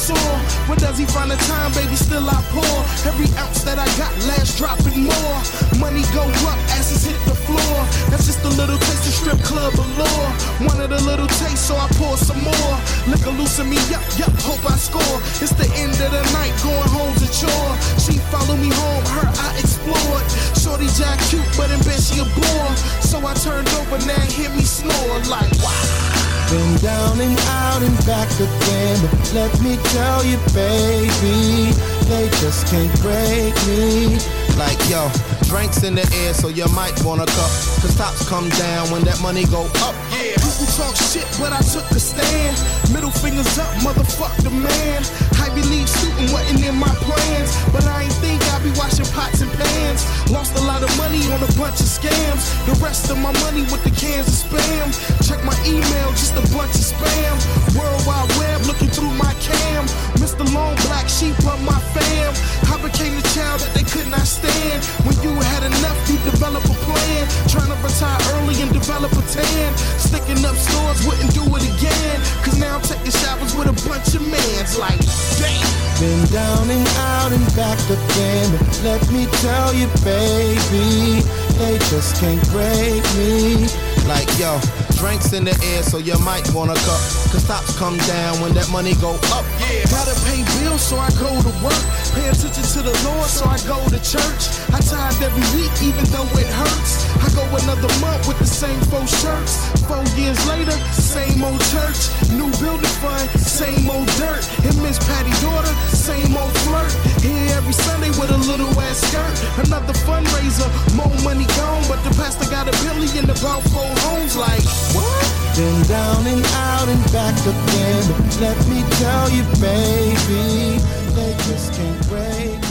still 0.00 0.16
Where 0.64 0.80
does 0.80 0.96
he 0.96 1.04
find 1.04 1.30
the 1.30 1.36
time, 1.44 1.72
baby, 1.76 1.94
still 1.94 2.24
I 2.24 2.40
pour. 2.48 2.76
Every 3.04 3.28
ounce 3.36 3.62
that 3.68 3.76
I 3.76 3.84
got, 4.00 4.12
last 4.24 4.56
dropping 4.56 5.04
more. 5.04 5.36
Money 5.76 6.00
go 6.16 6.24
up, 6.48 6.58
asses 6.72 7.04
hit 7.04 7.20
the 7.28 7.36
floor. 7.36 7.76
That's 8.08 8.24
just 8.24 8.40
a 8.44 8.52
little 8.56 8.78
taste 8.78 9.04
of 9.04 9.14
strip 9.20 9.40
club 9.44 9.76
allure. 9.76 10.28
Wanted 10.64 10.92
a 10.96 11.02
little 11.04 11.28
taste, 11.44 11.68
so 11.68 11.76
I 11.76 11.86
pour 12.00 12.16
some 12.16 12.40
more. 12.40 12.74
Liquor 13.12 13.36
loosen 13.36 13.68
me 13.68 13.76
up, 13.92 14.04
yup, 14.16 14.32
hope 14.40 14.64
I 14.64 14.76
score. 14.80 15.16
It's 15.44 15.52
the 15.52 15.68
end 15.76 15.92
of 16.00 16.10
the 16.16 16.24
night, 16.32 16.56
going 16.64 16.88
home's 16.88 17.20
a 17.20 17.30
chore. 17.36 17.74
She 18.00 18.16
follow 18.32 18.56
me 18.56 18.72
home, 18.72 19.04
her 19.20 19.28
I 19.28 19.52
explored. 19.60 20.24
Shorty 20.56 20.88
jack 20.96 21.20
cute, 21.28 21.44
but 21.60 21.68
in 21.68 21.80
bed 21.84 22.00
she 22.00 22.24
a 22.24 22.26
bore. 22.40 22.72
So 23.04 23.20
I 23.20 23.36
turned 23.44 23.68
over, 23.76 24.00
now 24.08 24.24
hear 24.32 24.48
me 24.56 24.64
snore 24.64 25.20
like 25.28 25.52
wow. 25.60 26.29
Been 26.50 26.76
down 26.78 27.20
and 27.20 27.38
out 27.46 27.80
and 27.80 27.96
back 28.04 28.28
again, 28.34 28.98
but 29.06 29.32
let 29.34 29.62
me 29.62 29.76
tell 29.94 30.24
you, 30.24 30.36
baby, 30.52 31.70
they 32.10 32.28
just 32.42 32.66
can't 32.66 32.90
break 33.00 33.54
me. 33.68 34.18
Like 34.58 34.80
yo, 34.90 35.08
drinks 35.46 35.84
in 35.84 35.94
the 35.94 36.02
air, 36.26 36.34
so 36.34 36.48
you 36.48 36.66
might 36.74 37.00
wanna 37.04 37.26
cup. 37.26 37.50
Cause 37.78 37.96
tops 37.96 38.28
come 38.28 38.48
down 38.58 38.90
when 38.90 39.02
that 39.04 39.20
money 39.22 39.44
go 39.44 39.62
up. 39.86 39.94
Yeah, 40.10 40.39
talk 40.80 40.96
shit, 40.96 41.28
but 41.36 41.52
I 41.52 41.60
took 41.60 41.84
a 41.92 42.00
stand. 42.00 42.56
Middle 42.92 43.12
fingers 43.12 43.58
up, 43.58 43.68
motherfuck 43.84 44.32
the 44.40 44.50
man. 44.50 45.00
Ivy 45.44 45.62
League 45.68 45.88
student 45.88 46.32
wasn't 46.32 46.64
in 46.64 46.76
my 46.76 46.94
plans, 47.04 47.52
but 47.72 47.84
I 47.84 48.08
ain't 48.08 48.18
think 48.24 48.40
I'd 48.52 48.64
be 48.64 48.72
washing 48.80 49.08
pots 49.12 49.40
and 49.44 49.52
pans. 49.52 50.00
Lost 50.32 50.56
a 50.56 50.64
lot 50.64 50.82
of 50.82 50.90
money 50.96 51.20
on 51.34 51.40
a 51.44 51.50
bunch 51.60 51.78
of 51.84 51.88
scams. 51.98 52.42
The 52.64 52.74
rest 52.80 53.10
of 53.10 53.18
my 53.18 53.32
money 53.44 53.62
with 53.68 53.84
the 53.84 53.92
cans 53.92 54.28
of 54.28 54.36
spam. 54.48 54.88
Check 55.28 55.44
my 55.44 55.56
email, 55.68 56.08
just 56.16 56.32
a 56.40 56.44
bunch 56.56 56.72
of 56.72 56.86
spam. 56.92 57.34
World 57.76 58.02
Wide 58.08 58.30
Web 58.40 58.64
looking 58.64 58.88
through 58.88 59.12
my 59.20 59.34
cam. 59.44 59.84
Mr. 60.16 60.44
Long 60.54 60.76
Black 60.88 61.08
Sheep 61.08 61.36
of 61.44 61.60
my 61.60 61.78
fam. 61.92 62.32
I 62.72 62.76
became 62.80 63.14
the 63.20 63.26
child 63.36 63.60
that 63.60 63.72
they 63.76 63.84
could 63.84 64.08
not 64.08 64.24
stand. 64.24 64.80
When 65.04 65.16
you 65.20 65.32
had 65.52 65.62
enough, 65.64 65.98
you 66.08 66.16
develop 66.24 66.64
a 66.64 66.76
plan. 66.86 67.22
Trying 67.52 67.68
to 67.68 67.78
retire 67.82 68.20
early 68.36 68.56
and 68.62 68.72
develop 68.72 69.12
a 69.12 69.22
tan. 69.28 69.70
Sticking 69.98 70.44
up 70.44 70.56
stores, 70.70 71.06
wouldn't 71.06 71.34
do 71.34 71.44
it 71.56 71.64
again. 71.66 72.18
Cause 72.42 72.58
now 72.58 72.76
I'm 72.76 72.82
taking 72.82 73.10
showers 73.10 73.54
with 73.54 73.68
a 73.68 73.76
bunch 73.88 74.14
of 74.14 74.22
mans. 74.26 74.78
Like, 74.78 75.00
damn. 75.38 75.90
Been 76.00 76.24
down 76.32 76.70
and 76.70 76.88
out 77.12 77.30
and 77.30 77.44
back 77.54 77.76
again, 77.84 78.48
but 78.56 78.80
let 78.82 79.02
me 79.12 79.26
tell 79.44 79.74
you, 79.74 79.86
baby, 80.00 81.20
they 81.60 81.76
just 81.92 82.16
can't 82.16 82.40
break 82.48 83.04
me. 83.20 83.68
Like 84.08 84.26
yo, 84.40 84.58
drinks 84.96 85.34
in 85.34 85.44
the 85.44 85.52
air, 85.76 85.82
so 85.82 85.98
you 85.98 86.18
might 86.20 86.48
wanna 86.54 86.74
cup. 86.88 87.02
Cause 87.28 87.44
tops 87.46 87.76
come 87.78 87.98
down 88.08 88.40
when 88.40 88.54
that 88.54 88.70
money 88.70 88.94
go 88.94 89.12
up. 89.36 89.44
Yeah. 89.60 89.84
Gotta 89.92 90.16
pay 90.24 90.40
bills, 90.58 90.80
so 90.80 90.96
I 90.96 91.10
go 91.20 91.28
to 91.36 91.52
work. 91.60 91.84
Pay 92.14 92.26
attention 92.28 92.66
to 92.74 92.80
the 92.82 92.96
Lord, 93.06 93.28
so 93.30 93.46
I 93.46 93.58
go 93.70 93.78
to 93.88 94.00
church. 94.02 94.42
I 94.74 94.80
tithe 94.82 95.22
every 95.22 95.46
week, 95.54 95.70
even 95.82 96.04
though 96.10 96.26
it 96.34 96.50
hurts. 96.50 97.06
I 97.22 97.28
go 97.38 97.44
another 97.62 97.92
month 98.00 98.26
with 98.26 98.38
the 98.38 98.46
same 98.46 98.80
four 98.90 99.06
shirts. 99.06 99.70
Four 99.86 100.02
years 100.18 100.38
later, 100.48 100.74
same 100.90 101.42
old 101.42 101.60
church. 101.70 102.10
New 102.34 102.50
building 102.58 102.96
fund, 102.98 103.28
same 103.38 103.88
old 103.90 104.08
dirt. 104.18 104.42
And 104.66 104.74
Miss 104.82 104.98
Patty 105.06 105.34
daughter, 105.38 105.74
same 105.94 106.34
old 106.36 106.54
flirt. 106.66 106.92
Here 107.22 107.54
every 107.54 107.74
Sunday 107.74 108.10
with 108.18 108.30
a 108.30 108.40
little 108.48 108.72
ass 108.80 108.98
skirt. 109.06 109.36
Another 109.66 109.94
fundraiser, 110.06 110.68
more 110.96 111.14
money 111.22 111.46
gone, 111.58 111.84
but 111.86 112.02
the 112.02 112.10
pastor 112.18 112.50
got 112.50 112.66
a 112.66 112.74
billion 112.82 113.30
about 113.30 113.62
four 113.70 113.90
homes. 114.08 114.36
Like, 114.36 114.64
what? 114.96 115.40
Been 115.56 115.82
down 115.86 116.26
and 116.26 116.44
out 116.70 116.88
and 116.88 117.02
back 117.12 117.34
again, 117.42 118.04
let 118.40 118.56
me 118.68 118.82
tell 119.02 119.28
you, 119.28 119.42
baby, 119.60 120.78
they 121.14 121.34
just 121.44 121.74
can't 121.74 121.99
break 122.08 122.69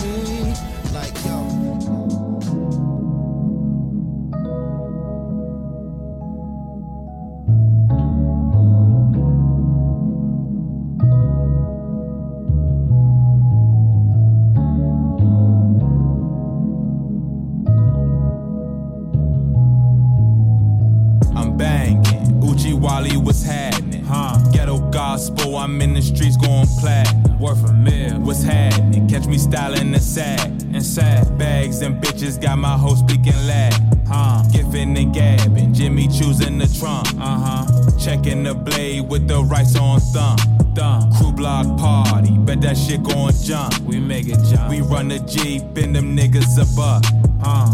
bitches 32.30 32.41
got 32.41 32.57
my 32.57 32.77
hoe 32.77 32.95
speaking 32.95 33.36
Latin. 33.47 34.05
Huh? 34.07 34.43
Gifting 34.51 34.97
and 34.97 35.13
gabbing. 35.13 35.73
Jimmy 35.73 36.07
choosing 36.07 36.57
the 36.57 36.67
trunk. 36.80 37.07
Uh 37.19 37.65
huh. 37.65 37.91
Checking 37.99 38.43
the 38.43 38.53
blade 38.53 39.07
with 39.07 39.27
the 39.27 39.43
rice 39.43 39.75
on 39.75 39.99
thumb. 39.99 40.38
Thumb. 40.75 41.11
Crew 41.13 41.32
block 41.32 41.65
party. 41.77 42.32
Bet 42.39 42.61
that 42.61 42.77
shit 42.77 43.03
gon' 43.03 43.34
jump. 43.43 43.77
We 43.82 43.99
make 43.99 44.27
it 44.27 44.39
jump. 44.49 44.69
We 44.69 44.82
run 44.82 45.09
the 45.09 45.19
Jeep 45.19 45.63
and 45.77 45.95
them 45.95 46.15
niggas 46.15 46.57
a 46.59 46.65
buck. 46.75 47.03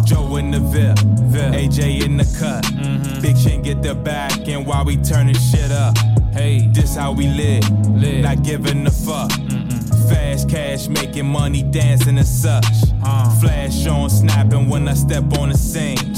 Joe 0.06 0.36
in 0.36 0.52
the 0.52 0.60
VIP, 0.60 0.98
AJ 1.56 2.06
in 2.06 2.18
the 2.18 2.38
cut. 2.38 2.64
Big 3.22 3.36
chin 3.38 3.62
get 3.64 3.82
the 3.82 3.96
back 3.96 4.48
and 4.48 4.66
while 4.66 4.86
we 4.86 4.98
turning 4.98 5.36
shit 5.36 5.72
up. 5.72 5.98
Hey, 6.34 6.68
this 6.68 6.96
how 6.96 7.14
we 7.14 7.28
live, 7.28 7.64
not 8.22 8.44
giving 8.44 8.86
a 8.86 8.92
fuck. 8.92 9.32
Fast 10.08 10.50
cash 10.50 10.88
making 10.88 11.26
money 11.26 11.64
dancing 11.64 12.18
and 12.18 12.28
such. 12.28 12.66
Uh. 13.06 13.30
Flash 13.40 13.86
on 13.88 14.10
snapping 14.10 14.68
when 14.68 14.88
I 14.88 14.94
step 14.94 15.24
on 15.38 15.50
the 15.50 15.58
scene. 15.58 16.16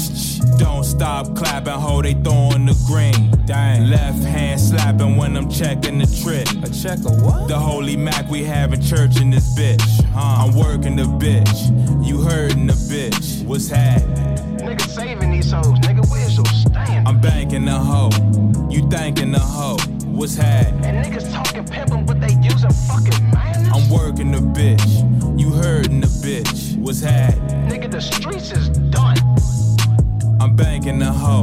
Don't 0.58 0.84
stop 0.84 1.36
clapping, 1.36 1.74
ho, 1.74 2.00
they 2.02 2.14
throwing 2.14 2.66
the 2.66 2.76
green. 2.86 3.30
Dang. 3.46 3.90
Left 3.90 4.22
hand 4.24 4.60
slapping 4.60 5.16
when 5.16 5.36
I'm 5.36 5.50
checking 5.50 5.98
the 5.98 6.06
trick. 6.22 6.48
A 6.64 6.70
check 6.70 6.98
of 6.98 7.22
what? 7.22 7.48
The 7.48 7.58
holy 7.58 7.96
Mac 7.96 8.28
we 8.30 8.42
having 8.42 8.80
church 8.80 9.20
in 9.20 9.30
this 9.30 9.54
bitch. 9.56 10.04
Huh. 10.12 10.44
I'm 10.46 10.56
working 10.56 10.96
the 10.96 11.04
bitch. 11.04 12.04
You 12.04 12.22
hurting 12.22 12.66
the 12.66 12.72
bitch. 12.72 13.44
What's 13.44 13.68
happening? 13.68 14.36
Nigga 14.58 14.88
saving 14.88 15.30
these 15.30 15.50
hoes, 15.50 15.78
nigga, 15.80 16.10
where's 16.10 16.36
your 16.36 16.46
stand? 16.46 17.06
I'm 17.06 17.20
banking 17.20 17.64
the 17.64 17.78
hoe. 17.78 18.10
You 18.70 18.88
thanking 18.88 19.32
the 19.32 19.38
hoe. 19.38 19.78
What's 20.06 20.34
happening? 20.34 20.84
And 20.84 21.06
niggas 21.06 21.32
talking 21.32 21.64
pimpin', 21.64 22.06
but 22.06 22.20
they 22.20 22.34
using 22.42 22.70
fucking 22.70 23.30
man. 23.30 23.70
I'm 23.72 23.88
working 23.88 24.32
the 24.32 24.38
bitch. 24.38 25.38
You 25.38 25.50
hurting 25.52 26.00
the 26.00 26.08
bitch. 26.08 26.67
What's 26.88 27.02
happening? 27.02 27.68
Nigga, 27.68 27.90
the 27.90 28.00
streets 28.00 28.50
is 28.50 28.70
done. 28.70 29.18
I'm 30.40 30.56
banking 30.56 30.98
the 30.98 31.12
hoe. 31.12 31.42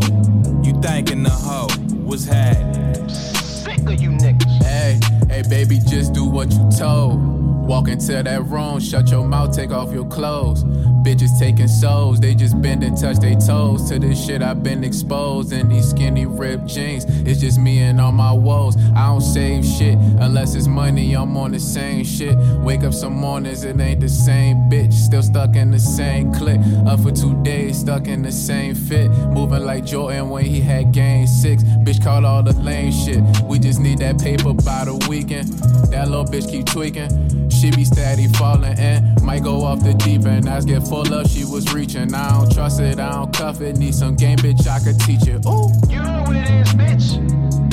You 0.63 0.73
thanking 0.81 1.21
the 1.21 1.29
hoe. 1.29 1.67
What's 1.97 2.25
happening? 2.25 3.07
Sick 3.07 3.77
of 3.81 4.01
you 4.01 4.09
niggas. 4.09 4.63
Hey, 4.63 4.99
hey, 5.29 5.43
baby, 5.47 5.77
just 5.87 6.13
do 6.13 6.25
what 6.25 6.51
you 6.51 6.67
told. 6.75 7.21
Walk 7.67 7.89
into 7.89 8.23
that 8.23 8.45
room, 8.45 8.79
shut 8.79 9.11
your 9.11 9.27
mouth, 9.27 9.55
take 9.55 9.69
off 9.69 9.93
your 9.93 10.07
clothes. 10.07 10.63
Bitches 11.05 11.37
taking 11.37 11.67
souls, 11.67 12.19
they 12.19 12.33
just 12.33 12.59
bend 12.63 12.83
and 12.83 12.99
touch 12.99 13.19
their 13.19 13.35
toes. 13.35 13.87
To 13.89 13.99
this 13.99 14.25
shit 14.25 14.41
I've 14.41 14.63
been 14.63 14.83
exposed 14.83 15.53
in 15.53 15.69
these 15.69 15.87
skinny 15.91 16.25
ripped 16.25 16.65
jeans. 16.65 17.05
It's 17.27 17.39
just 17.39 17.59
me 17.59 17.77
and 17.83 18.01
all 18.01 18.11
my 18.11 18.31
woes. 18.31 18.75
I 18.95 19.05
don't 19.09 19.21
save 19.21 19.63
shit 19.63 19.99
unless 20.19 20.55
it's 20.55 20.65
money, 20.65 21.13
I'm 21.13 21.37
on 21.37 21.51
the 21.51 21.59
same 21.59 22.03
shit. 22.03 22.35
Wake 22.63 22.83
up 22.83 22.91
some 22.91 23.13
mornings, 23.13 23.63
it 23.63 23.79
ain't 23.79 23.99
the 23.99 24.09
same 24.09 24.67
bitch. 24.67 24.93
Still 24.93 25.21
stuck 25.21 25.55
in 25.55 25.69
the 25.69 25.77
same 25.77 26.33
clique. 26.33 26.61
Up 26.87 26.99
for 26.99 27.11
two 27.11 27.39
days, 27.43 27.81
stuck 27.81 28.07
in 28.07 28.23
the 28.23 28.31
same 28.31 28.73
fit. 28.73 29.11
Moving 29.29 29.63
like 29.63 29.85
Jordan 29.85 30.31
when 30.31 30.45
he 30.45 30.59
had 30.59 30.91
game 30.91 31.27
six. 31.27 31.61
Bitch 31.85 32.03
call 32.03 32.25
all 32.25 32.41
the 32.41 32.53
lame 32.53 32.91
shit. 32.91 33.21
We 33.43 33.59
just 33.59 33.79
need 33.79 33.99
that 33.99 34.17
paper 34.17 34.55
by 34.55 34.85
the 34.85 34.95
weekend. 35.07 35.49
That 35.91 36.09
little 36.09 36.25
bitch 36.25 36.49
keep 36.49 36.65
tweaking. 36.65 37.35
She 37.51 37.71
be 37.71 37.85
steady 37.85 38.27
falling 38.27 38.77
in. 38.77 39.15
Might 39.23 39.43
go 39.43 39.63
off 39.63 39.83
the 39.83 39.93
deep 39.93 40.25
end. 40.25 40.49
Eyes 40.49 40.65
get 40.65 40.83
up, 41.03 41.27
she 41.27 41.45
was 41.45 41.73
reaching. 41.73 42.13
I 42.13 42.31
don't 42.31 42.51
trust 42.51 42.79
it, 42.79 42.99
I 42.99 43.11
don't 43.11 43.33
cuff 43.33 43.61
it. 43.61 43.77
Need 43.77 43.95
some 43.95 44.15
game, 44.15 44.37
bitch, 44.37 44.67
I 44.67 44.79
could 44.79 44.99
teach 44.99 45.27
it. 45.27 45.45
Ooh. 45.45 45.69
You 45.89 46.01
know 46.01 46.23
what 46.23 46.35
it 46.35 46.49
is, 46.49 46.73
bitch. 46.73 47.17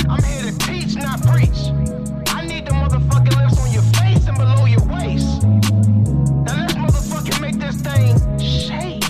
I'm 0.09 0.23
here 0.23 0.51
to 0.51 0.59
teach, 0.59 0.97
not 0.97 1.21
preach. 1.23 1.71
I 2.29 2.45
need 2.47 2.67
the 2.67 2.73
motherfucking 2.73 3.37
lips 3.37 3.59
on 3.61 3.73
your 3.73 3.83
face 3.95 4.27
and 4.27 4.37
below 4.37 4.65
your 4.67 4.85
waist. 4.87 5.43
Now 5.43 6.67
let's 6.67 6.75
motherfucking 6.75 7.41
make 7.41 7.59
this 7.59 7.77
thing 7.81 8.19
shake. 8.39 9.03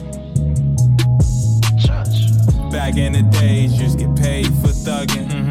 Judge. 1.77 2.71
Back 2.71 2.97
in 2.97 3.13
the 3.13 3.23
days, 3.41 3.75
just 3.77 3.99
get 3.99 4.15
paid 4.17 4.47
for 4.47 4.69
thuggin'. 4.69 5.29
But 5.29 5.42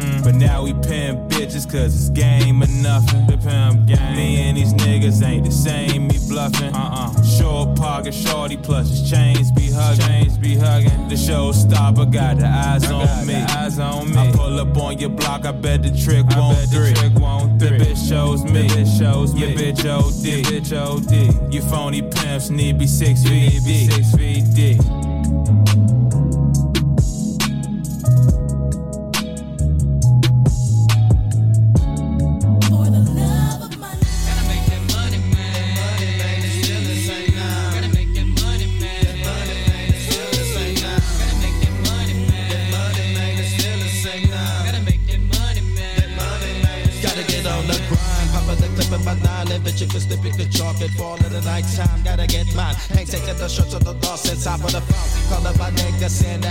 now 0.46 0.62
we 0.64 0.72
pimp 0.72 1.30
bitches 1.30 1.70
cause 1.70 1.94
it's 1.94 2.10
game 2.10 2.62
or 2.62 2.66
nothing. 2.82 3.26
The 3.26 3.38
pimp 3.38 3.86
game. 3.86 4.16
Me 4.16 4.36
and 4.42 4.56
these 4.56 4.74
niggas 4.74 5.22
ain't 5.24 5.44
the 5.44 5.52
same, 5.52 6.08
me 6.08 6.18
bluffing. 6.28 6.74
Uh-uh. 6.74 7.22
Short 7.22 7.76
pocket, 7.76 8.12
shorty 8.12 8.56
plus 8.56 8.88
his 8.88 9.08
chains 9.08 9.52
be 9.52 9.70
hugging. 9.70 10.06
Chains 10.06 10.38
be 10.38 10.56
hugging. 10.56 11.08
The 11.08 11.14
showstopper 11.14 12.12
got 12.12 12.38
the 12.38 12.46
eyes 12.46 12.90
on 12.90 13.26
me. 13.26 13.34
eyes 13.34 13.78
on 13.78 14.10
me. 14.10 14.16
I 14.16 14.32
pull 14.32 14.58
up 14.60 14.76
on 14.76 14.98
your 14.98 15.10
block, 15.10 15.44
I 15.44 15.52
bet 15.52 15.82
the 15.82 15.90
trick 15.90 16.26
won't 16.36 16.58
three. 16.70 16.92
trick 16.94 17.14
won't 17.14 17.60
three. 17.60 17.78
The 17.78 17.84
bitch 17.84 18.08
shows 18.08 18.44
me. 18.44 18.66
The 18.66 18.74
bitch 18.74 18.98
shows 18.98 19.34
me. 19.34 19.40
Your 19.40 19.50
bitch 19.50 19.84
OD. 19.84 20.24
Your 20.24 20.42
bitch 20.50 20.72
OD. 20.72 21.52
You 21.54 21.62
phony 21.62 22.02
pimps 22.02 22.50
need 22.50 22.78
be 22.78 22.86
six 22.86 23.22
feet 23.22 23.62
deep. 23.64 23.92
Six 23.92 24.14
feet 24.14 24.44
deep. 24.54 25.01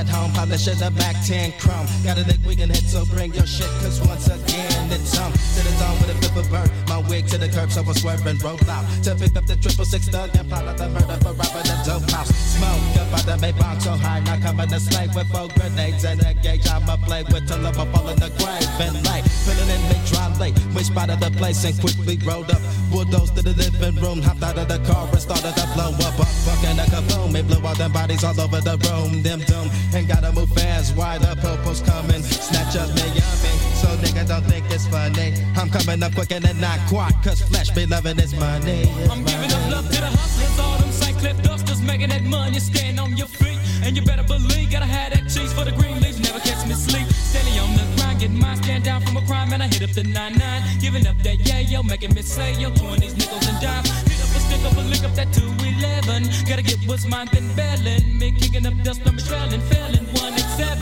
At 0.01 0.09
home, 0.09 0.31
polishing 0.31 0.77
the 0.79 0.89
back 0.91 1.15
10 1.25 1.53
chrome. 1.59 1.85
Got 2.03 2.17
a 2.17 2.23
dick 2.23 2.39
we 2.45 2.55
can 2.55 2.69
hit, 2.69 2.83
so 2.83 3.05
bring 3.05 3.33
your 3.33 3.45
shit, 3.45 3.69
cause 3.81 4.01
once 4.07 4.27
again 4.27 4.70
it's 4.91 5.17
on. 5.17 5.31
To 5.31 5.59
the 5.63 5.73
zone 5.79 5.97
with 5.99 6.11
a 6.11 6.15
flip 6.19 6.35
of 6.35 6.87
my 6.87 6.97
wig 7.09 7.27
to 7.27 7.37
the 7.37 7.47
curb, 7.47 7.71
so 7.71 7.81
I 7.81 7.93
swerve 7.93 8.25
and 8.25 8.41
roll 8.43 8.59
out. 8.69 8.85
To 9.03 9.15
pick 9.15 9.35
up 9.35 9.45
the 9.45 9.55
triple 9.55 9.85
six 9.85 10.07
thug 10.07 10.29
and 10.35 10.47
plot 10.47 10.67
out 10.67 10.77
the 10.77 10.89
murder 10.89 11.17
for 11.23 11.33
robbing 11.33 11.67
the 11.67 11.77
dope 11.85 12.09
house. 12.11 12.29
Smoke 12.29 12.97
up 13.01 13.13
out 13.15 13.25
the 13.25 13.35
Maybach 13.39 13.81
so 13.81 13.91
high, 13.95 14.19
now 14.21 14.39
coming 14.39 14.67
to 14.69 14.79
slay 14.79 15.07
with 15.15 15.27
four 15.31 15.47
grenades 15.55 16.03
and 16.03 16.21
a 16.21 16.33
gauge. 16.33 16.67
I'ma 16.67 16.97
play 16.97 17.23
with 17.23 17.47
till 17.47 17.65
I'm 17.65 17.73
fall 17.73 18.09
in 18.09 18.19
the 18.19 18.29
grave 18.39 18.79
and 18.79 18.95
lay. 19.07 19.21
Filling 19.43 19.69
in 19.69 19.81
me 19.89 19.97
dry 20.05 20.27
late, 20.37 20.57
we 20.75 20.83
spotted 20.83 21.19
the 21.19 21.31
place 21.31 21.63
and 21.63 21.79
quickly 21.79 22.17
rolled 22.23 22.51
up. 22.51 22.61
Bulldozed 22.91 23.35
to 23.35 23.41
the 23.41 23.55
living 23.55 23.95
room, 24.03 24.21
hopped 24.21 24.43
out 24.43 24.57
of 24.57 24.67
the 24.67 24.79
car 24.87 25.07
and 25.07 25.21
started 25.21 25.55
to 25.55 25.65
blow 25.73 25.91
up. 26.05 26.19
up 26.19 26.31
fucking 26.45 26.77
a 26.79 26.85
kaboom, 26.93 27.35
it 27.35 27.47
blew 27.47 27.65
all 27.65 27.75
them 27.75 27.91
bodies 27.91 28.23
all 28.23 28.39
over 28.39 28.61
the 28.61 28.77
room. 28.87 29.23
Them 29.23 29.39
dumb, 29.41 29.69
ain't 29.95 30.07
gotta 30.07 30.31
move 30.31 30.49
fast, 30.51 30.95
why 30.95 31.17
the 31.17 31.35
popo's 31.41 31.81
coming. 31.81 32.21
Snatch 32.21 32.75
up 32.75 32.89
me, 32.95 33.07
yummy. 33.17 33.40
So 33.81 33.87
nigga 33.97 34.27
don't 34.27 34.45
think 34.45 34.65
it's 34.69 34.87
funny. 34.87 35.33
I'm 35.57 35.69
coming 35.69 36.03
up 36.03 36.13
quick 36.13 36.31
and 36.31 36.43
then 36.43 36.59
not 36.61 36.79
quite, 36.87 37.13
cause 37.23 37.41
flesh 37.41 37.69
be 37.71 37.85
loving 37.85 38.17
this 38.17 38.33
money. 38.33 38.89
I'm 39.09 39.23
giving 39.25 39.51
up 39.51 39.71
love 39.71 39.87
to 39.89 39.99
the 39.99 40.07
hustlers, 40.07 40.59
all 40.59 40.77
them. 40.77 40.91
Cliff 41.21 41.37
dusters 41.43 41.81
making 41.83 42.09
that 42.09 42.23
money. 42.23 42.59
Stand 42.59 42.99
on 42.99 43.15
your 43.15 43.27
feet, 43.27 43.59
and 43.83 43.95
you 43.95 44.01
better 44.01 44.23
believe, 44.23 44.71
gotta 44.71 44.87
have 44.87 45.13
that 45.13 45.29
cheese 45.29 45.53
for 45.53 45.63
the 45.63 45.71
green 45.71 46.01
leaves. 46.01 46.19
Never 46.19 46.39
catch 46.39 46.65
me 46.67 46.73
sleep. 46.73 47.05
Steady 47.13 47.59
on 47.59 47.69
the 47.77 47.85
grind, 47.95 48.19
getting 48.21 48.39
mine, 48.39 48.57
stand 48.57 48.85
down 48.85 49.01
from 49.01 49.17
a 49.17 49.21
crime, 49.27 49.53
and 49.53 49.61
I 49.61 49.67
hit 49.67 49.83
up 49.83 49.91
the 49.91 50.01
9-9. 50.01 50.81
Giving 50.81 51.05
up 51.05 51.15
that 51.21 51.37
yeah, 51.45 51.59
yo, 51.59 51.83
making 51.83 52.15
me 52.15 52.23
say, 52.23 52.53
yo, 52.55 52.71
20s, 52.71 53.15
nickels, 53.15 53.47
and 53.47 53.61
dimes. 53.61 53.87
Hit 54.09 54.17
up 54.17 54.33
a 54.33 54.39
stick 54.39 54.65
up 54.65 54.77
a 54.77 54.81
lick 54.81 55.03
up 55.03 55.13
that 55.13 55.31
211. 55.31 56.25
Gotta 56.49 56.63
get 56.63 56.79
what's 56.87 57.05
mine, 57.05 57.29
been 57.31 57.53
bailing. 57.53 58.17
Me 58.17 58.31
kicking 58.31 58.65
up 58.65 58.73
dust, 58.83 59.01
I'm 59.05 59.17
trailing, 59.17 59.61
failing, 59.69 60.05
1 60.09 60.33
and 60.33 60.51
7. 60.57 60.79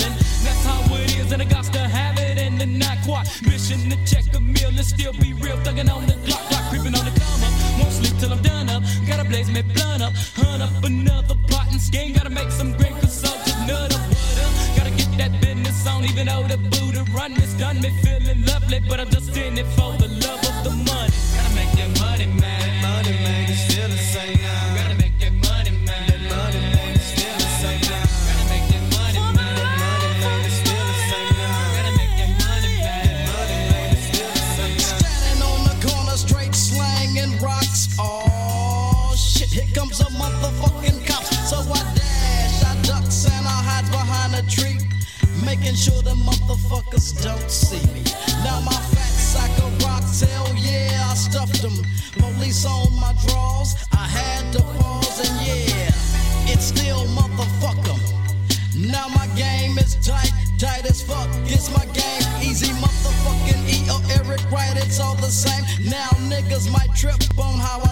That's 0.48 0.64
how 0.64 0.96
it 0.96 1.18
is, 1.20 1.34
and 1.34 1.42
I 1.42 1.46
got 1.46 1.66
to 1.66 1.89
Mission 3.44 3.90
to 3.90 3.98
check 4.06 4.26
a 4.36 4.40
meal 4.40 4.70
and 4.70 4.86
still 4.86 5.14
be 5.14 5.34
real, 5.34 5.58
thugging 5.58 5.90
on 5.94 6.06
the 6.08 6.14
clock, 6.26 6.42
clock 6.50 6.70
creeping 6.70 6.96
on 6.96 7.06
the 7.06 7.14
come 7.20 7.44
up. 7.44 7.54
Won't 7.80 7.94
sleep 7.94 8.18
till 8.20 8.32
I'm 8.32 8.42
done 8.42 8.70
up. 8.70 8.84
Gotta 9.08 9.24
blaze 9.24 9.50
me 9.50 9.62
blunt 9.62 10.02
up, 10.04 10.14
hunt 10.36 10.62
up 10.62 10.84
another 10.84 11.36
plot 11.48 11.68
and 11.72 11.82
scheme. 11.82 12.14
Gotta 12.14 12.30
make 12.30 12.52
some 12.52 12.74
great 12.74 12.96
consultants, 13.00 13.56
nut 13.68 13.94
up. 13.94 14.02
Gotta 14.78 14.92
get 14.92 15.10
that 15.18 15.32
business 15.42 15.88
on, 15.88 16.06
even 16.06 16.28
though 16.28 16.44
the 16.44 16.58
Buddha 16.58 17.06
run 17.14 17.34
it's 17.34 17.54
done 17.54 17.82
me 17.82 17.90
feeling 18.04 18.46
lovely, 18.46 18.80
but 18.88 19.00
I'm 19.00 19.10
just 19.10 19.36
in 19.38 19.58
it 19.58 19.68
for 19.78 19.92
the 19.98 20.10
love 20.26 20.44
of 20.52 20.64
the 20.64 20.72
money. 20.72 21.14
Gotta 21.36 21.56
make 21.56 21.72
that. 21.78 21.90
Money, 22.00 22.28
man, 22.28 22.69
don't 47.00 47.50
see 47.50 47.80
me. 47.94 48.04
Now 48.44 48.60
my 48.60 48.76
fat 48.92 49.14
sack 49.32 49.52
of 49.64 49.72
rocks, 49.84 50.20
hell 50.20 50.54
yeah, 50.56 51.08
I 51.10 51.16
stuffed 51.16 51.62
them. 51.62 51.74
Police 52.18 52.66
on 52.66 52.94
my 53.00 53.14
drawers, 53.26 53.76
I 53.94 54.06
had 54.06 54.52
to 54.54 54.62
pause 54.62 55.20
and 55.24 55.48
yeah, 55.48 55.92
it's 56.52 56.66
still 56.66 57.06
motherfucker. 57.08 57.98
Now 58.76 59.08
my 59.16 59.28
game 59.38 59.78
is 59.78 59.96
tight, 60.06 60.32
tight 60.58 60.86
as 60.86 61.02
fuck. 61.02 61.30
It's 61.46 61.72
my 61.74 61.86
game, 61.96 62.24
easy 62.44 62.74
motherfucking 62.84 63.64
E 63.72 63.90
or 63.90 64.02
Eric 64.20 64.44
Wright, 64.52 64.76
it's 64.76 65.00
all 65.00 65.16
the 65.16 65.32
same. 65.32 65.64
Now 65.90 66.10
niggas 66.28 66.70
might 66.70 66.94
trip 66.96 67.16
on 67.40 67.60
how 67.60 67.80
I 67.80 67.89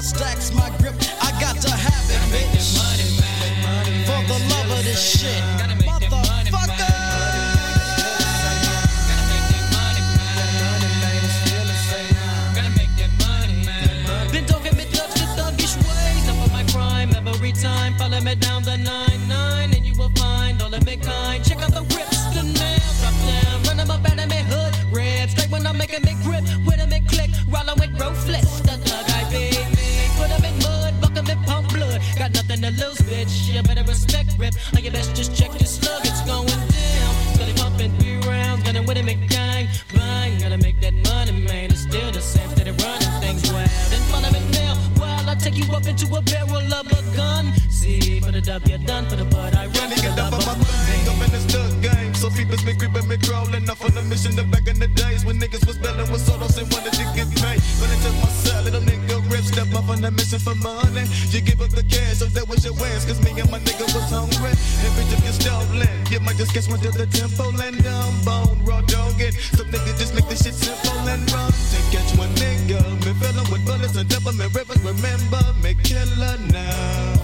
the 60.08 60.12
mission 60.16 60.40
for 60.40 60.56
money. 60.64 61.04
You 61.36 61.42
give 61.42 61.60
up 61.60 61.72
the 61.72 61.84
cash, 61.84 62.24
so 62.24 62.26
that 62.32 62.48
was 62.48 62.64
your 62.64 62.74
wins. 62.80 63.04
Cause 63.04 63.20
me 63.20 63.36
and 63.36 63.50
my 63.52 63.60
nigga 63.60 63.84
was 63.92 64.08
hungry. 64.08 64.56
And 64.56 64.92
bitch, 64.96 65.12
if 65.12 65.22
you're 65.24 65.36
stolen, 65.36 65.92
you 66.08 66.20
might 66.24 66.38
just 66.40 66.54
catch 66.56 66.68
one 66.72 66.80
the 66.80 67.08
tempo 67.12 67.52
and 67.52 67.78
down 67.84 68.14
bone. 68.24 68.64
Raw 68.64 68.82
dogging. 68.88 69.36
Some 69.58 69.68
niggas 69.68 70.00
just 70.00 70.16
make 70.16 70.28
this 70.32 70.44
shit 70.44 70.56
simple 70.56 71.00
and 71.12 71.24
run. 71.32 71.52
To 71.52 71.80
catch 71.92 72.12
one 72.16 72.32
nigga, 72.40 72.80
me 73.04 73.12
filling 73.20 73.48
with 73.52 73.64
bullets 73.68 73.96
and 74.00 74.08
double 74.08 74.34
me 74.34 74.48
rivers. 74.56 74.80
Remember 74.80 75.44
me 75.64 75.76
killer 75.84 76.38
now. 76.56 77.20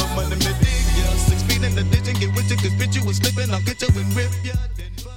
For 0.00 0.08
money 0.16 0.36
me 0.40 0.52
dig 0.64 0.86
ya. 0.96 1.08
Six 1.28 1.44
feet 1.44 1.62
in 1.62 1.76
the 1.76 1.84
ditch 1.92 2.08
and 2.08 2.16
get 2.16 2.32
with 2.32 2.48
you. 2.48 2.56
Cause 2.56 2.74
bitch, 2.80 2.96
you 2.96 3.04
was 3.04 3.20
slipping. 3.20 3.52
I'll 3.52 3.60
get 3.68 3.82
you 3.82 3.92
and 3.92 4.08
rip 4.16 4.32
ya. 4.44 4.56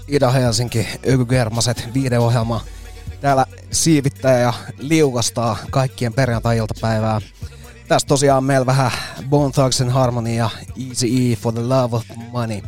Ida 0.07 0.31
Helsinki, 0.31 0.87
Ökygermaset, 1.03 1.89
viideohjelma. 1.93 2.61
Täällä 3.21 3.45
siivittää 3.77 4.39
ja 4.39 4.53
liukastaa 4.77 5.57
kaikkien 5.69 6.13
perjantai-iltapäivää. 6.13 7.21
Tässä 7.87 8.07
tosiaan 8.07 8.43
meillä 8.43 8.65
vähän 8.65 8.91
Bone 9.29 9.51
Thugs 9.51 9.81
and 9.81 9.91
Harmony 9.91 10.33
ja 10.33 10.49
Easy 10.87 11.07
E 11.07 11.35
for 11.35 11.53
the 11.53 11.61
Love 11.61 11.95
of 11.95 12.03
Money. 12.31 12.61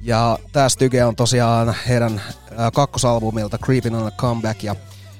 Ja 0.00 0.38
tää 0.52 0.68
styke 0.68 1.04
on 1.04 1.16
tosiaan 1.16 1.74
heidän 1.88 2.22
kakkosalbumilta 2.74 3.58
Creeping 3.58 3.96
on 3.96 4.06
a 4.06 4.10
Comeback 4.10 4.62
ja 4.62 4.76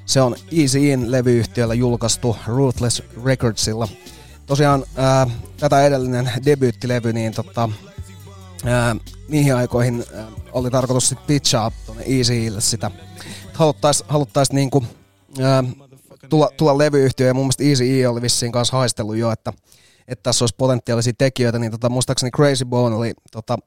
se 0.07 0.21
on 0.21 0.37
Easy 0.53 0.79
In 0.79 1.11
levyyhtiöllä 1.11 1.75
julkaistu 1.75 2.37
Ruthless 2.47 3.03
Recordsilla. 3.25 3.89
Tosiaan 4.47 4.85
ää, 4.97 5.27
tätä 5.57 5.83
edellinen 5.87 6.33
debyyttilevy, 6.45 7.13
niin 7.13 7.33
tota, 7.33 7.69
ää, 8.65 8.97
niihin 9.29 9.57
aikoihin 9.57 10.05
ää, 10.15 10.27
oli 10.53 10.71
tarkoitus 10.71 11.09
sit 11.09 11.27
pitchaa 11.27 11.73
tuonne 11.87 12.05
Easyille 12.07 12.61
sitä. 12.61 12.91
Haluttais, 13.53 14.05
haluttais 14.09 14.53
niinku, 14.53 14.85
ää, 15.43 15.65
tulla, 16.29 16.51
tulla 16.57 16.79
levyyhtiö 16.79 17.27
ja 17.27 17.35
mun 17.35 17.45
mielestä 17.45 17.65
Easy 17.65 18.01
E 18.01 18.09
oli 18.09 18.23
vissiin 18.23 18.53
kanssa 18.53 18.77
haistellut 18.77 19.17
jo, 19.17 19.31
että, 19.31 19.53
että 20.09 20.23
tässä 20.23 20.43
olisi 20.43 20.55
potentiaalisia 20.59 21.13
tekijöitä, 21.19 21.59
niin 21.59 21.73
tota, 21.73 21.89
muistaakseni 21.89 22.31
Crazy 22.31 22.65
Bone 22.65 22.97
oli 22.97 23.13
tota, 23.33 23.59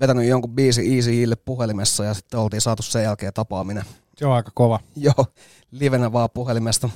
vetänyt 0.00 0.26
jonkun 0.26 0.54
biisi 0.54 0.96
Easy 0.96 1.22
Ille 1.22 1.36
puhelimessa 1.36 2.04
ja 2.04 2.14
sitten 2.14 2.40
oltiin 2.40 2.60
saatu 2.60 2.82
sen 2.82 3.02
jälkeen 3.02 3.32
tapaaminen. 3.32 3.84
Se 4.16 4.26
on 4.26 4.32
aika 4.32 4.50
kova. 4.54 4.80
Joo, 4.96 5.26
livenä 5.70 6.12
vaan 6.12 6.28
puhelimesta. 6.34 6.88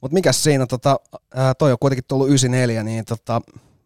Mutta 0.00 0.14
mikäs 0.14 0.42
siinä, 0.42 0.66
tota, 0.66 0.96
ää, 1.34 1.54
toi 1.54 1.72
on 1.72 1.78
kuitenkin 1.80 2.04
tullut 2.08 2.28
94, 2.28 2.82
niin 2.82 3.04
tota, 3.04 3.40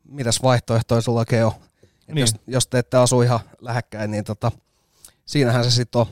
mitäs 0.08 0.42
vaihtoehtoja 0.42 1.00
sulla 1.00 1.18
oikein 1.18 1.44
on? 1.44 1.52
Et 2.08 2.14
Niin. 2.14 2.20
Jos, 2.20 2.34
jos 2.46 2.66
te 2.66 2.78
ette 2.78 2.96
asu 2.96 3.22
ihan 3.22 3.40
lähekkäin, 3.60 4.10
niin 4.10 4.24
tota, 4.24 4.52
siinähän 5.24 5.64
se 5.64 5.70
sitten 5.70 6.00
on. 6.00 6.06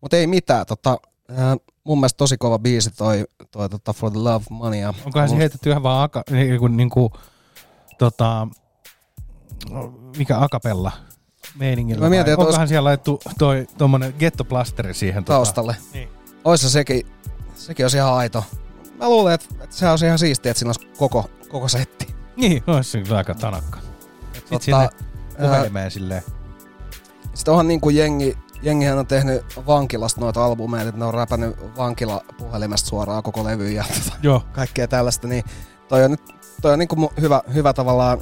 Mutta 0.00 0.16
ei 0.16 0.26
mitään, 0.26 0.66
tota, 0.66 0.98
ää, 1.36 1.56
mun 1.84 1.98
mielestä 1.98 2.16
tosi 2.16 2.36
kova 2.38 2.58
biisi 2.58 2.90
toi, 2.90 3.24
toi 3.50 3.68
tota 3.68 3.92
For 3.92 4.10
the 4.10 4.20
Love 4.20 4.44
Money. 4.50 4.84
Onkohan 4.84 5.28
se 5.28 5.36
heitetty 5.36 5.70
ihan 5.70 5.82
vaan 5.82 6.02
aka, 6.04 6.22
niin 6.30 6.58
kuin, 6.58 6.76
niin 6.76 6.90
kuin, 6.90 7.12
tota, 7.98 8.48
mikä 10.16 10.40
akapella 10.40 10.92
meiningillä? 11.58 12.02
Mä 12.04 12.10
mietin, 12.10 12.32
että 12.32 12.44
Onkohan 12.44 12.62
olis- 12.64 12.68
siellä 12.68 12.88
laittu 12.88 13.20
toi 13.38 13.66
tommonen 13.78 14.14
gettoplasteri 14.18 14.94
siihen 14.94 15.24
taustalle. 15.24 15.74
Tota, 15.74 15.88
niin. 15.92 16.08
Oissa 16.44 16.70
sekin, 16.70 17.06
sekin 17.54 17.84
olisi 17.84 17.96
ihan 17.96 18.14
aito. 18.14 18.44
Mä 18.98 19.08
luulen, 19.08 19.34
että, 19.34 19.46
että 19.64 19.76
se 19.76 19.88
olisi 19.90 20.06
ihan 20.06 20.18
siistiä, 20.18 20.50
että 20.50 20.58
siinä 20.58 20.68
olisi 20.68 20.86
koko, 20.98 21.30
koko 21.48 21.68
setti. 21.68 22.14
Niin, 22.36 22.62
olisi 22.66 23.02
kyllä 23.02 23.16
aika 23.18 23.34
tanakka. 23.34 23.78
Sitten 24.32 24.42
Tota, 24.50 24.64
sinne 24.64 24.78
ää, 24.78 24.88
puhelimeen 25.38 25.90
silleen. 25.90 26.22
Sitten 27.34 27.52
onhan 27.52 27.68
niin 27.68 27.80
kuin 27.80 27.96
jengi, 27.96 28.38
jengihän 28.62 28.98
on 28.98 29.06
tehnyt 29.06 29.42
vankilasta 29.66 30.20
noita 30.20 30.44
albumeita, 30.44 30.88
että 30.88 30.98
ne 30.98 31.04
on 31.04 31.14
räpännyt 31.14 31.76
vankilapuhelimesta 31.76 32.88
suoraan 32.88 33.22
koko 33.22 33.44
levy 33.44 33.70
ja 33.70 33.84
Joo. 34.22 34.42
kaikkea 34.52 34.88
tällaista, 34.88 35.28
niin 35.28 35.44
toi 35.88 36.04
on 36.04 36.10
nyt 36.10 36.40
toi 36.62 36.72
on 36.72 36.78
niin 36.78 36.88
kuin 36.88 37.08
hyvä, 37.20 37.42
hyvä 37.54 37.72
tavallaan 37.72 38.20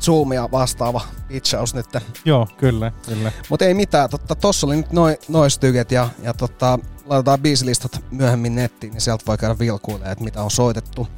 Zoomia 0.00 0.48
vastaava 0.52 1.00
pitchaus 1.28 1.74
nyt. 1.74 1.86
Joo, 2.24 2.48
kyllä, 2.56 2.92
kyllä. 3.06 3.32
Mutta 3.48 3.64
ei 3.64 3.74
mitään, 3.74 4.10
totta, 4.10 4.34
tossa 4.34 4.66
oli 4.66 4.76
nyt 4.76 4.92
noi, 4.92 5.18
noi 5.28 5.50
styket 5.50 5.92
ja, 5.92 6.08
ja 6.22 6.34
tota, 6.34 6.78
laitetaan 7.06 7.40
biisilistat 7.40 8.04
myöhemmin 8.10 8.54
nettiin, 8.54 8.92
niin 8.92 9.00
sieltä 9.00 9.24
voi 9.26 9.38
käydä 9.38 9.58
vilkuilemaan, 9.58 10.12
että 10.12 10.24
mitä 10.24 10.42
on 10.42 10.50
soitettu. 10.50 11.08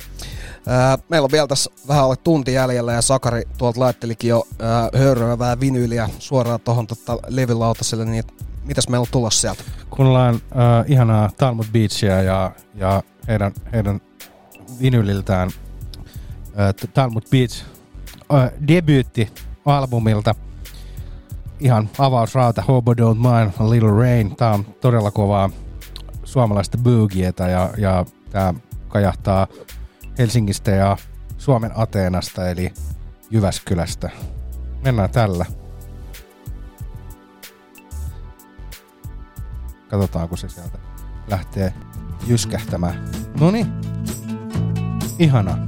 Meillä 1.08 1.24
on 1.24 1.32
vielä 1.32 1.46
tässä 1.46 1.70
vähän 1.88 2.04
alle 2.04 2.16
tunti 2.16 2.52
jäljellä 2.52 2.92
ja 2.92 3.02
Sakari 3.02 3.42
tuolta 3.58 3.80
laittelikin 3.80 4.28
jo 4.28 4.46
ää, 4.58 4.88
hörröävää 4.98 5.60
vinyyliä 5.60 6.08
suoraan 6.18 6.60
tuohon 6.60 6.86
tota, 6.86 7.18
levylautaselle, 7.28 8.04
niin 8.04 8.24
mitäs 8.64 8.88
meillä 8.88 9.02
on 9.02 9.08
tulossa 9.10 9.40
sieltä? 9.40 9.62
Kuunnellaan 9.90 10.34
äh, 10.34 10.84
ihanaa 10.86 11.30
Talmud 11.36 11.64
Beachia 11.72 12.22
ja, 12.22 12.52
ja 12.74 13.02
heidän, 13.28 13.52
heidän 13.72 14.00
vinyliltään 14.82 15.50
äh, 16.58 16.90
Talmud 16.94 17.22
Beach 17.30 17.64
äh, 18.34 18.50
debyytti 18.68 19.32
albumilta. 19.64 20.34
Ihan 21.60 21.90
avausrauta 21.98 22.62
Hobo 22.62 22.92
Don't 22.92 23.14
Mind 23.14 23.70
Little 23.70 23.90
Rain. 23.90 24.36
Tää 24.36 24.52
on 24.52 24.64
todella 24.80 25.10
kovaa 25.10 25.50
suomalaista 26.24 26.78
boogieta 26.78 27.48
ja, 27.48 27.70
ja 27.78 28.04
tää 28.30 28.54
kajahtaa 28.88 29.46
Helsingistä 30.18 30.70
ja 30.70 30.96
Suomen 31.38 31.72
Ateenasta 31.74 32.48
eli 32.48 32.72
Jyväskylästä. 33.30 34.10
Mennään 34.84 35.10
tällä. 35.10 35.46
Katsotaan, 39.88 40.28
kun 40.28 40.38
se 40.38 40.48
sieltä 40.48 40.78
lähtee 41.28 41.72
jyskähtämään. 42.26 43.08
Noni. 43.40 43.66
Ihana. 45.18 45.58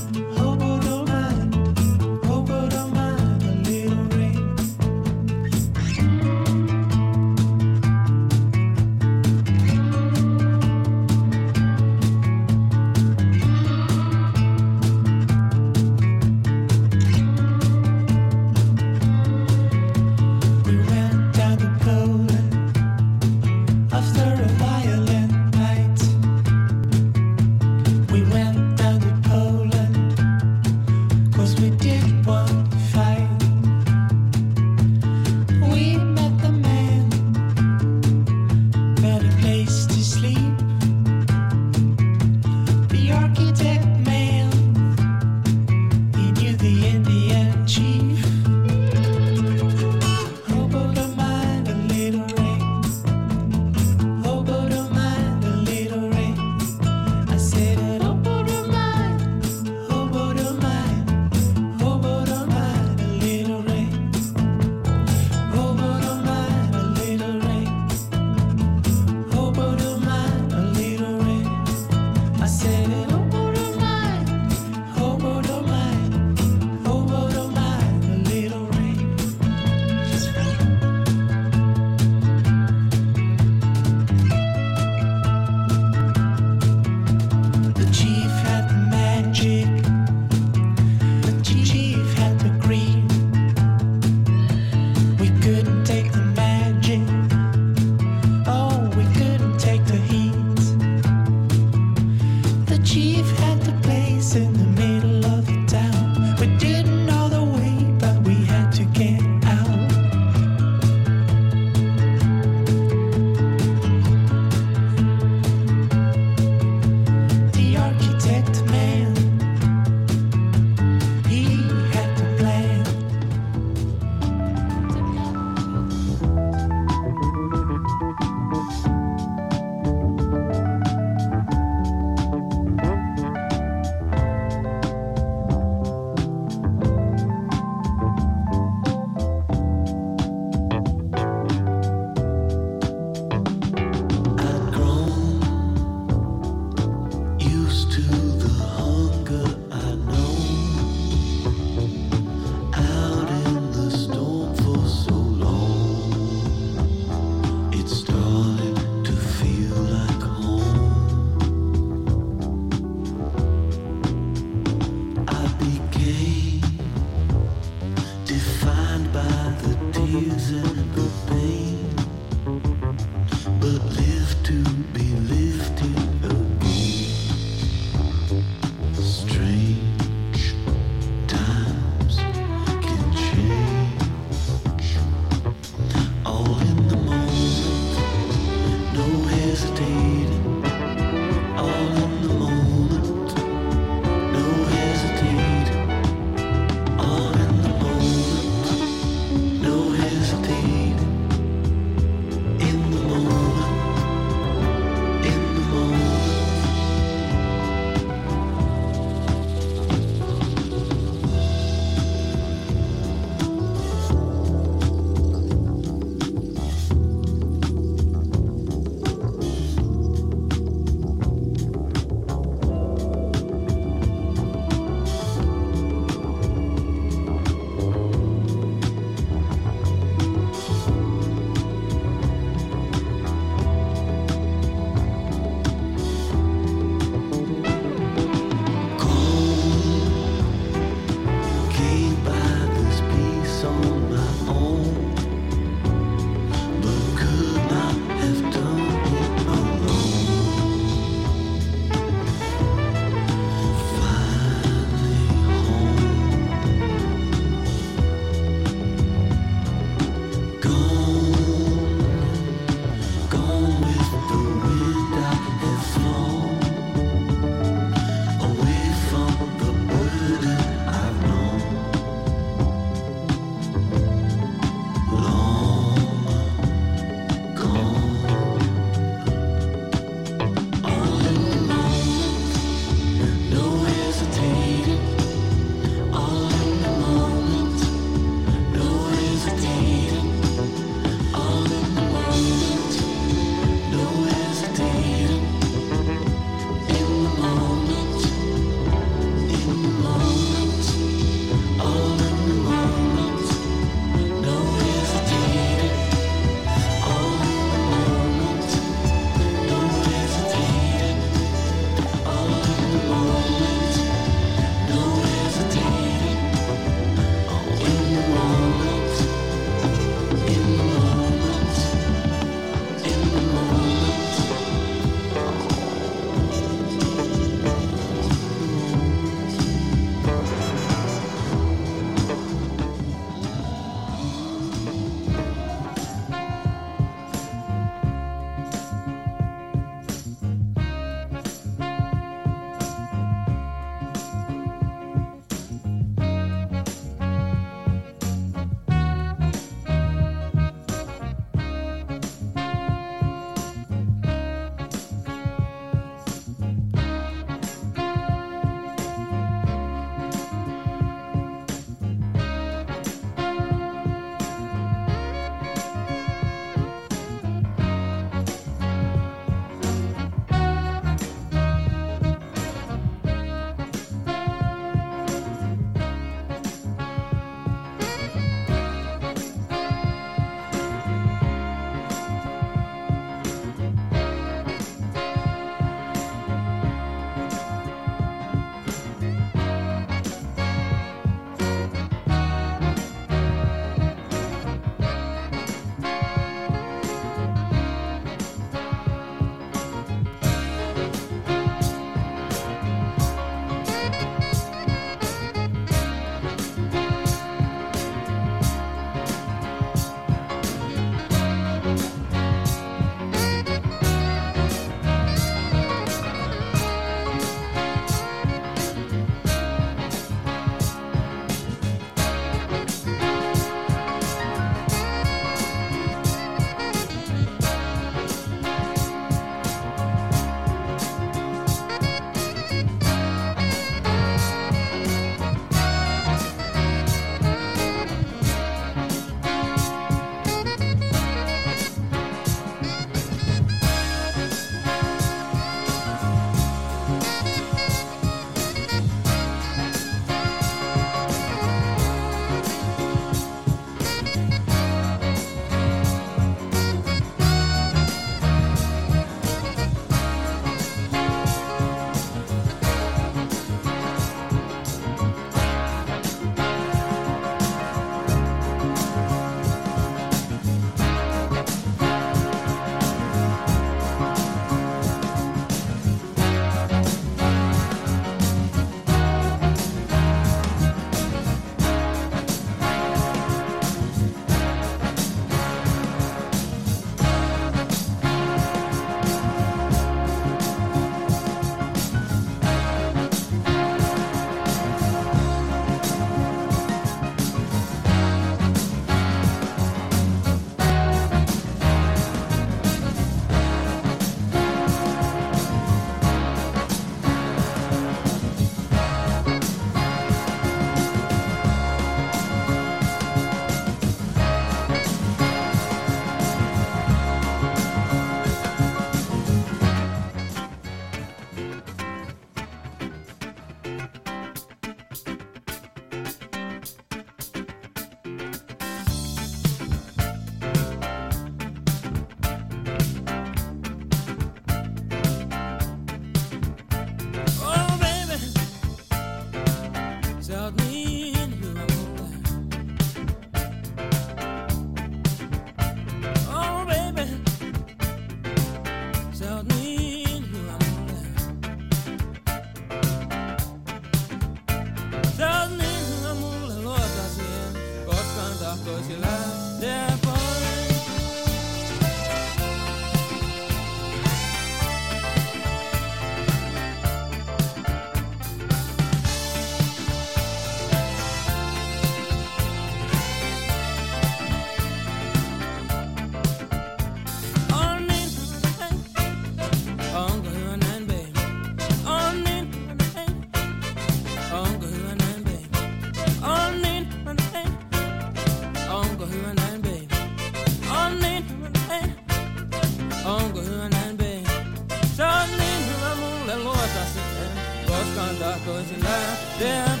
Yeah. 599.61 600.00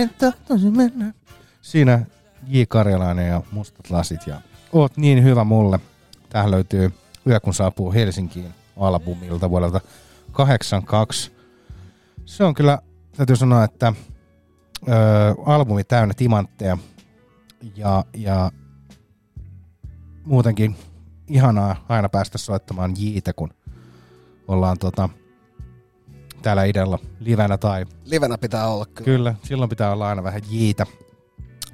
En 0.00 0.10
tahtoisi 0.18 0.70
mennä. 0.70 1.14
Siinä 1.62 2.06
J. 2.46 2.62
Karjalainen 2.68 3.28
ja 3.28 3.42
Mustat 3.52 3.90
lasit 3.90 4.26
ja 4.26 4.40
oot 4.72 4.96
niin 4.96 5.24
hyvä 5.24 5.44
mulle. 5.44 5.80
Tähän 6.28 6.50
löytyy 6.50 6.92
Yö 7.26 7.40
kun 7.40 7.54
saapuu 7.54 7.92
Helsinkiin 7.92 8.54
albumilta 8.76 9.50
vuodelta 9.50 9.80
82. 10.32 11.32
Se 12.24 12.44
on 12.44 12.54
kyllä, 12.54 12.78
täytyy 13.16 13.36
sanoa, 13.36 13.64
että 13.64 13.92
ö, 14.88 14.92
albumi 15.46 15.84
täynnä 15.84 16.14
timantteja 16.16 16.78
ja, 17.76 18.04
ja 18.16 18.52
muutenkin 20.24 20.76
ihanaa 21.28 21.84
aina 21.88 22.08
päästä 22.08 22.38
soittamaan 22.38 22.94
Jiitä, 22.98 23.32
kun 23.32 23.50
ollaan 24.48 24.78
tota, 24.78 25.08
täällä 26.42 26.64
idellä 26.64 26.98
livenä 27.20 27.58
tai... 27.58 27.86
Livenä 28.04 28.38
pitää 28.38 28.68
olla 28.68 28.86
kyllä. 28.86 29.04
Kyllä, 29.04 29.34
silloin 29.42 29.70
pitää 29.70 29.92
olla 29.92 30.08
aina 30.08 30.22
vähän 30.22 30.42
Jiitä. 30.50 30.86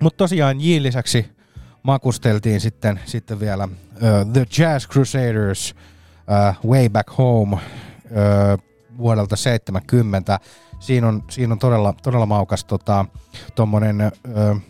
Mutta 0.01 0.17
tosiaan 0.17 0.61
J 0.61 0.83
lisäksi 0.83 1.27
makusteltiin 1.83 2.61
sitten, 2.61 3.01
sitten 3.05 3.41
vielä 3.41 3.65
uh, 3.65 4.33
The 4.33 4.47
Jazz 4.59 4.89
Crusaders 4.89 5.75
uh, 6.65 6.71
Way 6.71 6.89
Back 6.89 7.19
Home 7.19 7.57
uh, 7.57 7.61
vuodelta 8.99 9.37
70. 9.37 10.41
Siinä 10.81 11.09
on, 11.09 11.25
siinä 11.31 11.53
on 11.53 11.59
todella, 11.59 11.95
todella 12.03 12.27
maukas 12.27 12.65
tota, 12.65 13.05
tommonen, 13.55 14.13
uh, 14.29 14.61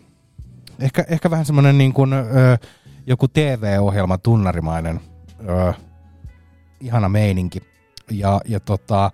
ehkä, 0.79 1.05
ehkä 1.07 1.31
vähän 1.31 1.45
semmonen 1.45 1.77
niin 1.77 1.93
kuin, 1.93 2.13
uh, 2.13 2.67
joku 3.07 3.27
TV-ohjelma 3.27 4.17
tunnarimainen 4.17 4.99
uh, 5.39 5.75
ihana 6.79 7.09
meininki. 7.09 7.61
Ja, 8.11 8.41
ja 8.45 8.59
tota, 8.59 9.11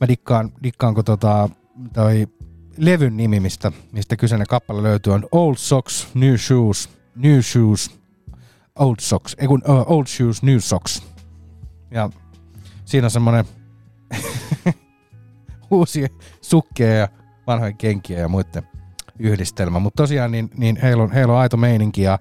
mä 0.00 0.08
dikkaan, 0.08 0.52
dikkaan 0.62 0.94
kun 0.94 1.04
tota, 1.04 1.48
toi 1.92 2.26
levyn 2.76 3.16
nimi, 3.16 3.40
mistä, 3.40 3.72
mistä 3.92 4.16
kyseinen 4.16 4.46
kappale 4.46 4.82
löytyy, 4.82 5.12
on 5.12 5.28
Old 5.32 5.56
Socks, 5.56 6.08
New 6.14 6.36
Shoes, 6.36 6.88
New 7.16 7.40
Shoes, 7.40 8.00
Old 8.78 8.96
Socks, 9.00 9.36
ei 9.38 9.46
kun 9.46 9.62
uh, 9.68 9.92
Old 9.92 10.06
Shoes, 10.06 10.42
New 10.42 10.58
Socks. 10.58 11.02
Ja 11.90 12.10
siinä 12.84 13.06
on 13.06 13.10
semmoinen 13.10 13.44
uusia 15.70 16.08
sukkia 16.40 16.94
ja 16.94 17.08
vanhoja 17.46 17.72
kenkiä 17.72 18.18
ja 18.18 18.28
muiden 18.28 18.68
yhdistelmä. 19.18 19.78
Mutta 19.78 20.02
tosiaan 20.02 20.30
niin, 20.30 20.50
niin 20.56 20.78
heillä, 20.82 21.02
on, 21.02 21.12
heillä 21.12 21.32
on 21.32 21.40
aito 21.40 21.56
meininki 21.56 22.02
ja 22.02 22.18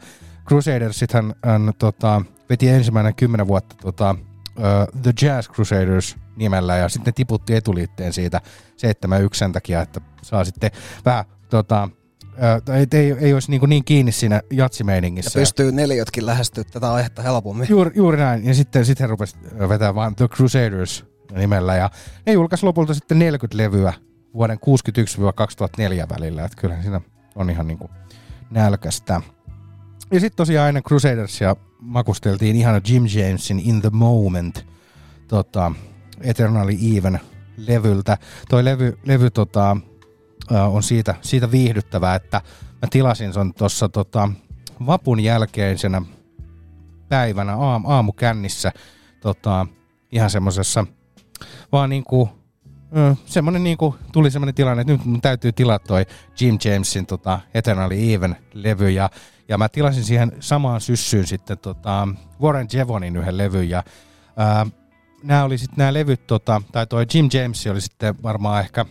Crusadersithan 0.48 1.36
hän, 1.46 1.74
tota, 1.80 2.22
veti 2.50 2.70
ensimmäinen 2.70 3.16
kymmenen 3.16 3.48
vuotta 3.48 3.76
tota, 3.82 4.16
uh, 4.58 5.02
The 5.02 5.14
Jazz 5.22 5.50
Crusaders 5.50 6.16
nimellä 6.36 6.78
ja 6.78 6.90
sitten 6.90 7.14
tiputti 7.14 7.56
etuliitteen 7.56 8.14
siitä 8.14 8.42
71 8.78 9.40
sen 9.40 9.52
takia, 9.52 9.82
että 9.82 10.02
saa 10.22 10.46
sitten 10.46 10.72
vähän 11.06 11.26
tota, 11.50 11.90
uh, 12.24 12.76
ei, 12.76 12.88
ei, 12.92 13.16
ei 13.20 13.34
olisi 13.34 13.52
niin, 13.52 13.70
niin 13.70 13.86
kiinni 13.86 14.12
siinä 14.12 14.36
Ja 14.36 14.42
jatsimeiningissä. 14.52 15.40
pystyy 15.40 15.72
neljötkin 15.72 16.26
lähestyä 16.26 16.64
tätä 16.64 16.94
aihetta 16.94 17.22
helpommin. 17.22 17.68
Juuri, 17.70 17.92
juuri 17.96 18.18
näin. 18.18 18.46
Ja 18.46 18.54
sitten, 18.54 18.86
sitten 18.86 19.04
he 19.04 19.08
rupesi 19.08 19.36
vetämään 19.70 19.96
vaan 19.96 20.16
The 20.16 20.28
Crusaders 20.28 21.06
nimellä. 21.36 21.76
Ja 21.76 21.90
ne 22.26 22.34
julkaisi 22.34 22.66
lopulta 22.66 22.94
sitten 22.94 23.20
40 23.20 23.58
levyä 23.58 23.94
vuoden 24.34 24.58
61-2004 24.58 24.60
välillä. 26.10 26.46
Että 26.46 26.62
kyllä 26.62 26.82
siinä 26.82 27.02
on 27.36 27.50
ihan 27.50 27.68
niin 27.68 27.78
kuin 27.78 27.92
nälkästä. 28.50 29.22
Ja 30.12 30.20
sitten 30.20 30.38
tosiaan 30.38 30.66
aina 30.66 30.82
Crusadersia 30.82 31.56
makusteltiin 31.80 32.56
ihana 32.56 32.82
Jim 32.88 33.04
Jamesin 33.16 33.60
In 33.60 33.82
the 33.82 33.90
Moment 33.94 34.66
tota, 35.28 35.72
Eternally 36.22 36.78
Even 36.98 37.20
levyltä. 37.58 38.18
Toi 38.50 38.66
levy, 38.66 38.98
levy 39.06 39.30
tota, 39.30 39.78
on 40.72 40.84
siitä, 40.84 41.16
siitä 41.22 41.52
viihdyttävää, 41.52 42.16
että 42.16 42.42
mä 42.82 42.88
tilasin 42.90 43.34
sen 43.34 43.54
tuossa 43.54 43.90
tota, 43.90 44.30
vapun 44.86 45.20
jälkeisenä 45.20 46.02
päivänä 47.10 47.56
aam, 47.56 47.84
aamukännissä 47.86 48.72
tota, 49.20 49.68
ihan 50.12 50.30
semmosessa 50.30 50.86
vaan 51.72 51.90
niinku 51.90 52.30
semmonen 53.26 53.64
niinku, 53.64 53.96
tuli 54.12 54.32
semmonen 54.32 54.56
tilanne, 54.56 54.82
että 54.82 54.94
nyt 54.94 55.06
mun 55.06 55.22
täytyy 55.22 55.52
tilaa 55.52 55.80
toi 55.80 56.06
Jim 56.40 56.58
Jamesin 56.66 57.06
tota, 57.06 57.40
Eternally 57.54 58.14
Even 58.14 58.36
levy 58.54 58.90
ja, 58.90 59.10
ja 59.48 59.58
mä 59.58 59.70
tilasin 59.70 60.04
siihen 60.04 60.32
samaan 60.40 60.82
syssyyn 60.82 61.28
sitten 61.28 61.58
tota, 61.58 62.08
Warren 62.42 62.68
Jevonin 62.74 63.16
yhden 63.16 63.38
levyn 63.38 63.70
ja 63.70 63.84
nämä 65.24 65.44
oli 65.44 65.58
sitten 65.58 65.78
nämä 65.78 65.94
levyt, 65.94 66.28
tota, 66.28 66.62
tai 66.72 66.88
toi 66.88 67.06
Jim 67.14 67.30
James 67.34 67.68
oli 67.68 67.82
sitten 67.82 68.24
varmaan 68.24 68.62
ehkä 68.62 68.86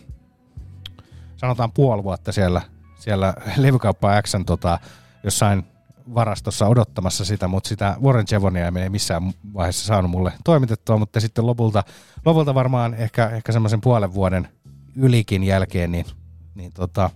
sanotaan 1.37 1.71
puoli 1.71 2.03
vuotta 2.03 2.31
siellä, 2.31 2.61
siellä 2.99 3.33
levykauppa 3.57 4.21
Xn 4.21 4.45
tota, 4.45 4.79
jossain 5.23 5.63
varastossa 6.15 6.67
odottamassa 6.67 7.25
sitä, 7.25 7.47
mutta 7.47 7.67
sitä 7.67 7.97
Warren 8.03 8.25
Jevonia 8.31 8.71
ei 8.83 8.89
missään 8.89 9.33
vaiheessa 9.53 9.85
saanut 9.85 10.11
mulle 10.11 10.33
toimitettua, 10.43 10.97
mutta 10.97 11.19
sitten 11.19 11.45
lopulta, 11.45 11.83
lopulta 12.25 12.55
varmaan 12.55 12.93
ehkä, 12.93 13.27
ehkä 13.27 13.51
semmoisen 13.51 13.81
puolen 13.81 14.13
vuoden 14.13 14.47
ylikin 14.95 15.43
jälkeen, 15.43 15.91
niin, 15.91 16.05
niin 16.55 16.73
tota, 16.73 17.09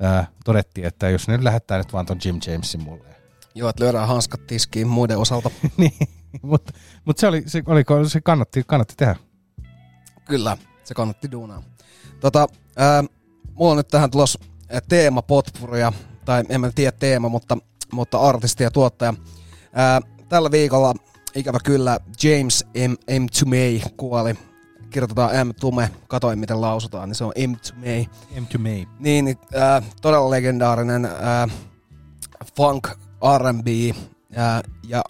ää, 0.00 0.26
todettiin, 0.44 0.86
että 0.86 1.10
jos 1.10 1.28
nyt 1.28 1.42
lähettää 1.42 1.78
nyt 1.78 1.92
vaan 1.92 2.06
ton 2.06 2.18
Jim 2.24 2.38
Jamesin 2.46 2.82
mulle. 2.82 3.08
Joo, 3.54 3.68
että 3.68 3.84
lyödään 3.84 4.08
hanskat 4.08 4.46
tiskiin 4.46 4.88
muiden 4.88 5.18
osalta. 5.18 5.50
niin, 5.76 5.98
mutta 6.42 6.72
mut 7.04 7.18
se, 7.18 7.26
oli, 7.26 7.42
se, 7.46 7.62
oliko, 7.66 8.04
se 8.04 8.20
kannatti, 8.20 8.62
kannatti 8.66 8.94
tehdä. 8.96 9.16
Kyllä, 10.24 10.56
se 10.84 10.94
kannatti 10.94 11.30
duunaa. 11.30 11.62
Tota, 12.20 12.46
ää, 12.76 13.04
mulla 13.54 13.70
on 13.70 13.76
nyt 13.76 13.88
tähän 13.88 14.10
tulos 14.10 14.38
teema 14.88 15.22
potpuria, 15.22 15.92
tai 16.24 16.44
en 16.48 16.60
mä 16.60 16.70
tiedä 16.74 16.92
teema, 16.92 17.28
mutta, 17.28 17.58
mutta 17.92 18.18
artisti 18.18 18.64
ja 18.64 18.70
tuottaja. 18.70 19.14
Ää, 19.72 20.00
tällä 20.28 20.50
viikolla 20.50 20.94
ikävä 21.34 21.58
kyllä 21.64 21.98
James 22.22 22.64
M. 22.74 23.20
M. 23.22 23.26
Tumey 23.38 23.80
kuoli. 23.96 24.34
Kirjoitetaan 24.90 25.46
M. 25.46 25.50
Tume, 25.60 25.90
katoin 26.08 26.38
miten 26.38 26.60
lausutaan, 26.60 27.08
niin 27.08 27.16
se 27.16 27.24
on 27.24 27.32
M. 27.48 27.54
Tumey. 27.54 28.04
M. 28.40 28.46
Tumey. 28.46 28.84
Niin, 28.98 29.24
niin 29.24 29.38
ää, 29.54 29.82
todella 30.02 30.30
legendaarinen 30.30 31.04
ää, 31.04 31.48
funk 32.56 32.88
R&B 33.38 33.66
ää, 34.36 34.62
ja 34.88 35.02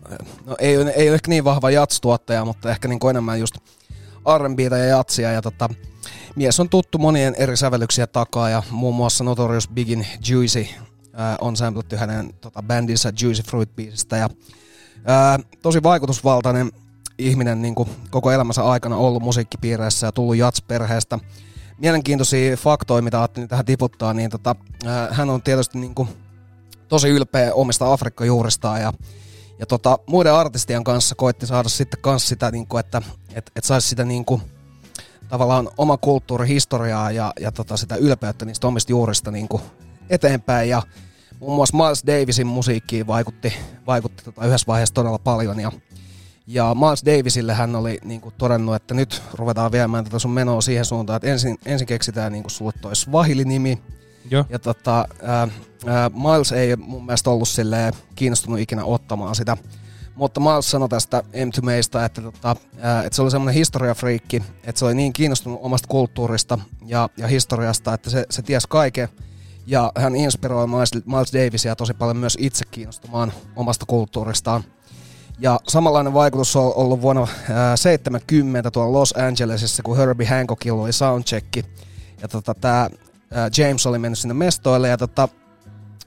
no, 0.47 0.57
ei, 0.59 0.75
ei 0.75 1.09
ole 1.09 1.15
ehkä 1.15 1.29
niin 1.29 1.45
vahva 1.45 1.71
jats-tuottaja, 1.71 2.45
mutta 2.45 2.71
ehkä 2.71 2.89
niin 2.89 3.11
enemmän 3.11 3.41
just 3.41 3.57
R&Btä 4.39 4.79
ja 4.79 4.85
jatsia 4.85 5.33
ja 5.33 5.43
tota, 5.43 5.69
mies 6.37 6.61
on 6.61 6.69
tuttu 6.69 6.99
monien 6.99 7.35
eri 7.39 7.57
sävellyksiä 7.57 8.07
takaa 8.07 8.51
ja 8.51 8.63
muun 8.71 8.95
muassa 8.95 9.25
Notorious 9.25 9.69
Bigin 9.69 10.07
Juicy 10.29 10.67
ää, 11.13 11.37
on 11.41 11.57
sampletty 11.57 11.97
hänen 11.97 12.35
tota, 12.41 12.63
bändinsä 12.63 13.13
Juicy 13.23 13.43
Fruit 13.43 13.77
biisistä 13.77 14.17
ja 14.17 14.29
ää, 15.05 15.39
tosi 15.63 15.83
vaikutusvaltainen 15.83 16.73
ihminen 17.19 17.63
niin 17.63 17.75
kuin 17.75 17.89
koko 18.11 18.31
elämänsä 18.31 18.65
aikana 18.65 18.97
ollut 18.97 19.23
musiikkipiireissä 19.23 20.07
ja 20.07 20.13
tullut 20.13 20.37
jats-perheestä. 20.37 21.19
Mielenkiintoisia 21.79 22.57
faktoja, 22.57 23.03
mitä 23.03 23.19
ajattelin 23.21 23.49
tähän 23.49 23.65
tiputtaa, 23.65 24.15
niin 24.15 24.31
tota, 24.31 24.57
ää, 24.87 25.09
hän 25.11 25.31
on 25.31 25.43
tietysti 25.43 25.79
niin 25.79 25.95
kuin 25.95 26.09
tosi 26.89 27.09
ylpeä 27.09 27.55
omista 27.55 27.93
Afrikka-juuristaan 27.93 28.81
ja, 28.81 28.93
ja 29.59 29.67
tota, 29.67 29.99
muiden 30.07 30.35
artistien 30.35 30.85
kanssa 30.85 31.15
koitti 31.15 31.47
saada 31.47 31.69
sitten 31.69 32.01
kans 32.01 32.29
sitä, 32.29 32.51
niin 32.51 32.67
kuin, 32.67 32.81
että 32.81 33.03
et, 33.35 33.51
et 33.57 33.65
saisi 33.65 33.89
sitä 33.89 34.05
niin 34.05 34.25
kuin, 34.25 34.43
tavallaan 35.29 35.69
oma 35.79 35.97
kulttuurihistoriaa 35.97 37.11
ja, 37.11 37.33
ja 37.41 37.53
tota, 37.53 37.77
sitä 37.77 37.97
ylpeyttä 37.97 38.45
niistä 38.45 38.67
omista 38.67 38.93
juurista 38.93 39.31
niin 39.31 39.49
kuin 39.49 39.63
eteenpäin 40.11 40.69
ja 40.69 40.83
muun 41.41 41.57
muassa 41.57 41.77
Miles 41.77 42.05
Davisin 42.07 42.47
musiikkiin 42.47 43.07
vaikutti, 43.07 43.53
vaikutti 43.87 44.25
tota 44.25 44.47
yhdessä 44.47 44.67
vaiheessa 44.67 44.95
todella 44.95 45.19
paljon 45.19 45.61
ja 45.61 45.73
ja 46.51 46.75
Miles 46.75 47.05
Davisille 47.05 47.55
hän 47.55 47.77
oli 47.77 47.99
niin 48.05 48.21
kuin, 48.21 48.35
todennut, 48.39 48.75
että 48.75 48.95
nyt 48.95 49.23
ruvetaan 49.35 49.73
viemään 49.73 50.05
tätä 50.05 50.19
sun 50.19 50.31
menoa 50.31 50.61
siihen 50.61 50.85
suuntaan, 50.85 51.17
että 51.17 51.29
ensin, 51.29 51.59
ensin 51.67 51.87
keksitään 51.87 52.33
niin 52.33 52.43
kuin, 52.43 52.51
sulle 52.51 52.73
toi 52.81 52.97
Swahili-nimi. 52.97 53.83
Joo. 54.31 54.45
Ja 54.51 54.59
tota, 54.59 55.09
ää, 55.23 55.49
ää, 55.87 56.11
Miles 56.15 56.53
ei 56.53 56.77
mun 56.77 57.07
mielestä 57.07 57.31
ollut 57.31 57.49
silleen 57.49 57.93
kiinnostunut 58.15 58.61
ikinä 58.61 58.85
ottamaan 58.85 59.35
sitä. 59.35 59.57
Mutta 60.15 60.41
Miles 60.41 60.71
sanoi 60.71 60.89
tästä 60.89 61.23
M2 61.33 61.63
Maysta, 61.63 62.05
että, 62.05 62.23
tota, 62.23 62.57
ää, 62.81 63.03
että 63.03 63.17
se 63.17 63.23
oli 63.23 63.31
semmoinen 63.31 63.55
historiafriikki, 63.55 64.43
että 64.65 64.79
se 64.79 64.85
oli 64.85 64.95
niin 64.95 65.13
kiinnostunut 65.13 65.61
omasta 65.63 65.89
kulttuurista 65.89 66.59
ja, 66.87 67.09
ja 67.17 67.27
historiasta, 67.27 67.95
että 67.95 68.11
se, 68.11 68.27
se 68.31 68.43
tiesi 68.43 68.69
kaiken. 68.69 69.09
Ja 69.67 69.93
hän 69.97 70.17
inspiroi 70.17 70.67
Miles, 70.67 70.91
Miles 71.07 71.33
Davisia 71.33 71.77
tosi 71.77 71.95
paljon 71.95 72.17
myös 72.17 72.37
itse 72.41 72.65
kiinnostumaan 72.71 73.33
omasta 73.57 73.87
kulttuuristaan. 73.87 74.65
Ja 75.39 75.61
samanlainen 75.69 76.15
vaikutus 76.15 76.57
on 76.57 76.73
ollut 76.75 77.03
vuonna 77.03 77.27
ää, 77.51 77.77
70 77.77 78.71
tuolla 78.71 78.93
Los 78.93 79.15
Angelesissa, 79.17 79.83
kun 79.83 79.97
Herbie 79.97 80.27
Hancockilla 80.27 80.83
oli 80.83 80.93
soundcheck. 80.93 81.57
Ja 82.23 82.29
tota, 82.29 82.55
tämä 82.55 82.91
James 83.59 83.87
oli 83.87 83.99
mennyt 83.99 84.19
sinne 84.19 84.35
mestoille 84.35 84.89
ja 84.89 84.99
tota, 84.99 85.29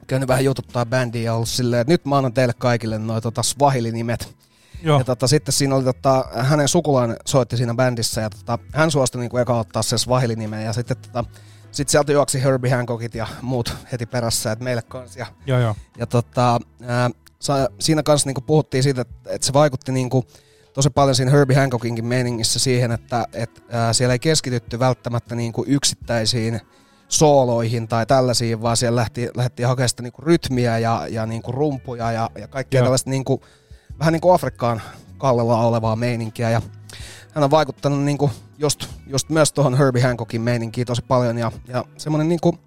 käynyt 0.08 0.28
vähän 0.28 0.46
jututtaa 0.46 0.86
bändiä 0.86 1.22
ja 1.22 1.34
ollut 1.34 1.50
silleen, 1.50 1.82
että 1.82 1.94
nyt 1.94 2.06
mä 2.06 2.18
annan 2.18 2.34
teille 2.34 2.54
kaikille 2.54 3.00
noin 3.00 3.24
tota 3.24 3.44
Swahili-nimet. 3.44 4.36
Joo. 4.84 5.00
Ja 5.00 5.06
tota, 5.06 5.28
sitten 5.28 5.54
siinä 5.54 5.76
oli 5.76 5.84
tota, 5.84 6.26
hänen 6.34 6.68
sukulainen 6.68 7.18
soitti 7.26 7.58
siinä 7.58 7.74
bändissä 7.74 8.22
ja 8.22 8.30
tota, 8.30 8.60
hän 8.74 8.92
suostui 8.92 9.22
niinku 9.22 9.38
eka 9.38 9.60
ottaa 9.60 9.82
sen 9.82 10.00
Swahili-nimen 10.00 10.66
ja 10.66 10.74
sitten 10.74 10.98
tota, 10.98 11.26
sit 11.72 11.90
sieltä 11.90 12.12
juoksi 12.12 12.44
Herbie 12.44 12.72
Hancockit 12.72 13.16
ja 13.16 13.28
muut 13.42 13.76
heti 13.92 14.06
perässä, 14.06 14.52
että 14.52 14.64
meille 14.64 14.82
kanssa. 14.82 15.20
Ja, 15.20 15.26
Joo, 15.46 15.60
joo. 15.60 15.76
ja 15.98 16.08
tota, 16.08 16.60
ää, 16.86 17.10
sa, 17.40 17.70
siinä 17.80 18.04
kanssa 18.04 18.30
niinku 18.30 18.42
puhuttiin 18.42 18.84
siitä, 18.84 19.02
että, 19.02 19.16
että 19.30 19.48
se 19.48 19.54
vaikutti 19.54 19.92
niinku 19.92 20.26
tosi 20.74 20.90
paljon 20.90 21.16
siinä 21.16 21.32
Herbie 21.32 21.58
Hancockinkin 21.58 22.06
meiningissä 22.06 22.60
siihen, 22.60 22.92
että 22.92 23.26
et, 23.34 23.64
ää, 23.70 23.94
siellä 23.94 24.14
ei 24.14 24.20
keskitytty 24.20 24.80
välttämättä 24.80 25.36
niinku 25.36 25.66
yksittäisiin 25.68 26.62
sooloihin 27.08 27.88
tai 27.88 28.06
tällaisiin, 28.06 28.62
vaan 28.62 28.78
siellä 28.78 29.00
lähti, 29.00 29.30
lähdettiin 29.36 29.68
hakemaan 29.68 29.90
sitä 29.90 30.04
niinku 30.04 30.22
rytmiä 30.22 30.78
ja, 30.78 31.08
ja 31.10 31.26
niinku 31.26 31.52
rumpuja 31.52 32.12
ja, 32.12 32.30
ja 32.38 32.48
kaikkea 32.48 32.80
Joo. 32.80 32.86
tällaista 32.86 33.10
niinku, 33.10 33.44
vähän 34.00 34.14
niin 34.14 34.22
kuin 34.22 34.36
Afrikkaan 34.36 34.82
kallella 35.18 35.58
olevaa 35.58 35.96
meininkiä. 35.96 36.50
Ja 36.50 36.62
hän 37.34 37.44
on 37.44 37.52
vaikuttanut 37.52 38.04
niinku 38.04 38.32
just, 38.58 38.86
just 39.08 39.30
myös 39.30 39.54
tuohon 39.54 39.78
Herbie 39.78 40.04
Hancockin 40.04 40.42
meininkiin 40.42 40.88
tosi 40.88 41.02
paljon 41.02 41.38
ja, 41.38 41.52
ja 41.68 41.86
semmoinen 41.98 42.30
niinku 42.30 42.58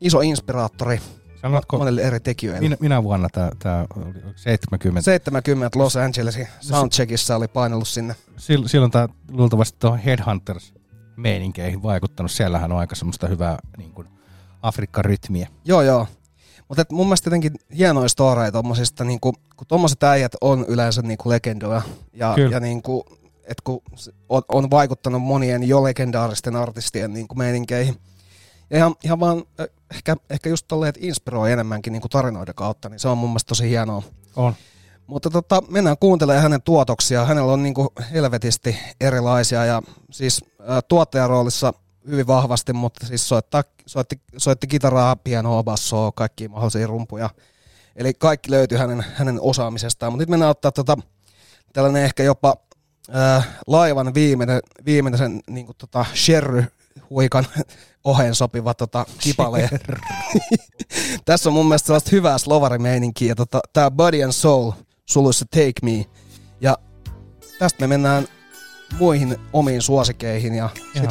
iso 0.00 0.20
inspiraattori 0.20 1.00
Sanotko, 1.42 1.78
monelle 1.78 2.02
eri 2.02 2.20
tekijöille. 2.20 2.60
minä, 2.60 2.76
minä 2.80 3.02
vuonna 3.02 3.28
tämä, 3.58 3.86
oli 3.96 4.14
70? 4.36 5.00
70 5.02 5.78
Los 5.78 5.96
Angelesin 5.96 6.48
soundcheckissa 6.60 7.36
oli 7.36 7.48
painellut 7.48 7.88
sinne. 7.88 8.14
Sil- 8.46 8.68
silloin 8.68 8.90
tämä 8.92 9.08
luultavasti 9.30 9.78
tuohon 9.80 9.98
Headhunters 9.98 10.74
meininkeihin 11.16 11.82
vaikuttanut. 11.82 12.30
Siellähän 12.30 12.72
on 12.72 12.78
aika 12.78 12.94
semmoista 12.94 13.28
hyvää 13.28 13.58
niin 13.76 13.92
kuin 13.92 14.08
Afrikka-rytmiä. 14.62 15.48
Joo, 15.64 15.82
joo. 15.82 16.06
Mutta 16.68 16.84
mun 16.92 17.06
mielestä 17.06 17.26
jotenkin 17.26 17.52
hienoja 17.76 18.08
storeja 18.08 18.52
tommosista, 18.52 19.04
niinku, 19.04 19.32
kun 19.32 19.66
tommoset 19.68 20.02
äijät 20.02 20.32
on 20.40 20.64
yleensä 20.68 21.02
niinku 21.02 21.28
legendoja. 21.28 21.82
Ja, 22.12 22.32
Kyllä. 22.34 22.56
ja 22.56 22.60
niinku, 22.60 23.04
et 23.50 23.60
kun 23.60 23.82
on, 24.28 24.42
on, 24.48 24.70
vaikuttanut 24.70 25.22
monien 25.22 25.62
jo 25.62 25.84
legendaaristen 25.84 26.56
artistien 26.56 27.12
niinku 27.12 27.34
meininkeihin. 27.34 27.96
Ja 28.70 28.76
ihan, 28.76 28.94
ihan 29.04 29.20
vaan 29.20 29.42
äh, 29.60 29.66
ehkä, 29.94 30.16
ehkä 30.30 30.48
just 30.48 30.68
tolleen, 30.68 30.88
että 30.88 31.00
inspiroi 31.02 31.52
enemmänkin 31.52 31.92
niinku 31.92 32.08
tarinoiden 32.08 32.54
kautta, 32.54 32.88
niin 32.88 33.00
se 33.00 33.08
on 33.08 33.18
mun 33.18 33.30
mielestä 33.30 33.48
tosi 33.48 33.68
hienoa. 33.68 34.02
On. 34.36 34.54
Mutta 35.06 35.30
tota, 35.30 35.62
mennään 35.68 35.96
kuuntelemaan 36.00 36.42
hänen 36.42 36.62
tuotoksia. 36.62 37.24
Hänellä 37.24 37.52
on 37.52 37.62
niinku 37.62 37.92
helvetisti 38.12 38.76
erilaisia 39.00 39.64
ja 39.64 39.82
siis 40.10 40.44
ä, 40.60 40.82
tuottajaroolissa 40.82 41.74
hyvin 42.06 42.26
vahvasti, 42.26 42.72
mutta 42.72 43.06
siis 43.06 43.28
soittaa, 43.28 43.62
soitti, 43.86 44.20
soitti 44.36 44.66
kitaraa, 44.66 45.16
pianoa, 45.16 45.62
bassoa, 45.62 46.12
kaikkia 46.12 46.48
mahdollisia 46.48 46.86
rumpuja. 46.86 47.30
Eli 47.96 48.14
kaikki 48.14 48.50
löytyy 48.50 48.78
hänen, 48.78 49.04
hänen 49.14 49.40
osaamisestaan. 49.40 50.12
Mutta 50.12 50.22
nyt 50.22 50.28
mennään 50.28 50.50
ottaa 50.50 50.72
tota, 50.72 50.96
tällainen 51.72 52.04
ehkä 52.04 52.22
jopa 52.22 52.56
ää, 53.12 53.42
laivan 53.66 54.14
viimeinen, 54.14 54.60
viimeisen 54.84 55.40
niin 55.50 55.66
kuin 55.66 55.76
tota 55.76 56.06
Sherry 56.14 56.64
huikan 57.10 57.46
oheen 58.04 58.34
sopiva 58.34 58.74
tota, 58.74 59.06
kipale. 59.18 59.70
Tässä 61.24 61.48
on 61.48 61.52
mun 61.52 61.66
mielestä 61.66 61.86
sellaista 61.86 62.10
hyvää 62.12 62.38
slovarimeininkiä. 62.38 63.28
Ja 63.28 63.34
tota, 63.34 63.60
tää 63.72 63.90
Body 63.90 64.22
and 64.22 64.32
Soul, 64.32 64.72
suluissa 65.06 65.44
Take 65.50 65.72
Me. 65.82 66.06
Ja 66.60 66.78
tästä 67.58 67.80
me 67.80 67.86
mennään 67.86 68.28
muihin 68.98 69.36
omiin 69.52 69.82
suosikeihin. 69.82 70.54
Ja 70.54 70.68
sit, 70.94 71.10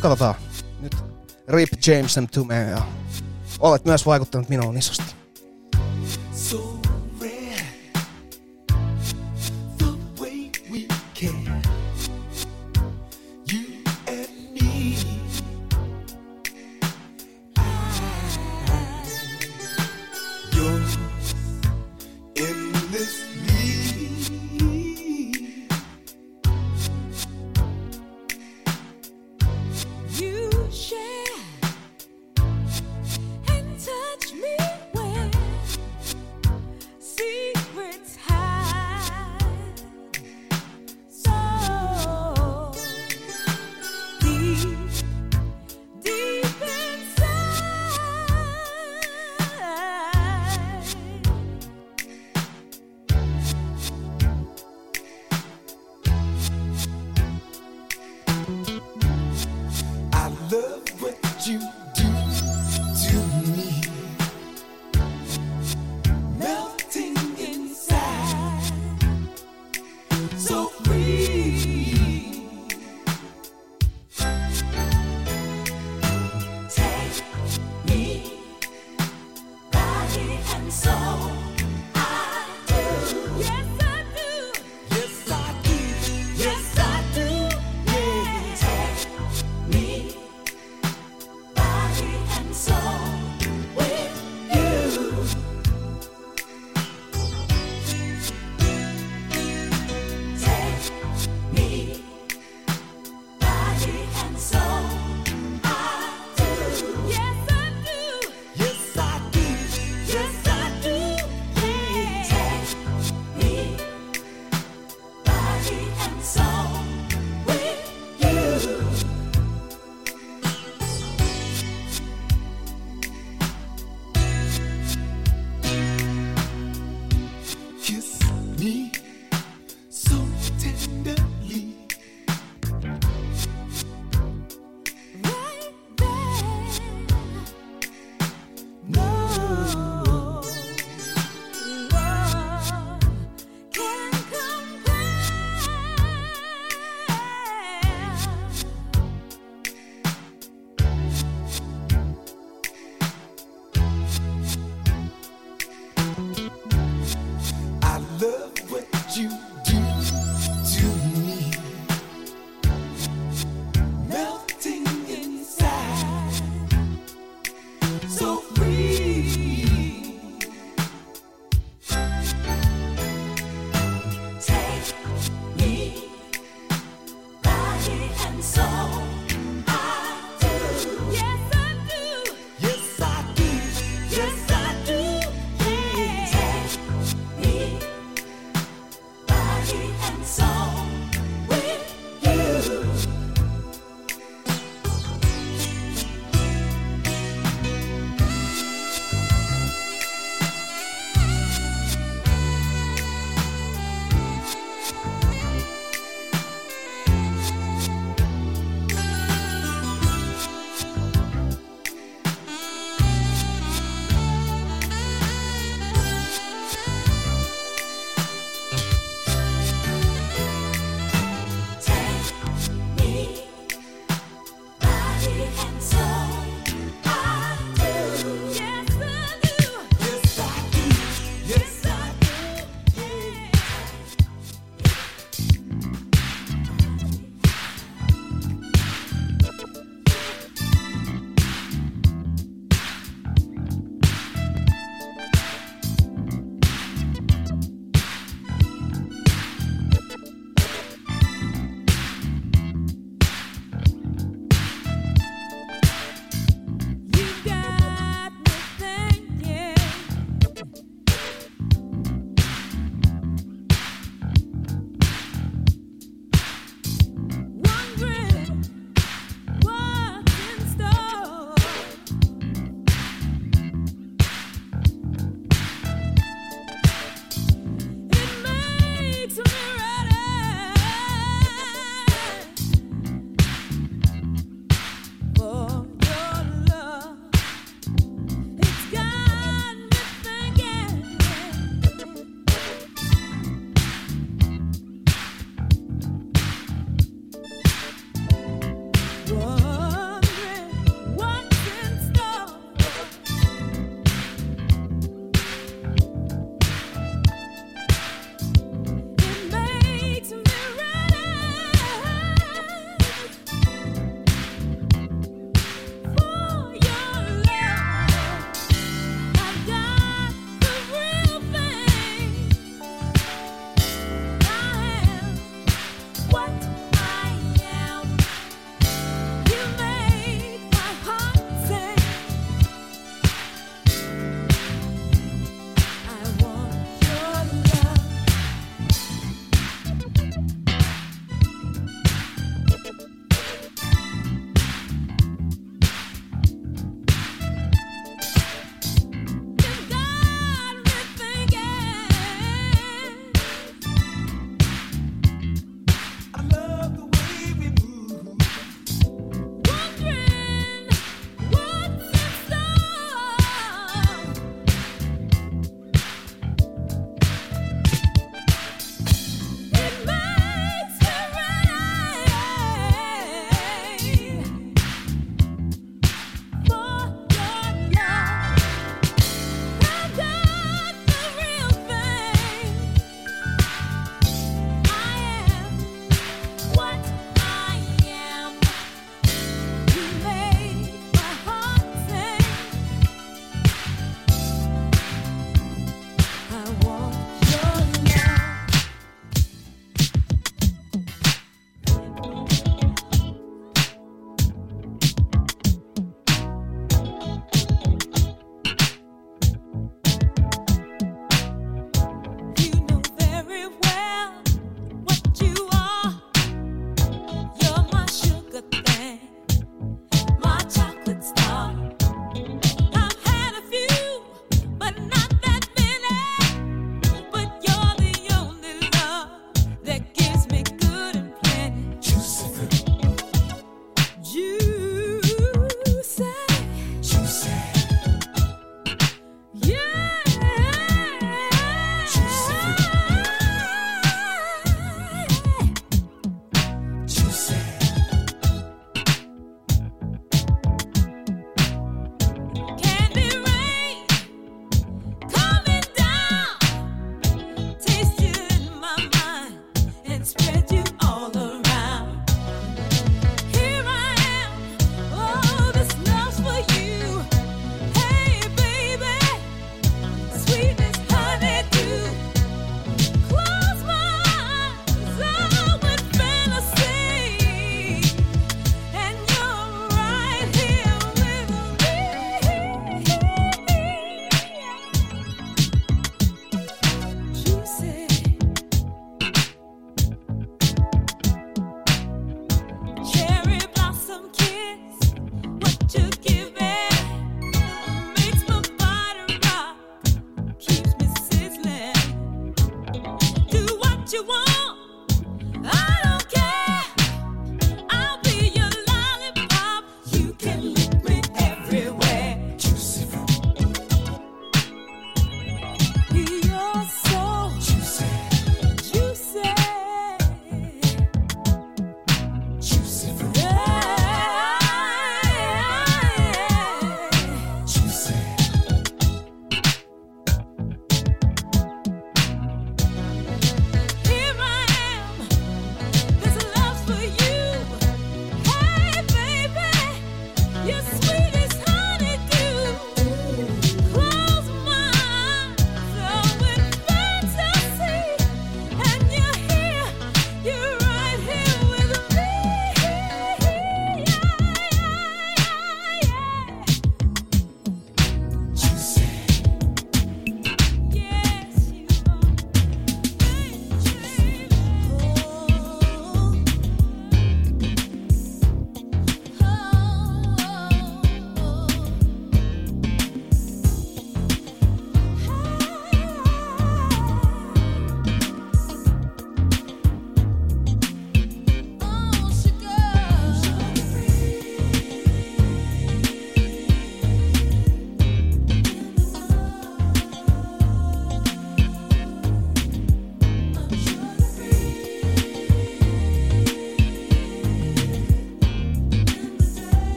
katsotaan. 0.00 0.34
Nyt 0.80 0.96
Rip 1.48 1.68
James 1.86 2.18
and 2.18 2.28
Tume. 2.28 2.62
Ja 2.62 2.82
olet 3.58 3.84
myös 3.84 4.06
vaikuttanut 4.06 4.48
minuun 4.48 4.76
isosti. 4.76 5.23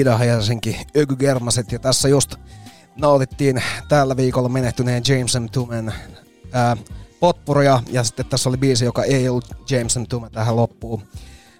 Ida 0.00 0.16
Helsinki, 0.16 0.80
Öky 0.96 1.16
Germaset 1.16 1.72
ja 1.72 1.78
tässä 1.78 2.08
just 2.08 2.34
nautittiin 2.96 3.62
tällä 3.88 4.16
viikolla 4.16 4.48
menehtyneen 4.48 5.02
James 5.08 5.40
M. 5.40 5.46
Tumen 5.52 5.92
ää, 6.52 6.76
potpuria 7.20 7.82
ja 7.90 8.04
sitten 8.04 8.26
tässä 8.26 8.48
oli 8.48 8.56
biisi, 8.56 8.84
joka 8.84 9.04
ei 9.04 9.28
ollut 9.28 9.70
James 9.70 9.96
M. 9.96 10.02
Tume 10.08 10.30
tähän 10.30 10.56
loppuun. 10.56 11.02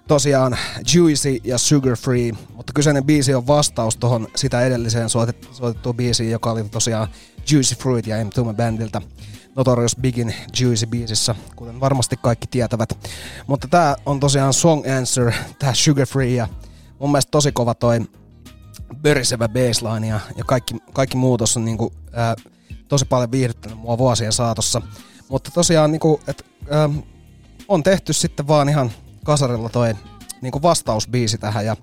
Tosiaan 0.07 0.57
Juicy 0.93 1.37
ja 1.43 1.57
Sugar 1.57 1.95
Free, 1.95 2.31
mutta 2.55 2.73
kyseinen 2.73 3.03
biisi 3.03 3.33
on 3.33 3.47
vastaus 3.47 3.97
tuohon 3.97 4.27
sitä 4.35 4.61
edelliseen 4.61 5.09
soitet, 5.09 5.47
soitettuun 5.51 5.95
biisiin, 5.95 6.31
joka 6.31 6.51
oli 6.51 6.63
tosiaan 6.63 7.07
Juicy 7.51 7.75
Fruit 7.75 8.07
ja 8.07 8.25
M. 8.25 8.29
Tume 8.29 8.53
bandilta. 8.53 9.01
Notorious 9.55 9.95
Bigin 10.01 10.35
Juicy 10.61 10.85
biisissä, 10.85 11.35
kuten 11.55 11.79
varmasti 11.79 12.17
kaikki 12.21 12.47
tietävät. 12.47 12.89
Mutta 13.47 13.67
tää 13.67 13.95
on 14.05 14.19
tosiaan 14.19 14.53
Song 14.53 14.83
Answer, 14.99 15.31
tää 15.59 15.73
Sugar 15.73 16.05
Free 16.05 16.29
ja 16.29 16.47
mun 16.99 17.11
mielestä 17.11 17.31
tosi 17.31 17.51
kova 17.51 17.73
toi 17.73 17.99
börisevä 19.01 19.49
baseline 19.49 20.07
ja, 20.07 20.19
ja 20.37 20.43
kaikki, 20.43 20.75
kaikki 20.93 21.17
muu 21.17 21.37
tossa 21.37 21.59
on 21.59 21.65
niinku, 21.65 21.93
ää, 22.13 22.35
tosi 22.87 23.05
paljon 23.05 23.31
viihdyttänyt 23.31 23.77
mua 23.77 23.97
vuosien 23.97 24.33
saatossa. 24.33 24.81
Mutta 25.29 25.51
tosiaan 25.51 25.91
niinku, 25.91 26.21
et, 26.27 26.45
ää, 26.69 26.89
on 27.67 27.83
tehty 27.83 28.13
sitten 28.13 28.47
vaan 28.47 28.69
ihan 28.69 28.91
kasarilla 29.25 29.69
toi 29.69 29.95
niinku 30.41 30.61
vastausbiisi 30.61 31.37
tähän 31.37 31.65
ja 31.65 31.75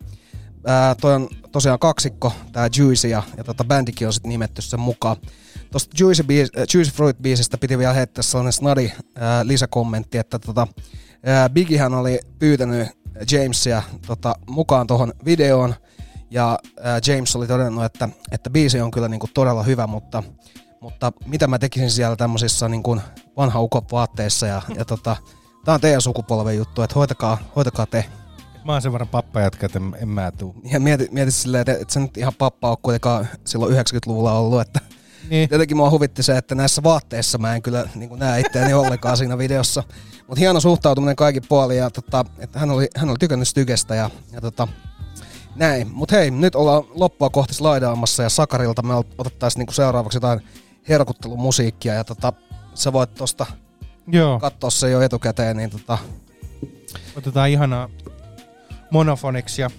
ää, 0.66 0.94
toi 0.94 1.14
on 1.14 1.28
tosiaan 1.52 1.78
kaksikko, 1.78 2.32
tää 2.52 2.68
Juicy 2.78 3.08
ja, 3.08 3.22
ja 3.36 3.44
tota 3.44 3.64
bändikin 3.64 4.06
on 4.06 4.12
sitten 4.12 4.28
nimetty 4.28 4.62
sen 4.62 4.80
mukaan. 4.80 5.16
Tuosta 5.70 5.96
Juicy, 6.00 6.22
biis, 6.22 6.50
äh, 6.58 6.64
Juicy 6.74 6.90
Fruit-biisistä 6.90 7.58
piti 7.60 7.78
vielä 7.78 7.92
heittää 7.92 8.22
sellainen 8.22 8.52
snadi 8.52 8.92
ää, 9.16 9.46
lisäkommentti, 9.46 10.18
että 10.18 10.38
tota, 10.38 10.66
ää, 11.24 11.48
Biggiehän 11.48 11.94
oli 11.94 12.20
pyytänyt 12.38 12.88
Jamesia 13.30 13.82
tota, 14.06 14.34
mukaan 14.50 14.86
tuohon 14.86 15.12
videoon, 15.24 15.74
ja 16.32 16.58
ää, 16.80 17.00
James 17.06 17.36
oli 17.36 17.46
todennut, 17.46 17.84
että, 17.84 18.08
että 18.32 18.50
biisi 18.50 18.80
on 18.80 18.90
kyllä 18.90 19.08
niinku 19.08 19.28
todella 19.34 19.62
hyvä, 19.62 19.86
mutta, 19.86 20.22
mutta 20.80 21.12
mitä 21.26 21.46
mä 21.46 21.58
tekisin 21.58 21.90
siellä 21.90 22.16
tämmöisissä 22.16 22.68
niinku 22.68 23.00
vanha 23.36 23.60
ukon 23.60 23.82
vaatteissa, 23.92 24.46
ja, 24.46 24.62
ja 24.76 24.84
tota, 24.84 25.16
tää 25.64 25.74
on 25.74 25.80
teidän 25.80 26.00
sukupolven 26.00 26.56
juttu, 26.56 26.82
että 26.82 26.94
hoitakaa, 26.94 27.38
hoitakaa 27.56 27.86
te. 27.86 28.04
Mä 28.64 28.72
oon 28.72 28.82
sen 28.82 28.92
verran 28.92 29.08
pappajätkä, 29.08 29.66
että 29.66 29.78
en, 29.78 29.96
en 30.00 30.08
mä 30.08 30.30
tuu. 30.30 30.54
Ja 30.64 30.80
mieti, 30.80 31.08
mieti 31.10 31.30
silleen, 31.30 31.60
että, 31.60 31.72
että 31.72 31.94
se 31.94 32.00
nyt 32.00 32.16
ihan 32.16 32.32
pappa 32.38 32.70
on 32.70 32.76
kuitenkaan 32.82 33.28
silloin 33.46 33.74
90-luvulla 33.74 34.32
ollut, 34.32 34.60
että 34.60 34.80
Niin. 35.30 35.48
Jotenkin 35.50 35.76
mua 35.76 35.90
huvitti 35.90 36.22
se, 36.22 36.36
että 36.36 36.54
näissä 36.54 36.82
vaatteissa 36.82 37.38
mä 37.38 37.54
en 37.54 37.62
kyllä 37.62 37.88
niin 37.94 38.18
näe 38.18 38.40
itseäni 38.40 38.74
ollenkaan 38.74 39.16
siinä 39.16 39.38
videossa. 39.38 39.82
Mutta 40.26 40.40
hieno 40.40 40.60
suhtautuminen 40.60 41.16
kaikki 41.16 41.40
puolin 41.40 41.78
ja 41.78 41.90
tota, 41.90 42.24
että 42.38 42.58
hän 42.58 42.70
oli, 42.70 42.88
hän 42.96 43.10
oli 43.10 43.18
tykännyt 43.18 43.48
Stygestä 43.48 43.94
ja, 43.94 44.10
ja 44.32 44.40
tota, 44.40 44.68
näin. 45.56 45.90
Mutta 45.92 46.16
hei, 46.16 46.30
nyt 46.30 46.54
ollaan 46.54 46.84
loppua 46.90 47.30
kohti 47.30 47.54
slaidaamassa 47.54 48.22
ja 48.22 48.28
Sakarilta 48.28 48.82
me 48.82 48.94
otettaisiin 49.18 49.58
niinku 49.60 49.72
seuraavaksi 49.72 50.16
jotain 50.16 50.40
herkuttelumusiikkia 50.88 51.94
ja 51.94 52.04
tota, 52.04 52.32
sä 52.74 52.92
voit 52.92 53.14
tosta 53.14 53.46
Joo. 54.06 54.40
katsoa 54.40 54.70
se 54.70 54.90
jo 54.90 55.00
etukäteen, 55.00 55.56
niin 55.56 55.70
tota, 55.70 55.98
Otetaan 57.16 57.50
ihanaa 57.50 57.88
monofoniksia. 58.90 59.70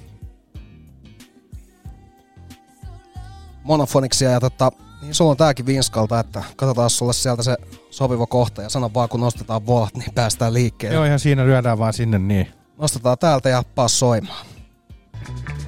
monofoniksia 3.63 4.29
ja 4.29 4.39
tota, 4.39 4.71
niin 5.01 5.15
sulla 5.15 5.31
on 5.31 5.37
tääkin 5.37 5.65
Vinskalta, 5.65 6.19
että 6.19 6.43
katsotaan 6.55 6.89
sulle 6.89 7.13
sieltä 7.13 7.43
se 7.43 7.57
sopiva 7.89 8.25
kohta 8.27 8.61
ja 8.61 8.69
sano 8.69 8.91
vaan 8.93 9.09
kun 9.09 9.19
nostetaan 9.19 9.65
volat, 9.65 9.95
niin 9.97 10.13
päästään 10.15 10.53
liikkeelle. 10.53 10.95
Joo, 10.95 11.05
ihan 11.05 11.19
siinä 11.19 11.45
lyödään 11.45 11.79
vaan 11.79 11.93
sinne 11.93 12.19
niin. 12.19 12.47
Nostetaan 12.77 13.17
täältä 13.17 13.49
ja 13.49 13.63
paas 13.75 13.99
soimaan. 13.99 14.45
Thank 15.25 15.62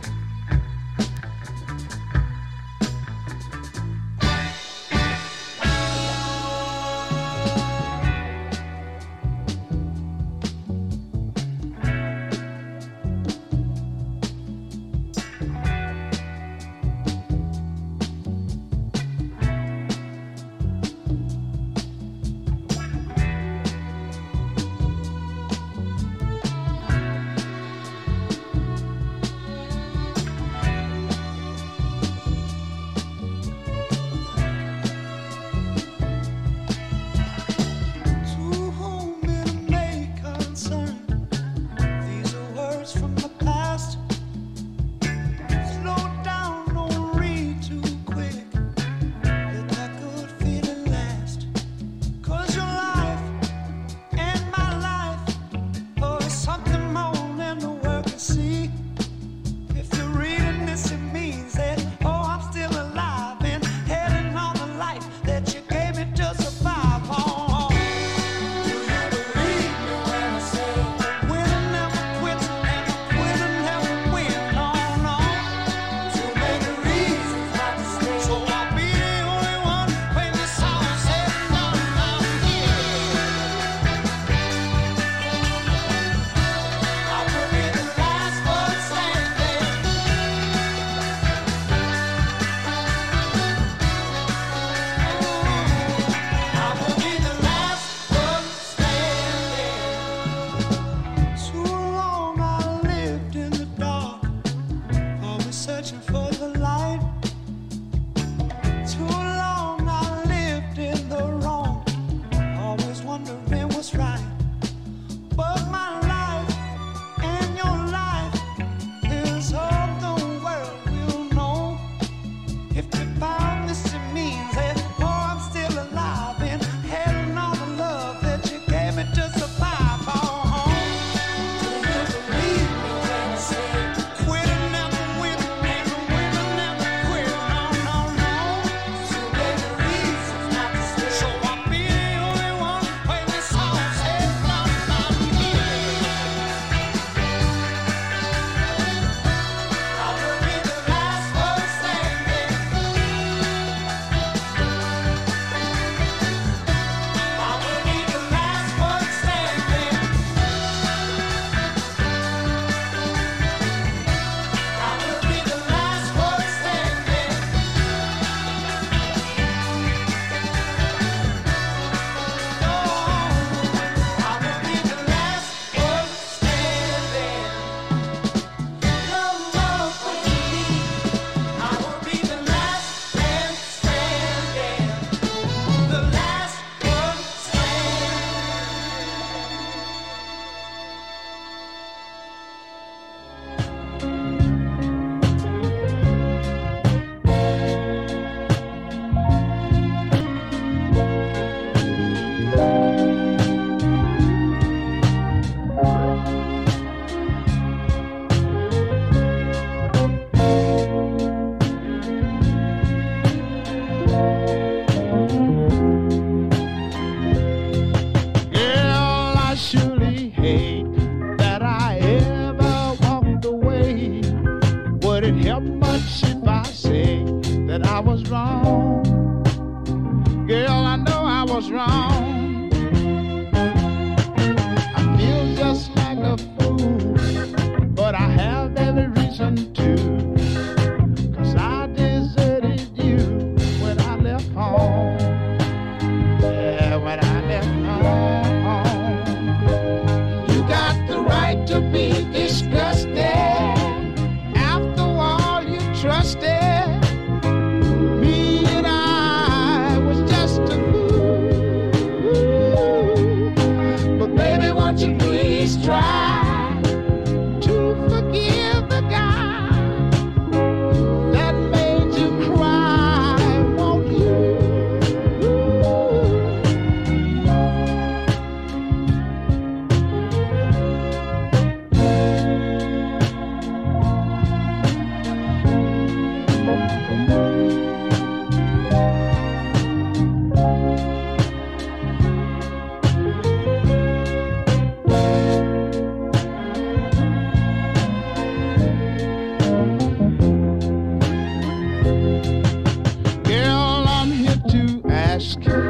ask 305.36 305.85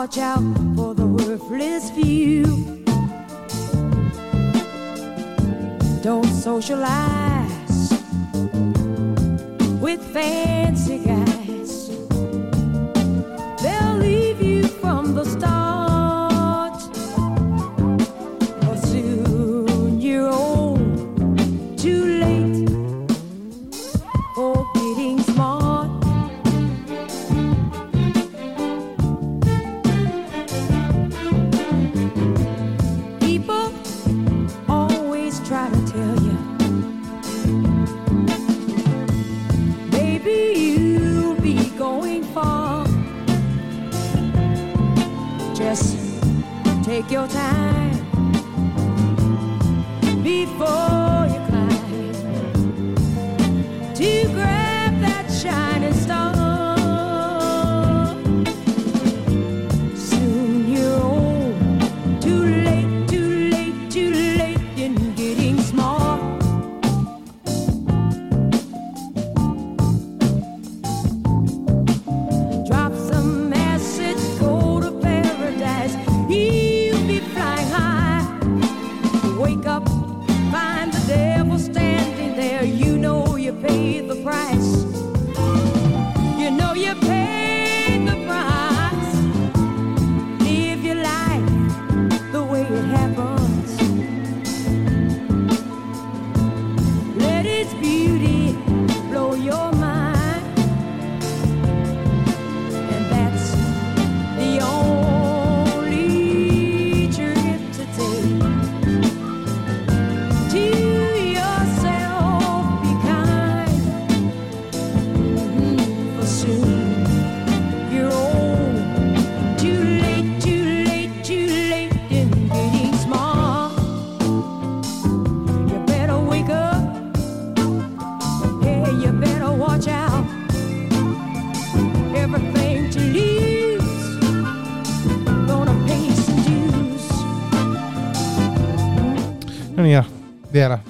watch 0.00 0.16
out 0.16 0.59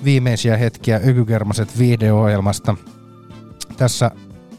viimeisiä 0.05 0.57
hetkiä 0.57 1.01
Ökykermaset 1.09 1.79
video-ohjelmasta. 1.79 2.77
Tässä 3.77 4.11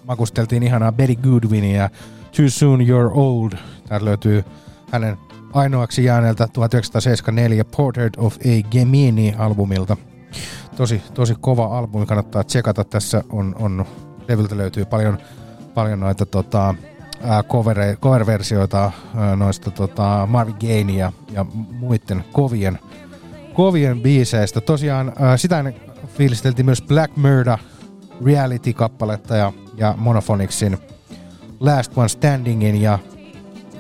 makusteltiin 0.03 0.63
ihanaa 0.63 0.91
Betty 0.91 1.15
Goodwinia 1.15 1.89
Too 2.37 2.49
Soon 2.49 2.79
You're 2.79 3.11
Old. 3.13 3.51
Täältä 3.87 4.05
löytyy 4.05 4.43
hänen 4.91 5.17
ainoaksi 5.53 6.03
jääneeltä 6.03 6.47
1974 6.53 7.65
Portrait 7.65 8.17
of 8.17 8.35
a 8.35 8.69
Gemini-albumilta. 8.71 9.97
Tosi, 10.75 11.01
tosi 11.13 11.35
kova 11.41 11.77
albumi, 11.77 12.05
kannattaa 12.05 12.43
tsekata. 12.43 12.83
Tässä 12.83 13.23
on, 13.29 13.55
on 13.59 13.85
levyltä 14.27 14.57
löytyy 14.57 14.85
paljon, 14.85 15.17
paljon 15.73 15.99
noita 15.99 16.25
tota, 16.25 16.75
cover-versioita 18.01 18.91
noista 19.35 19.71
tota, 19.71 20.27
Marvin 20.31 20.55
Gaye 20.59 20.97
ja, 20.97 21.11
ja 21.31 21.45
muiden 21.71 22.23
kovien, 22.31 22.79
kovien 23.53 24.01
biiseistä. 24.01 24.61
Tosiaan 24.61 25.13
ää, 25.19 25.37
sitä 25.37 25.73
fiilisteltiin 26.17 26.65
myös 26.65 26.81
Black 26.81 27.17
Murder 27.17 27.57
reality-kappaletta 28.25 29.35
ja, 29.35 29.53
ja 29.77 29.95
Monophonicsin 29.97 30.77
Last 31.59 31.97
One 31.97 32.09
Standingin 32.09 32.81
ja 32.81 32.99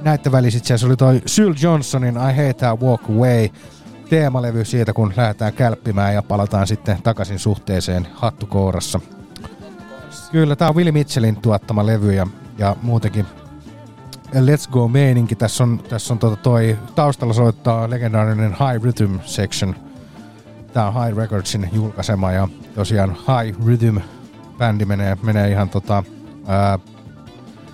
näiden 0.01 0.31
välissä 0.31 0.59
asiassa 0.63 0.87
oli 0.87 0.97
toi 0.97 1.21
Syl 1.25 1.53
Johnsonin 1.61 2.15
I 2.15 2.47
Hate 2.47 2.65
How 2.67 2.79
Walk 2.79 3.09
Away 3.09 3.49
teemalevy 4.09 4.65
siitä, 4.65 4.93
kun 4.93 5.13
lähdetään 5.17 5.53
kälppimään 5.53 6.13
ja 6.13 6.23
palataan 6.23 6.67
sitten 6.67 7.01
takaisin 7.01 7.39
suhteeseen 7.39 8.07
hattukourassa. 8.13 8.99
Kyllä, 10.31 10.55
tää 10.55 10.69
on 10.69 10.75
Willie 10.75 10.91
Mitchellin 10.91 11.35
tuottama 11.35 11.85
levy 11.85 12.13
ja, 12.13 12.27
ja 12.57 12.75
muutenkin 12.81 13.25
Let's 14.33 14.71
Go 14.71 14.87
meininki. 14.87 15.35
Tässä 15.35 15.63
on, 15.63 15.79
tässä 15.89 16.13
on 16.13 16.19
tota 16.19 16.35
toi, 16.35 16.77
taustalla 16.95 17.33
soittaa 17.33 17.89
legendaarinen 17.89 18.51
High 18.51 18.83
Rhythm 18.83 19.15
Section. 19.25 19.75
Tää 20.73 20.87
on 20.87 21.05
High 21.05 21.17
Recordsin 21.17 21.69
julkaisema 21.73 22.31
ja 22.31 22.47
tosiaan 22.75 23.09
High 23.09 23.65
Rhythm 23.65 23.97
bändi 24.57 24.85
menee, 24.85 25.17
menee 25.23 25.49
ihan 25.49 25.69
tota, 25.69 26.03
ää, 26.47 26.79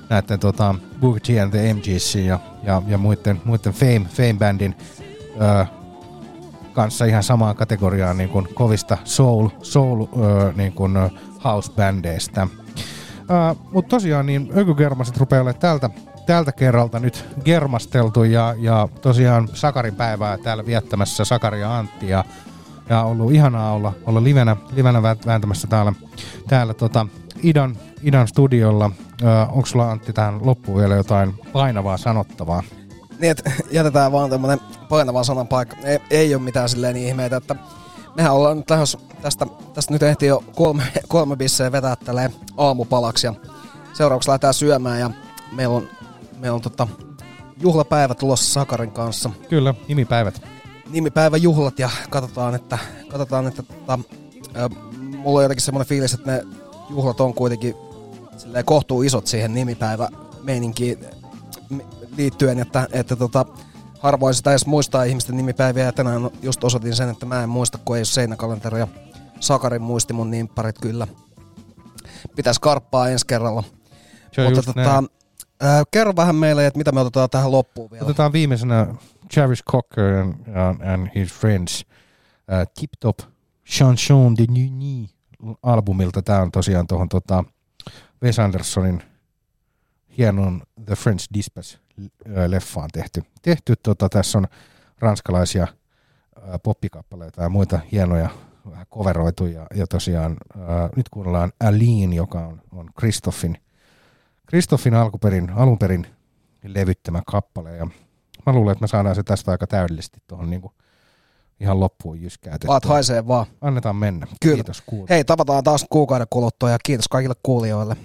näiden 0.09 0.39
tota, 0.39 0.75
Booker 0.99 1.21
T 1.21 1.29
and 1.43 1.51
the 1.51 1.73
MGC 1.73 2.15
ja, 2.15 2.39
ja, 2.63 2.81
ja 2.87 2.97
muiden, 2.97 3.41
muiden 3.45 3.73
Fame, 3.73 4.05
Fame-bändin 4.09 4.75
ää, 5.39 5.67
kanssa 6.73 7.05
ihan 7.05 7.23
samaan 7.23 7.55
kategoriaan 7.55 8.17
niin 8.17 8.29
kuin 8.29 8.47
kovista 8.53 8.97
soul, 9.03 9.49
soul 9.61 10.05
ää, 10.05 10.53
niin 10.55 10.73
kuin 10.73 10.93
house-bändeistä. 11.43 12.47
Mutta 13.71 13.89
tosiaan 13.89 14.25
niin 14.25 14.49
ökygermaset 14.57 15.17
rupeaa 15.17 15.41
olemaan 15.41 15.59
tältä, 15.59 15.89
tältä 16.27 16.51
kerralta 16.51 16.99
nyt 16.99 17.25
germasteltu 17.45 18.23
ja, 18.23 18.55
ja 18.57 18.89
tosiaan 19.01 19.49
Sakarin 19.53 19.95
päivää 19.95 20.37
täällä 20.37 20.65
viettämässä 20.65 21.25
Sakari 21.25 21.61
ja 21.61 21.77
Antti 21.77 22.09
ja, 22.09 22.25
ja 22.89 23.03
ollut 23.03 23.31
ihanaa 23.31 23.73
olla, 23.73 23.93
olla 24.05 24.23
livenä, 24.23 24.57
livenä 24.71 24.99
vä- 24.99 25.25
vääntämässä 25.25 25.67
täällä, 25.67 25.93
täällä 26.47 26.73
tota 26.73 27.07
Idan, 27.43 27.77
Idan 28.03 28.27
studiolla. 28.27 28.91
Onko 29.49 29.65
sulla 29.65 29.91
Antti 29.91 30.13
tähän 30.13 30.45
loppuun 30.45 30.79
vielä 30.79 30.95
jotain 30.95 31.33
painavaa 31.53 31.97
sanottavaa? 31.97 32.63
Niin, 33.19 33.31
että 33.31 33.51
jätetään 33.71 34.11
vaan 34.11 34.29
tämmönen 34.29 34.59
painava 34.89 35.23
sananpaikka. 35.23 35.75
Ei, 35.83 35.99
ei 36.09 36.35
ole 36.35 36.43
mitään 36.43 36.69
silleen 36.69 36.93
niin 36.93 37.07
ihmeitä, 37.07 37.37
että 37.37 37.55
mehän 38.15 38.33
ollaan 38.33 38.57
nyt 38.57 38.69
lähes 38.69 38.97
tästä, 39.21 39.45
tästä 39.73 39.93
nyt 39.93 40.03
ehti 40.03 40.25
jo 40.25 40.43
kolme, 40.55 40.83
kolme 41.07 41.35
bisseä 41.35 41.71
vetää 41.71 41.95
tälleen 41.95 42.33
aamupalaksi 42.57 43.27
ja 43.27 43.33
seuraavaksi 43.93 44.29
lähdetään 44.29 44.53
syömään 44.53 44.99
ja 44.99 45.11
meillä 45.51 45.75
on, 45.75 45.89
meillä 46.37 46.55
on 46.55 46.61
tota, 46.61 46.87
juhlapäivä 47.61 48.13
tulossa 48.13 48.53
Sakarin 48.53 48.91
kanssa. 48.91 49.29
Kyllä, 49.49 49.73
nimipäivät. 49.87 50.41
Nimipäiväjuhlat 50.89 51.79
ja 51.79 51.89
katsotaan, 52.09 52.55
että, 52.55 52.77
katsotaan, 53.07 53.47
että 53.47 53.63
tota, 53.63 53.99
ö, 54.57 54.69
mulla 54.97 55.39
on 55.39 55.43
jotenkin 55.43 55.65
semmoinen 55.65 55.87
fiilis, 55.87 56.13
että 56.13 56.31
ne 56.31 56.43
juhlat 56.89 57.21
on 57.21 57.33
kuitenkin 57.33 57.75
silleen 58.37 58.65
kohtuu 58.65 59.01
isot 59.01 59.27
siihen 59.27 59.53
nimipäivä 59.53 60.09
meininkiin 60.43 61.05
liittyen, 62.17 62.59
että, 62.59 62.87
että 62.91 63.15
tota, 63.15 63.45
harvoin 63.99 64.35
sitä 64.35 64.51
edes 64.51 64.65
muistaa 64.65 65.03
ihmisten 65.03 65.37
nimipäiviä 65.37 65.83
ja 65.83 65.91
tänään 65.91 66.29
just 66.41 66.63
osoitin 66.63 66.95
sen, 66.95 67.09
että 67.09 67.25
mä 67.25 67.43
en 67.43 67.49
muista, 67.49 67.77
kun 67.85 67.95
ei 67.95 67.99
ole 67.99 68.05
seinäkalenteri 68.05 68.79
ja 68.79 68.87
Sakarin 69.39 69.81
muisti 69.81 70.13
mun 70.13 70.31
nimpparit 70.31 70.79
kyllä. 70.81 71.07
Pitäisi 72.35 72.61
karppaa 72.61 73.09
ensi 73.09 73.27
kerralla. 73.27 73.63
Se 74.31 74.41
on 74.41 74.47
Mutta 74.47 74.57
just 74.57 74.67
tota, 74.67 74.81
näin. 74.81 75.07
Ää, 75.61 75.83
kerro 75.91 76.15
vähän 76.15 76.35
meille, 76.35 76.67
että 76.67 76.77
mitä 76.77 76.91
me 76.91 76.99
otetaan 76.99 77.29
tähän 77.29 77.51
loppuun 77.51 77.91
vielä. 77.91 78.05
Otetaan 78.05 78.33
viimeisenä 78.33 78.87
Travis 79.33 79.63
Cocker 79.63 80.13
and, 80.13 80.33
and, 80.55 80.81
and 80.81 81.07
his 81.15 81.33
friends 81.33 81.85
uh, 82.51 82.71
Tip 82.79 82.89
Top 82.99 83.19
Chanson 83.67 84.37
de 84.37 84.45
Nuit 84.47 85.17
albumilta. 85.63 86.21
Tämä 86.21 86.41
on 86.41 86.51
tosiaan 86.51 86.87
tuohon 86.87 87.09
tota, 87.09 87.43
Wes 88.23 88.39
Andersonin 88.39 89.03
hienon 90.17 90.61
The 90.85 90.95
French 90.95 91.27
Dispatch 91.33 91.77
äh, 91.99 92.45
leffaan 92.47 92.89
tehty. 92.93 93.23
tehty 93.41 93.75
tota, 93.83 94.09
tässä 94.09 94.37
on 94.37 94.47
ranskalaisia 94.99 95.63
äh, 95.63 96.43
poppikappaleita 96.63 97.41
ja 97.41 97.49
muita 97.49 97.79
hienoja 97.91 98.29
vähän 98.69 98.85
coveroitu 98.85 99.45
ja, 99.45 99.67
ja 99.75 99.87
tosiaan 99.87 100.37
äh, 100.55 100.89
nyt 100.95 101.09
kuunnellaan 101.09 101.51
Aline, 101.59 102.15
joka 102.15 102.39
on, 102.39 102.61
on 102.71 102.89
Kristoffin 102.99 103.57
Kristoffin 104.47 104.93
alkuperin, 104.93 105.49
alunperin 105.49 106.07
levyttämä 106.63 107.21
kappale 107.27 107.75
ja 107.75 107.87
mä 108.45 108.53
luulen, 108.53 108.71
että 108.71 108.83
me 108.83 108.87
saadaan 108.87 109.15
se 109.15 109.23
tästä 109.23 109.51
aika 109.51 109.67
täydellisesti 109.67 110.19
tuohon 110.27 110.49
niin 110.49 110.61
ihan 111.59 111.79
loppuun 111.79 112.21
jyskäätettyä. 112.21 112.67
Vaat 112.67 112.85
haisee 112.85 113.27
vaan. 113.27 113.45
Annetaan 113.61 113.95
mennä. 113.95 114.27
Kyllä. 114.41 114.55
Kiitos 114.55 114.83
kuulijat. 114.85 115.09
Hei, 115.09 115.23
tavataan 115.23 115.63
taas 115.63 115.85
kuukauden 115.89 116.27
kuluttua 116.29 116.69
ja 116.69 116.77
kiitos 116.83 117.07
kaikille 117.07 117.35
kuulijoille. 117.43 117.97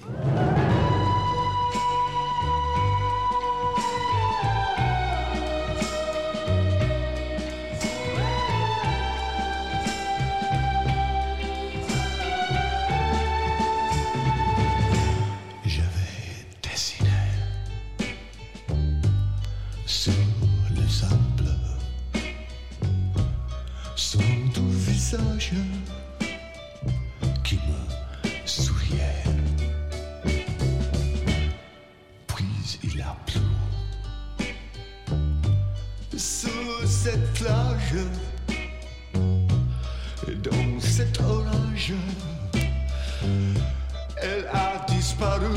Elle 44.24 44.46
a 44.52 44.84
disparu. 44.86 45.54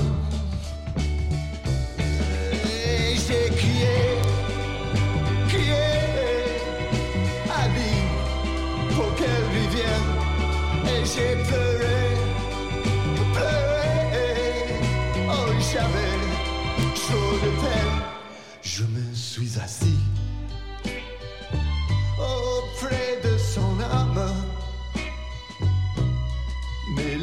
Et 2.66 3.16
j'ai 3.16 3.56
crié, 3.56 3.98
crié, 5.48 5.88
Ali, 7.62 7.96
pour 8.96 9.14
qu'elle 9.16 9.46
revienne. 9.56 10.10
Et 10.88 11.06
j'ai 11.06 11.36
pleuré, 11.44 11.75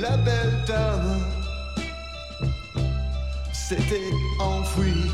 la 0.02 0.16
belle 0.16 0.64
dame. 0.66 1.20
S'était 3.52 4.10
enfuie. 4.40 5.10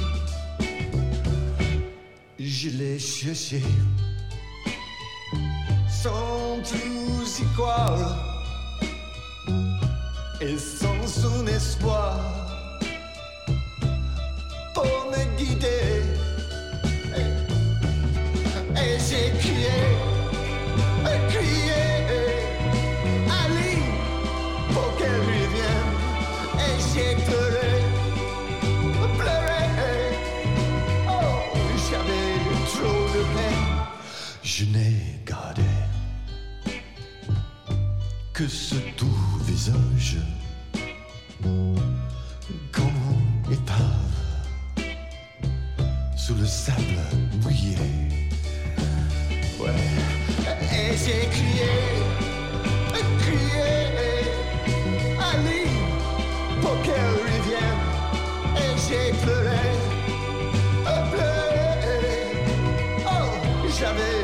Je 2.39 2.71
l'ai 2.71 2.99
cherché. 2.99 3.63
Sans 5.89 6.61
plus 6.63 7.41
y 7.41 7.45
croire. 7.55 7.99
Et 10.41 10.57
sans 10.57 11.07
son 11.07 11.47
espoir. 11.47 12.19
Pour 14.73 15.11
me 15.13 15.23
guider. 15.37 16.03
Et, 17.21 18.81
et 18.81 18.99
j'ai 19.07 19.31
crié, 19.39 19.79
Je 34.59 34.65
n'ai 34.65 35.21
gardé 35.25 35.63
que 38.33 38.49
ce 38.49 38.75
doux 38.97 39.39
visage 39.45 40.17
comme 42.73 43.53
épave 43.53 44.91
sous 46.17 46.35
le 46.35 46.45
sable 46.45 46.99
mouillé. 47.41 47.77
Ouais. 49.61 49.71
Et 50.73 50.97
j'ai 51.05 51.29
crié, 51.37 51.75
crié, 53.21 53.71
Ali, 55.21 55.71
pour 56.61 56.83
qu'elle 56.83 57.15
revienne. 57.29 57.83
Et 58.57 58.73
j'ai 58.89 59.13
pleuré, 59.23 59.67
pleuré. 61.13 62.19
Oh, 63.07 63.29
j'avais. 63.79 64.18